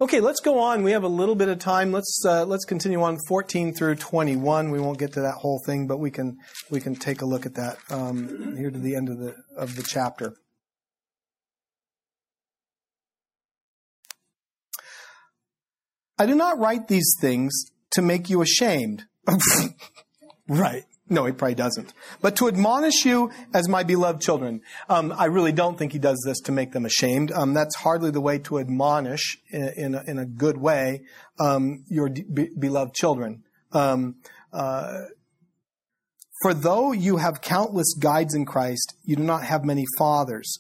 Okay, 0.01 0.19
let's 0.19 0.41
go 0.41 0.59
on. 0.59 0.83
We 0.83 0.91
have 0.91 1.05
a 1.05 1.09
little 1.09 1.37
bit 1.37 1.49
of 1.49 1.61
time. 1.61 1.93
Let's 1.93 2.21
uh, 2.27 2.45
let's 2.45 2.65
continue 2.65 3.01
on 3.03 3.17
14 3.29 3.75
through 3.75 3.95
21. 3.95 4.71
We 4.71 4.81
won't 4.81 4.99
get 4.99 5.13
to 5.13 5.21
that 5.21 5.35
whole 5.35 5.61
thing, 5.65 5.87
but 5.87 5.99
we 5.99 6.11
can 6.11 6.37
we 6.69 6.81
can 6.81 6.97
take 6.97 7.23
a 7.23 7.25
look 7.25 7.47
at 7.47 7.55
that 7.55 7.79
um, 7.91 8.57
here 8.57 8.73
to 8.73 8.79
the 8.79 8.97
end 8.97 9.09
of 9.09 9.19
the 9.19 9.37
of 9.57 9.77
the 9.77 9.85
chapter. 9.85 10.35
I 16.19 16.27
do 16.27 16.35
not 16.35 16.59
write 16.59 16.89
these 16.89 17.15
things 17.21 17.53
to 17.93 18.03
make 18.03 18.29
you 18.29 18.43
ashamed. 18.43 19.05
right. 20.49 20.85
No, 21.09 21.27
he 21.27 21.33
probably 21.33 21.55
doesn't. 21.55 21.93
But 22.23 22.37
to 22.37 22.49
admonish 22.49 23.05
you 23.05 23.31
as 23.53 23.69
my 23.69 23.83
beloved 23.83 24.23
children. 24.23 24.63
Um, 24.89 25.13
I 25.17 25.27
really 25.27 25.53
don't 25.53 25.79
think 25.79 25.93
he 25.93 25.99
does 25.99 26.23
this 26.27 26.41
to 26.43 26.53
make 26.53 26.73
them 26.73 26.87
ashamed. 26.87 27.31
Um, 27.31 27.53
that's 27.53 27.77
hardly 27.77 28.11
the 28.11 28.23
way 28.23 28.39
to 28.39 28.59
admonish 28.59 29.37
in, 29.51 29.73
in, 29.77 29.95
a, 29.95 30.03
in 30.07 30.19
a 30.19 30.25
good 30.25 30.57
way 30.57 31.03
um, 31.39 31.85
your 31.89 32.09
beloved 32.59 32.95
children. 32.95 33.45
Um, 33.73 34.17
uh, 34.53 35.03
for 36.43 36.55
though 36.55 36.93
you 36.93 37.19
have 37.19 37.43
countless 37.43 37.95
guides 37.95 38.35
in 38.35 38.47
Christ, 38.47 38.95
you 39.05 39.17
do 39.17 39.23
not 39.23 39.45
have 39.45 39.65
many 39.65 39.85
fathers. 39.99 40.59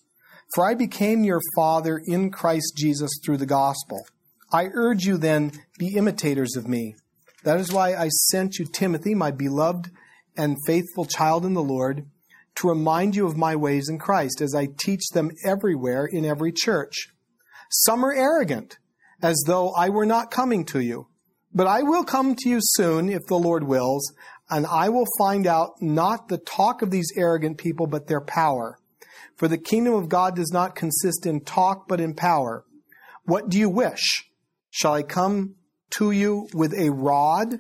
For 0.55 0.67
I 0.67 0.75
became 0.75 1.25
your 1.25 1.41
father 1.57 2.01
in 2.05 2.31
Christ 2.31 2.75
Jesus 2.77 3.11
through 3.25 3.39
the 3.39 3.47
gospel. 3.47 4.07
I 4.53 4.69
urge 4.73 5.05
you 5.05 5.17
then, 5.17 5.53
be 5.79 5.95
imitators 5.97 6.55
of 6.55 6.69
me. 6.69 6.97
That 7.45 7.61
is 7.61 7.73
why 7.73 7.95
I 7.95 8.09
sent 8.09 8.59
you 8.59 8.67
Timothy, 8.67 9.15
my 9.15 9.31
beloved 9.31 9.91
and 10.37 10.57
faithful 10.66 11.05
child 11.05 11.45
in 11.45 11.55
the 11.55 11.62
Lord, 11.62 12.07
to 12.57 12.68
remind 12.68 13.16
you 13.16 13.26
of 13.26 13.37
my 13.37 13.57
ways 13.57 13.89
in 13.89 13.99
Christ, 13.99 14.41
as 14.41 14.55
I 14.55 14.68
teach 14.78 15.09
them 15.12 15.30
everywhere 15.45 16.07
in 16.07 16.24
every 16.24 16.53
church. 16.53 17.09
Some 17.70 18.05
are 18.05 18.12
arrogant, 18.12 18.78
as 19.22 19.43
though 19.47 19.72
I 19.72 19.89
were 19.89 20.07
not 20.07 20.30
coming 20.30 20.64
to 20.66 20.80
you. 20.80 21.09
But 21.53 21.66
I 21.66 21.82
will 21.82 22.05
come 22.05 22.35
to 22.35 22.49
you 22.49 22.59
soon, 22.61 23.09
if 23.09 23.26
the 23.26 23.39
Lord 23.39 23.64
wills, 23.64 24.12
and 24.51 24.66
I 24.66 24.89
will 24.89 25.07
find 25.18 25.47
out 25.47 25.74
not 25.80 26.28
the 26.28 26.39
talk 26.39 26.82
of 26.82 26.91
these 26.91 27.12
arrogant 27.16 27.59
people, 27.59 27.87
but 27.87 28.07
their 28.07 28.20
power. 28.20 28.78
For 29.37 29.49
the 29.49 29.59
kingdom 29.59 29.95
of 29.95 30.09
God 30.09 30.37
does 30.37 30.53
not 30.53 30.76
consist 30.76 31.26
in 31.26 31.41
talk, 31.41 31.89
but 31.89 32.01
in 32.01 32.14
power. 32.14 32.64
What 33.24 33.49
do 33.49 33.59
you 33.59 33.68
wish? 33.68 34.28
Shall 34.70 34.93
I 34.93 35.03
come 35.03 35.55
to 35.99 36.11
you 36.11 36.49
with 36.53 36.74
a 36.74 36.91
rod 36.91 37.59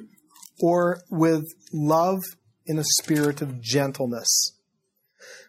or 0.60 1.00
with 1.10 1.44
love 1.72 2.22
in 2.66 2.78
a 2.78 2.84
spirit 3.00 3.42
of 3.42 3.60
gentleness? 3.60 4.52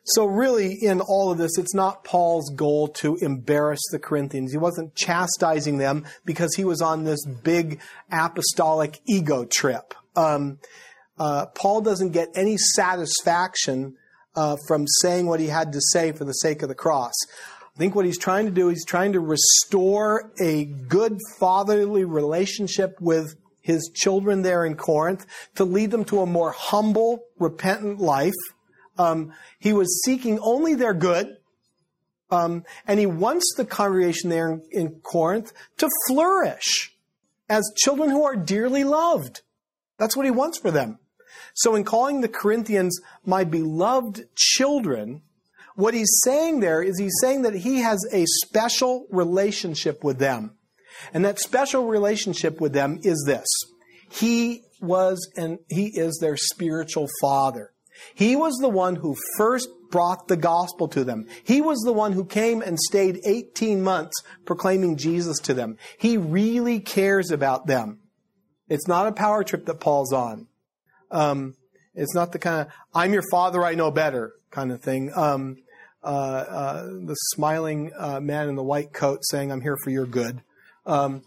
So, 0.07 0.26
really, 0.26 0.74
in 0.74 1.01
all 1.01 1.32
of 1.32 1.39
this, 1.39 1.57
it's 1.57 1.74
not 1.74 2.03
Paul's 2.03 2.51
goal 2.55 2.89
to 2.99 3.16
embarrass 3.22 3.82
the 3.91 3.97
Corinthians. 3.97 4.51
He 4.51 4.57
wasn't 4.57 4.93
chastising 4.93 5.80
them 5.80 6.05
because 6.26 6.53
he 6.55 6.63
was 6.63 6.80
on 6.80 7.05
this 7.05 7.26
big 7.26 7.80
apostolic 8.11 8.99
ego 9.07 9.45
trip. 9.45 9.95
Um, 10.16 10.59
uh, 11.18 11.47
Paul 11.47 11.82
doesn't 11.82 12.11
get 12.11 12.30
any 12.36 12.55
satisfaction 12.57 13.95
uh, 14.36 14.57
from 14.68 14.86
saying 15.01 15.26
what 15.26 15.39
he 15.39 15.47
had 15.47 15.72
to 15.74 15.80
say 15.82 16.11
for 16.11 16.24
the 16.24 16.34
sake 16.34 16.61
of 16.61 16.70
the 16.70 16.76
cross. 16.76 17.13
I 17.76 17.78
think 17.78 17.95
what 17.95 18.05
he's 18.05 18.20
trying 18.20 18.45
to 18.45 18.51
do, 18.51 18.70
he's 18.70 18.86
trying 18.86 19.13
to 19.13 19.20
restore 19.20 20.32
a 20.39 20.66
good 20.66 21.20
fatherly 21.39 22.05
relationship 22.05 23.01
with 23.01 23.36
his 23.66 23.89
children 23.95 24.43
there 24.43 24.63
in 24.63 24.76
Corinth 24.76 25.26
to 25.55 25.66
lead 25.66 25.89
them 25.89 26.05
to 26.05 26.20
a 26.20 26.26
more 26.28 26.51
humble, 26.51 27.24
repentant 27.39 27.99
life. 27.99 28.36
Um, 28.95 29.34
he 29.57 29.74
was 29.74 30.03
seeking 30.05 30.38
only 30.39 30.76
their 30.76 30.93
good. 30.93 31.38
Um, 32.30 32.63
and 32.86 32.99
he 32.99 33.07
wants 33.07 33.55
the 33.57 33.66
congregation 33.66 34.30
there 34.30 34.51
in, 34.51 34.61
in 34.72 34.89
Corinth 35.01 35.51
to 35.78 35.89
flourish 36.07 36.95
as 37.49 37.74
children 37.76 38.11
who 38.11 38.24
are 38.24 38.36
dearly 38.36 38.84
loved. 38.84 39.41
That's 39.97 40.16
what 40.16 40.26
he 40.26 40.32
wants 40.32 40.59
for 40.59 40.70
them. 40.70 40.99
So 41.55 41.74
in 41.74 41.86
calling 41.86 42.22
the 42.22 42.28
Corinthians 42.28 42.99
my 43.26 43.45
beloved 43.45 44.28
children, 44.36 45.24
what 45.76 45.95
he's 45.95 46.20
saying 46.24 46.59
there 46.59 46.84
is 46.84 46.99
he's 46.99 47.18
saying 47.20 47.41
that 47.43 47.55
he 47.55 47.82
has 47.82 48.05
a 48.11 48.26
special 48.45 49.07
relationship 49.09 50.03
with 50.03 50.20
them. 50.20 50.55
And 51.14 51.24
that 51.26 51.39
special 51.39 51.88
relationship 51.88 52.60
with 52.60 52.74
them 52.74 53.00
is 53.04 53.24
this. 53.26 53.48
He 54.10 54.64
was 54.82 55.28
and 55.36 55.60
he 55.70 55.88
is 55.88 56.18
their 56.22 56.38
spiritual 56.38 57.08
father. 57.22 57.72
He 58.14 58.36
was 58.36 58.56
the 58.56 58.70
one 58.70 58.98
who 58.98 59.16
first 59.38 59.70
brought 59.89 60.28
the 60.28 60.38
gospel 60.38 60.88
to 60.89 61.04
them. 61.04 61.28
He 61.43 61.62
was 61.62 61.80
the 61.80 61.93
one 61.93 62.12
who 62.12 62.26
came 62.26 62.62
and 62.62 62.78
stayed 62.78 63.22
18 63.26 63.82
months 63.82 64.16
proclaiming 64.46 64.98
Jesus 64.98 65.39
to 65.39 65.54
them. 65.54 65.78
He 65.98 66.18
really 66.18 66.80
cares 66.80 67.32
about 67.32 67.68
them. 67.68 68.00
It's 68.68 68.88
not 68.88 69.08
a 69.08 69.14
power 69.14 69.43
trip 69.43 69.66
that 69.66 69.80
Paul's 69.80 70.12
on. 70.12 70.48
Um, 71.12 71.56
it's 71.93 72.14
not 72.14 72.32
the 72.32 72.39
kind 72.39 72.68
of 72.68 72.74
"I'm 72.93 73.14
your 73.14 73.24
father, 73.32 73.64
I 73.64 73.76
know 73.76 73.91
better" 73.91 74.34
kind 74.52 74.72
of 74.72 74.82
thing. 74.82 75.12
Um, 75.16 75.58
uh, 76.04 76.08
uh, 76.08 76.84
the 76.84 77.16
smiling 77.34 77.91
uh, 77.98 78.20
man 78.20 78.50
in 78.50 78.56
the 78.56 78.64
white 78.64 78.91
coat 78.91 79.20
saying, 79.24 79.52
"I'm 79.52 79.62
here 79.62 79.78
for 79.84 79.91
your 79.91 80.06
good." 80.06 80.41
Um, 80.86 81.24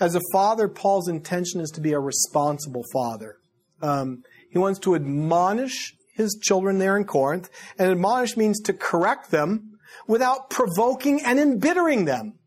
as 0.00 0.14
a 0.14 0.20
father, 0.32 0.68
Paul's 0.68 1.08
intention 1.08 1.60
is 1.60 1.70
to 1.70 1.80
be 1.80 1.92
a 1.92 2.00
responsible 2.00 2.84
father. 2.92 3.36
Um, 3.80 4.22
he 4.50 4.58
wants 4.58 4.80
to 4.80 4.94
admonish 4.94 5.94
his 6.14 6.38
children 6.42 6.78
there 6.78 6.96
in 6.96 7.04
Corinth, 7.04 7.48
and 7.78 7.90
admonish 7.90 8.36
means 8.36 8.60
to 8.62 8.72
correct 8.72 9.30
them 9.30 9.78
without 10.06 10.50
provoking 10.50 11.22
and 11.24 11.38
embittering 11.38 12.04
them. 12.04 12.38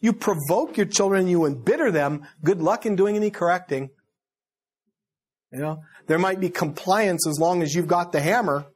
You 0.00 0.12
provoke 0.12 0.76
your 0.76 0.86
children, 0.86 1.26
you 1.26 1.44
embitter 1.44 1.90
them. 1.90 2.26
Good 2.44 2.60
luck 2.60 2.86
in 2.86 2.94
doing 2.94 3.16
any 3.16 3.30
correcting. 3.30 3.90
You 5.52 5.58
know, 5.60 5.82
there 6.06 6.18
might 6.18 6.40
be 6.40 6.50
compliance 6.50 7.26
as 7.26 7.38
long 7.40 7.62
as 7.62 7.74
you've 7.74 7.88
got 7.88 8.12
the 8.12 8.20
hammer, 8.20 8.66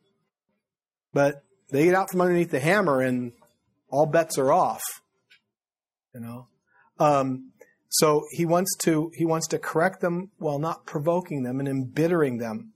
but 1.13 1.43
they 1.71 1.85
get 1.85 1.95
out 1.95 2.11
from 2.11 2.23
underneath 2.23 2.51
the 2.51 2.61
hammer 2.61 3.01
and 3.01 3.33
all 3.89 4.07
bets 4.07 4.39
are 4.39 4.53
off. 4.53 4.83
You 6.15 6.21
know, 6.21 6.49
um, 6.99 7.53
so 7.89 8.25
he 8.31 8.47
wants 8.47 8.75
to 8.79 9.11
he 9.15 9.27
wants 9.27 9.47
to 9.49 9.59
correct 9.59 10.01
them 10.01 10.31
while 10.39 10.59
not 10.59 10.87
provoking 10.87 11.43
them 11.43 11.61
and 11.61 11.69
embittering 11.69 12.39
them. 12.39 12.73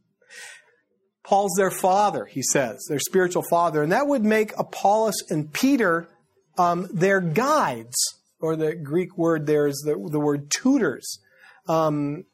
Paul's 1.24 1.54
their 1.56 1.72
father, 1.72 2.26
he 2.26 2.42
says, 2.42 2.86
their 2.88 3.00
spiritual 3.00 3.42
father, 3.50 3.82
and 3.82 3.90
that 3.90 4.06
would 4.06 4.24
make 4.24 4.52
Apollos 4.56 5.22
and 5.28 5.52
Peter 5.52 6.08
um, 6.56 6.86
their 6.92 7.20
guides, 7.20 7.96
or 8.40 8.54
the 8.54 8.74
Greek 8.76 9.18
word 9.18 9.46
there 9.46 9.66
is 9.66 9.82
the, 9.84 9.94
the 10.10 10.20
word 10.20 10.50
tutors. 10.50 11.18
Um, 11.68 12.24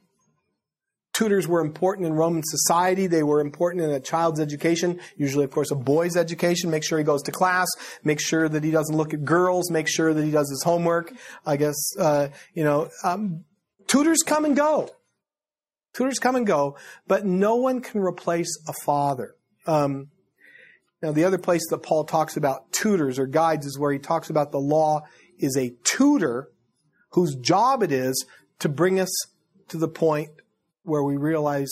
tutors 1.13 1.47
were 1.47 1.61
important 1.61 2.07
in 2.07 2.15
Roman 2.15 2.43
society. 2.45 3.07
They 3.07 3.23
were 3.23 3.41
important 3.41 3.85
in 3.85 3.91
a 3.91 4.01
child's 4.01 4.41
education, 4.41 5.01
usually, 5.17 5.45
of 5.45 5.51
course, 5.51 5.71
a 5.71 5.75
boy's 5.75 6.17
education. 6.17 6.71
Make 6.71 6.85
sure 6.85 6.99
he 6.99 7.05
goes 7.05 7.23
to 7.25 7.33
class. 7.33 7.69
Make 8.03 8.21
sure 8.21 8.49
that 8.49 8.65
he 8.65 8.71
doesn't 8.71 8.97
look 8.97 9.15
at 9.15 9.25
girls. 9.25 9.71
Make 9.71 9.89
sure 9.89 10.15
that 10.15 10.25
he 10.25 10.31
does 10.31 10.49
his 10.51 10.63
homework. 10.63 11.13
I 11.45 11.57
guess, 11.57 11.77
uh, 11.99 12.29
you 12.55 12.65
know, 12.65 12.89
um, 13.05 13.45
tutors 13.87 14.23
come 14.25 14.45
and 14.45 14.57
go. 14.57 14.89
Tutors 15.95 16.19
come 16.19 16.37
and 16.37 16.47
go, 16.47 16.77
but 17.07 17.27
no 17.27 17.57
one 17.57 17.83
can 17.83 18.01
replace 18.01 18.49
a 18.67 18.73
father. 18.73 19.35
Um, 19.67 20.09
now, 21.03 21.13
the 21.13 21.25
other 21.25 21.37
place 21.37 21.63
that 21.69 21.83
Paul 21.83 22.05
talks 22.05 22.37
about 22.37 22.73
tutors 22.73 23.19
or 23.19 23.27
guides 23.27 23.67
is 23.67 23.79
where 23.79 23.93
he 23.93 23.99
talks 23.99 24.31
about 24.31 24.53
the 24.53 24.59
law 24.59 25.03
is 25.39 25.57
a 25.57 25.75
tutor 25.85 26.49
whose 27.11 27.35
job 27.35 27.83
it 27.83 27.93
is 27.93 28.25
to 28.61 28.69
bring 28.69 29.01
us 29.01 29.11
to 29.69 29.77
the 29.77 29.89
point 29.89 30.31
where 30.83 31.03
we 31.03 31.17
realize 31.17 31.71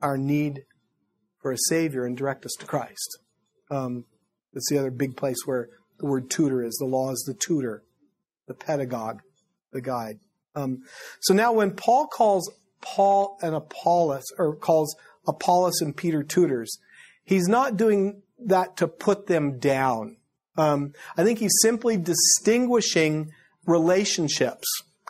our 0.00 0.18
need 0.18 0.64
for 1.40 1.52
a 1.52 1.58
Savior 1.68 2.04
and 2.04 2.16
direct 2.16 2.44
us 2.44 2.52
to 2.58 2.66
Christ. 2.66 3.18
Um, 3.70 4.04
that's 4.52 4.68
the 4.68 4.78
other 4.78 4.90
big 4.90 5.16
place 5.16 5.38
where 5.44 5.68
the 5.98 6.06
word 6.06 6.30
tutor 6.30 6.64
is. 6.64 6.74
The 6.74 6.86
law 6.86 7.10
is 7.12 7.24
the 7.26 7.34
tutor, 7.34 7.82
the 8.46 8.54
pedagogue, 8.54 9.20
the 9.72 9.80
guide. 9.80 10.18
Um, 10.54 10.82
so 11.20 11.32
now 11.32 11.52
when 11.52 11.72
Paul 11.72 12.06
calls 12.06 12.50
Paul 12.80 13.38
and 13.40 13.54
Apollos, 13.54 14.24
or 14.38 14.54
calls 14.56 14.94
Apollos 15.26 15.80
and 15.80 15.96
Peter 15.96 16.22
tutors, 16.22 16.78
he's 17.24 17.48
not 17.48 17.76
doing 17.76 18.22
that 18.38 18.76
to 18.78 18.88
put 18.88 19.26
them 19.26 19.58
down. 19.58 20.16
Um, 20.56 20.92
I 21.16 21.24
think 21.24 21.38
he's 21.38 21.56
simply 21.62 21.96
distinguishing 21.96 23.30
relationships 23.66 24.66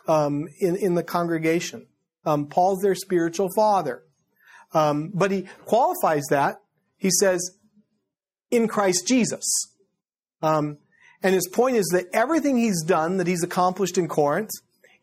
um, 0.07 0.47
in, 0.59 0.75
in 0.77 0.93
the 0.93 1.03
congregation. 1.03 1.87
Um, 2.25 2.47
Paul's 2.47 2.81
their 2.81 2.95
spiritual 2.95 3.49
father. 3.55 4.03
Um, 4.73 5.11
but 5.13 5.31
he 5.31 5.43
qualifies 5.65 6.23
that. 6.29 6.57
He 6.97 7.09
says, 7.11 7.57
in 8.49 8.67
Christ 8.67 9.07
Jesus. 9.07 9.43
Um, 10.41 10.77
and 11.21 11.33
his 11.33 11.47
point 11.47 11.77
is 11.77 11.87
that 11.93 12.05
everything 12.13 12.57
he's 12.57 12.83
done, 12.83 13.17
that 13.17 13.27
he's 13.27 13.43
accomplished 13.43 13.97
in 13.97 14.07
Corinth, 14.07 14.51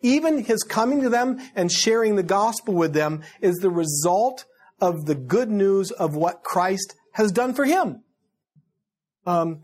even 0.03 0.45
his 0.45 0.63
coming 0.63 1.03
to 1.03 1.09
them 1.09 1.39
and 1.55 1.71
sharing 1.71 2.17
the 2.17 2.23
gospel 2.23 2.75
with 2.75 2.95
them, 2.95 3.23
is 3.41 3.57
the 3.57 3.71
result 3.71 4.45
of 4.81 5.07
the 5.07 5.15
good 5.15 5.51
news 5.51 5.91
of 5.91 6.17
what 6.17 6.43
Christ 6.43 6.95
has 7.13 7.33
done 7.33 7.55
for 7.55 7.65
him. 7.65 8.03
Um, 9.27 9.63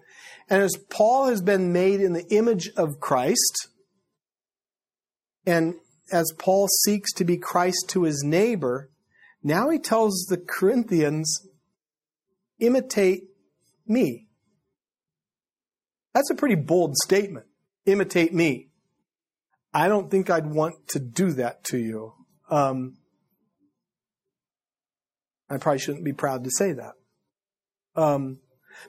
and 0.48 0.62
as 0.62 0.76
Paul 0.90 1.26
has 1.26 1.40
been 1.40 1.72
made 1.72 2.00
in 2.00 2.12
the 2.12 2.26
image 2.28 2.70
of 2.76 3.00
Christ, 3.00 3.68
and 5.46 5.74
as 6.12 6.32
Paul 6.38 6.68
seeks 6.84 7.12
to 7.14 7.24
be 7.24 7.36
Christ 7.36 7.86
to 7.88 8.04
his 8.04 8.22
neighbor, 8.24 8.90
now 9.42 9.70
he 9.70 9.78
tells 9.78 10.26
the 10.28 10.36
Corinthians, 10.36 11.46
imitate 12.58 13.24
me. 13.86 14.28
That's 16.14 16.30
a 16.30 16.34
pretty 16.34 16.54
bold 16.54 16.96
statement. 16.96 17.46
Imitate 17.84 18.32
me. 18.32 18.68
I 19.72 19.88
don't 19.88 20.10
think 20.10 20.30
I'd 20.30 20.46
want 20.46 20.88
to 20.88 20.98
do 20.98 21.32
that 21.32 21.62
to 21.64 21.78
you. 21.78 22.14
Um, 22.50 22.96
I 25.50 25.58
probably 25.58 25.78
shouldn't 25.78 26.04
be 26.04 26.12
proud 26.12 26.44
to 26.44 26.50
say 26.50 26.72
that. 26.72 26.94
Um, 27.94 28.38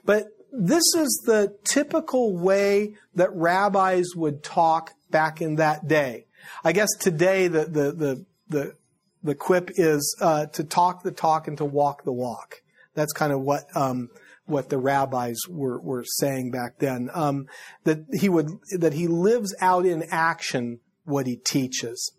but 0.04 0.24
this 0.52 0.84
is 0.96 1.22
the 1.26 1.56
typical 1.64 2.36
way 2.36 2.96
that 3.14 3.34
rabbis 3.34 4.06
would 4.16 4.42
talk 4.42 4.92
back 5.10 5.40
in 5.40 5.56
that 5.56 5.86
day. 5.86 6.27
I 6.64 6.72
guess 6.72 6.88
today 7.00 7.48
the 7.48 7.64
the 7.64 7.92
the 7.92 8.26
the, 8.48 8.74
the 9.22 9.34
quip 9.34 9.70
is 9.76 10.16
uh, 10.20 10.46
to 10.46 10.64
talk 10.64 11.02
the 11.02 11.10
talk 11.10 11.48
and 11.48 11.58
to 11.58 11.64
walk 11.64 12.04
the 12.04 12.12
walk. 12.12 12.62
That's 12.94 13.12
kind 13.12 13.32
of 13.32 13.40
what 13.40 13.64
um, 13.74 14.08
what 14.46 14.70
the 14.70 14.78
rabbis 14.78 15.36
were, 15.48 15.78
were 15.80 16.04
saying 16.04 16.50
back 16.50 16.78
then. 16.78 17.10
Um, 17.14 17.46
that 17.84 17.98
he 18.12 18.28
would 18.28 18.48
that 18.78 18.94
he 18.94 19.06
lives 19.06 19.54
out 19.60 19.86
in 19.86 20.04
action 20.10 20.80
what 21.04 21.26
he 21.26 21.36
teaches. 21.36 22.12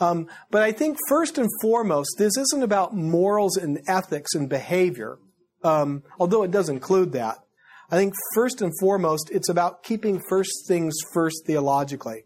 Um, 0.00 0.28
but 0.50 0.62
I 0.62 0.72
think 0.72 0.98
first 1.08 1.38
and 1.38 1.48
foremost, 1.60 2.16
this 2.18 2.36
isn't 2.36 2.62
about 2.62 2.94
morals 2.94 3.56
and 3.56 3.80
ethics 3.86 4.34
and 4.34 4.48
behavior, 4.48 5.18
um, 5.62 6.02
although 6.18 6.42
it 6.42 6.50
does 6.50 6.68
include 6.68 7.12
that. 7.12 7.38
I 7.90 7.96
think 7.96 8.14
first 8.34 8.62
and 8.62 8.72
foremost, 8.80 9.30
it's 9.30 9.48
about 9.48 9.82
keeping 9.82 10.20
first 10.28 10.66
things 10.66 10.94
first 11.12 11.44
theologically. 11.46 12.24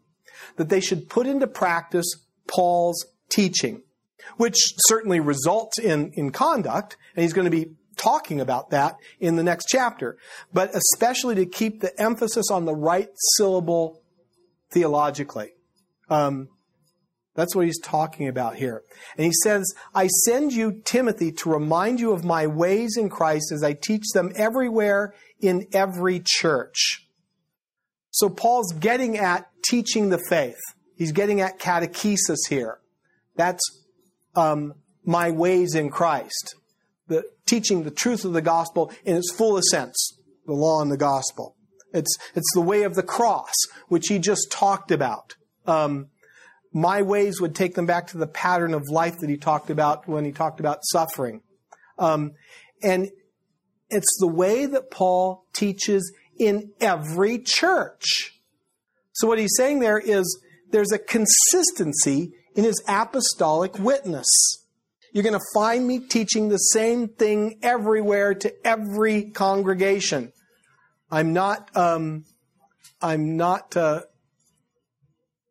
That 0.56 0.68
they 0.68 0.80
should 0.80 1.08
put 1.08 1.26
into 1.26 1.46
practice 1.46 2.06
Paul's 2.46 3.06
teaching, 3.28 3.82
which 4.36 4.56
certainly 4.88 5.20
results 5.20 5.78
in, 5.78 6.12
in 6.14 6.30
conduct, 6.30 6.96
and 7.14 7.22
he's 7.22 7.32
going 7.32 7.44
to 7.44 7.50
be 7.50 7.72
talking 7.96 8.40
about 8.40 8.70
that 8.70 8.96
in 9.20 9.36
the 9.36 9.42
next 9.42 9.66
chapter, 9.68 10.18
but 10.52 10.74
especially 10.74 11.34
to 11.34 11.46
keep 11.46 11.80
the 11.80 11.98
emphasis 12.00 12.50
on 12.50 12.64
the 12.64 12.74
right 12.74 13.08
syllable 13.36 14.02
theologically. 14.70 15.52
Um, 16.08 16.48
that's 17.34 17.54
what 17.54 17.66
he's 17.66 17.80
talking 17.80 18.28
about 18.28 18.56
here. 18.56 18.82
And 19.16 19.26
he 19.26 19.32
says, 19.42 19.74
I 19.94 20.06
send 20.06 20.52
you 20.52 20.80
Timothy 20.84 21.32
to 21.32 21.50
remind 21.50 22.00
you 22.00 22.12
of 22.12 22.24
my 22.24 22.46
ways 22.46 22.96
in 22.96 23.10
Christ 23.10 23.52
as 23.52 23.62
I 23.62 23.74
teach 23.74 24.04
them 24.14 24.32
everywhere 24.36 25.14
in 25.40 25.66
every 25.72 26.22
church. 26.24 27.06
So 28.10 28.30
Paul's 28.30 28.72
getting 28.72 29.18
at 29.18 29.50
teaching 29.68 30.08
the 30.08 30.22
faith. 30.28 30.60
He's 30.96 31.12
getting 31.12 31.40
at 31.40 31.58
catechesis 31.58 32.48
here. 32.48 32.78
That's 33.36 33.62
um, 34.34 34.74
my 35.04 35.30
ways 35.30 35.74
in 35.74 35.90
Christ. 35.90 36.54
The 37.08 37.24
teaching 37.46 37.84
the 37.84 37.90
truth 37.90 38.24
of 38.24 38.32
the 38.32 38.42
gospel 38.42 38.90
in 39.04 39.16
its 39.16 39.32
fullest 39.32 39.68
sense, 39.68 40.18
the 40.46 40.54
law 40.54 40.80
and 40.82 40.90
the 40.90 40.96
gospel. 40.96 41.54
It's, 41.92 42.14
it's 42.34 42.52
the 42.54 42.60
way 42.60 42.82
of 42.82 42.94
the 42.94 43.02
cross, 43.02 43.52
which 43.88 44.06
he 44.08 44.18
just 44.18 44.50
talked 44.50 44.90
about. 44.90 45.34
Um, 45.66 46.08
my 46.72 47.02
ways 47.02 47.40
would 47.40 47.54
take 47.54 47.74
them 47.74 47.86
back 47.86 48.08
to 48.08 48.18
the 48.18 48.26
pattern 48.26 48.74
of 48.74 48.82
life 48.90 49.18
that 49.20 49.30
he 49.30 49.36
talked 49.36 49.70
about 49.70 50.06
when 50.06 50.24
he 50.24 50.32
talked 50.32 50.60
about 50.60 50.80
suffering. 50.82 51.40
Um, 51.98 52.32
and 52.82 53.08
it's 53.88 54.16
the 54.20 54.26
way 54.26 54.66
that 54.66 54.90
Paul 54.90 55.46
teaches 55.54 56.12
in 56.38 56.72
every 56.80 57.38
church. 57.38 58.32
So 59.16 59.26
what 59.26 59.38
he's 59.38 59.54
saying 59.56 59.80
there 59.80 59.98
is 59.98 60.42
there's 60.72 60.92
a 60.92 60.98
consistency 60.98 62.32
in 62.54 62.64
his 62.64 62.82
apostolic 62.86 63.78
witness. 63.78 64.26
You're 65.12 65.22
going 65.22 65.38
to 65.38 65.46
find 65.54 65.86
me 65.86 66.00
teaching 66.00 66.50
the 66.50 66.58
same 66.58 67.08
thing 67.08 67.58
everywhere 67.62 68.34
to 68.34 68.52
every 68.66 69.30
congregation. 69.30 70.32
I'm 71.10 71.32
not, 71.32 71.74
um, 71.74 72.26
I'm 73.00 73.38
not, 73.38 73.74
uh, 73.74 74.02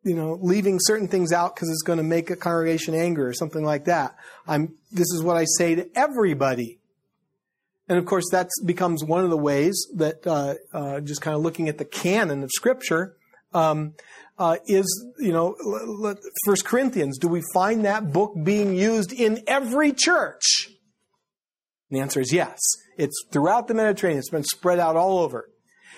you 0.04 0.14
know, 0.14 0.38
leaving 0.40 0.78
certain 0.78 1.08
things 1.08 1.32
out 1.32 1.56
because 1.56 1.68
it's 1.68 1.82
going 1.82 1.96
to 1.96 2.04
make 2.04 2.30
a 2.30 2.36
congregation 2.36 2.94
angry 2.94 3.24
or 3.24 3.32
something 3.32 3.64
like 3.64 3.86
that. 3.86 4.14
I'm, 4.46 4.76
this 4.92 5.10
is 5.12 5.24
what 5.24 5.36
I 5.36 5.46
say 5.58 5.74
to 5.74 5.88
everybody. 5.98 6.78
And 7.88 7.98
of 7.98 8.06
course, 8.06 8.26
that 8.30 8.48
becomes 8.64 9.02
one 9.02 9.24
of 9.24 9.30
the 9.30 9.36
ways 9.36 9.88
that, 9.96 10.24
uh, 10.24 10.54
uh, 10.72 11.00
just 11.00 11.20
kind 11.20 11.34
of 11.34 11.42
looking 11.42 11.68
at 11.68 11.78
the 11.78 11.84
canon 11.84 12.44
of 12.44 12.50
Scripture, 12.52 13.15
um, 13.56 13.94
uh, 14.38 14.56
is, 14.66 15.06
you 15.18 15.32
know, 15.32 15.56
First 16.44 16.64
Corinthians. 16.66 17.18
Do 17.18 17.28
we 17.28 17.42
find 17.54 17.84
that 17.84 18.12
book 18.12 18.34
being 18.42 18.76
used 18.76 19.12
in 19.12 19.42
every 19.46 19.92
church? 19.92 20.68
And 21.90 21.98
the 21.98 22.02
answer 22.02 22.20
is 22.20 22.32
yes. 22.32 22.60
It's 22.98 23.24
throughout 23.32 23.66
the 23.66 23.74
Mediterranean. 23.74 24.18
It's 24.18 24.30
been 24.30 24.44
spread 24.44 24.78
out 24.78 24.96
all 24.96 25.18
over. 25.18 25.48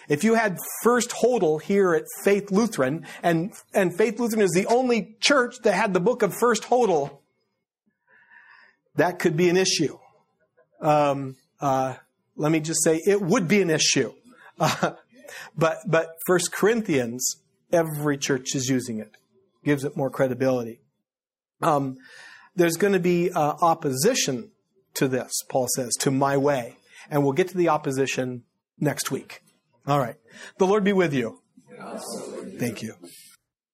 If 0.09 0.24
you 0.24 0.34
had 0.34 0.56
First 0.82 1.11
Hodel 1.11 1.61
here 1.61 1.94
at 1.94 2.04
Faith 2.22 2.50
Lutheran, 2.50 3.06
and, 3.22 3.52
and 3.74 3.94
Faith 3.96 4.18
Lutheran 4.18 4.42
is 4.42 4.52
the 4.52 4.66
only 4.66 5.16
church 5.20 5.56
that 5.64 5.74
had 5.74 5.92
the 5.92 6.00
book 6.00 6.22
of 6.22 6.34
First 6.34 6.62
Hodel, 6.64 7.18
that 8.94 9.18
could 9.18 9.36
be 9.36 9.48
an 9.48 9.56
issue. 9.56 9.98
Um, 10.80 11.36
uh, 11.61 11.94
let 12.36 12.52
me 12.52 12.61
just 12.61 12.82
say 12.82 13.02
it 13.04 13.20
would 13.20 13.48
be 13.48 13.61
an 13.62 13.70
issue. 13.70 14.12
Uh, 14.61 14.94
but 15.56 15.78
but 15.86 16.09
First 16.26 16.50
Corinthians 16.50 17.36
Every 17.73 18.16
church 18.16 18.55
is 18.55 18.69
using 18.69 18.99
it. 18.99 19.16
Gives 19.64 19.85
it 19.85 19.97
more 19.97 20.11
credibility. 20.11 20.81
Um, 21.61 21.97
there's 22.55 22.77
going 22.77 22.93
to 22.93 23.01
be 23.01 23.31
uh, 23.31 23.55
opposition 23.61 24.51
to 24.95 25.09
this, 25.09 25.33
Paul 25.49 25.69
says, 25.75 25.95
to 26.01 26.11
my 26.11 26.37
way. 26.37 26.77
And 27.11 27.23
we'll 27.23 27.33
get 27.33 27.49
to 27.49 27.57
the 27.57 27.69
opposition 27.69 28.45
next 28.79 29.11
week. 29.11 29.43
All 29.87 29.99
right. 29.99 30.16
The 30.59 30.66
Lord 30.66 30.85
be 30.85 30.93
with 30.93 31.12
you. 31.14 31.41
Thank 32.59 32.83
you. 32.83 32.95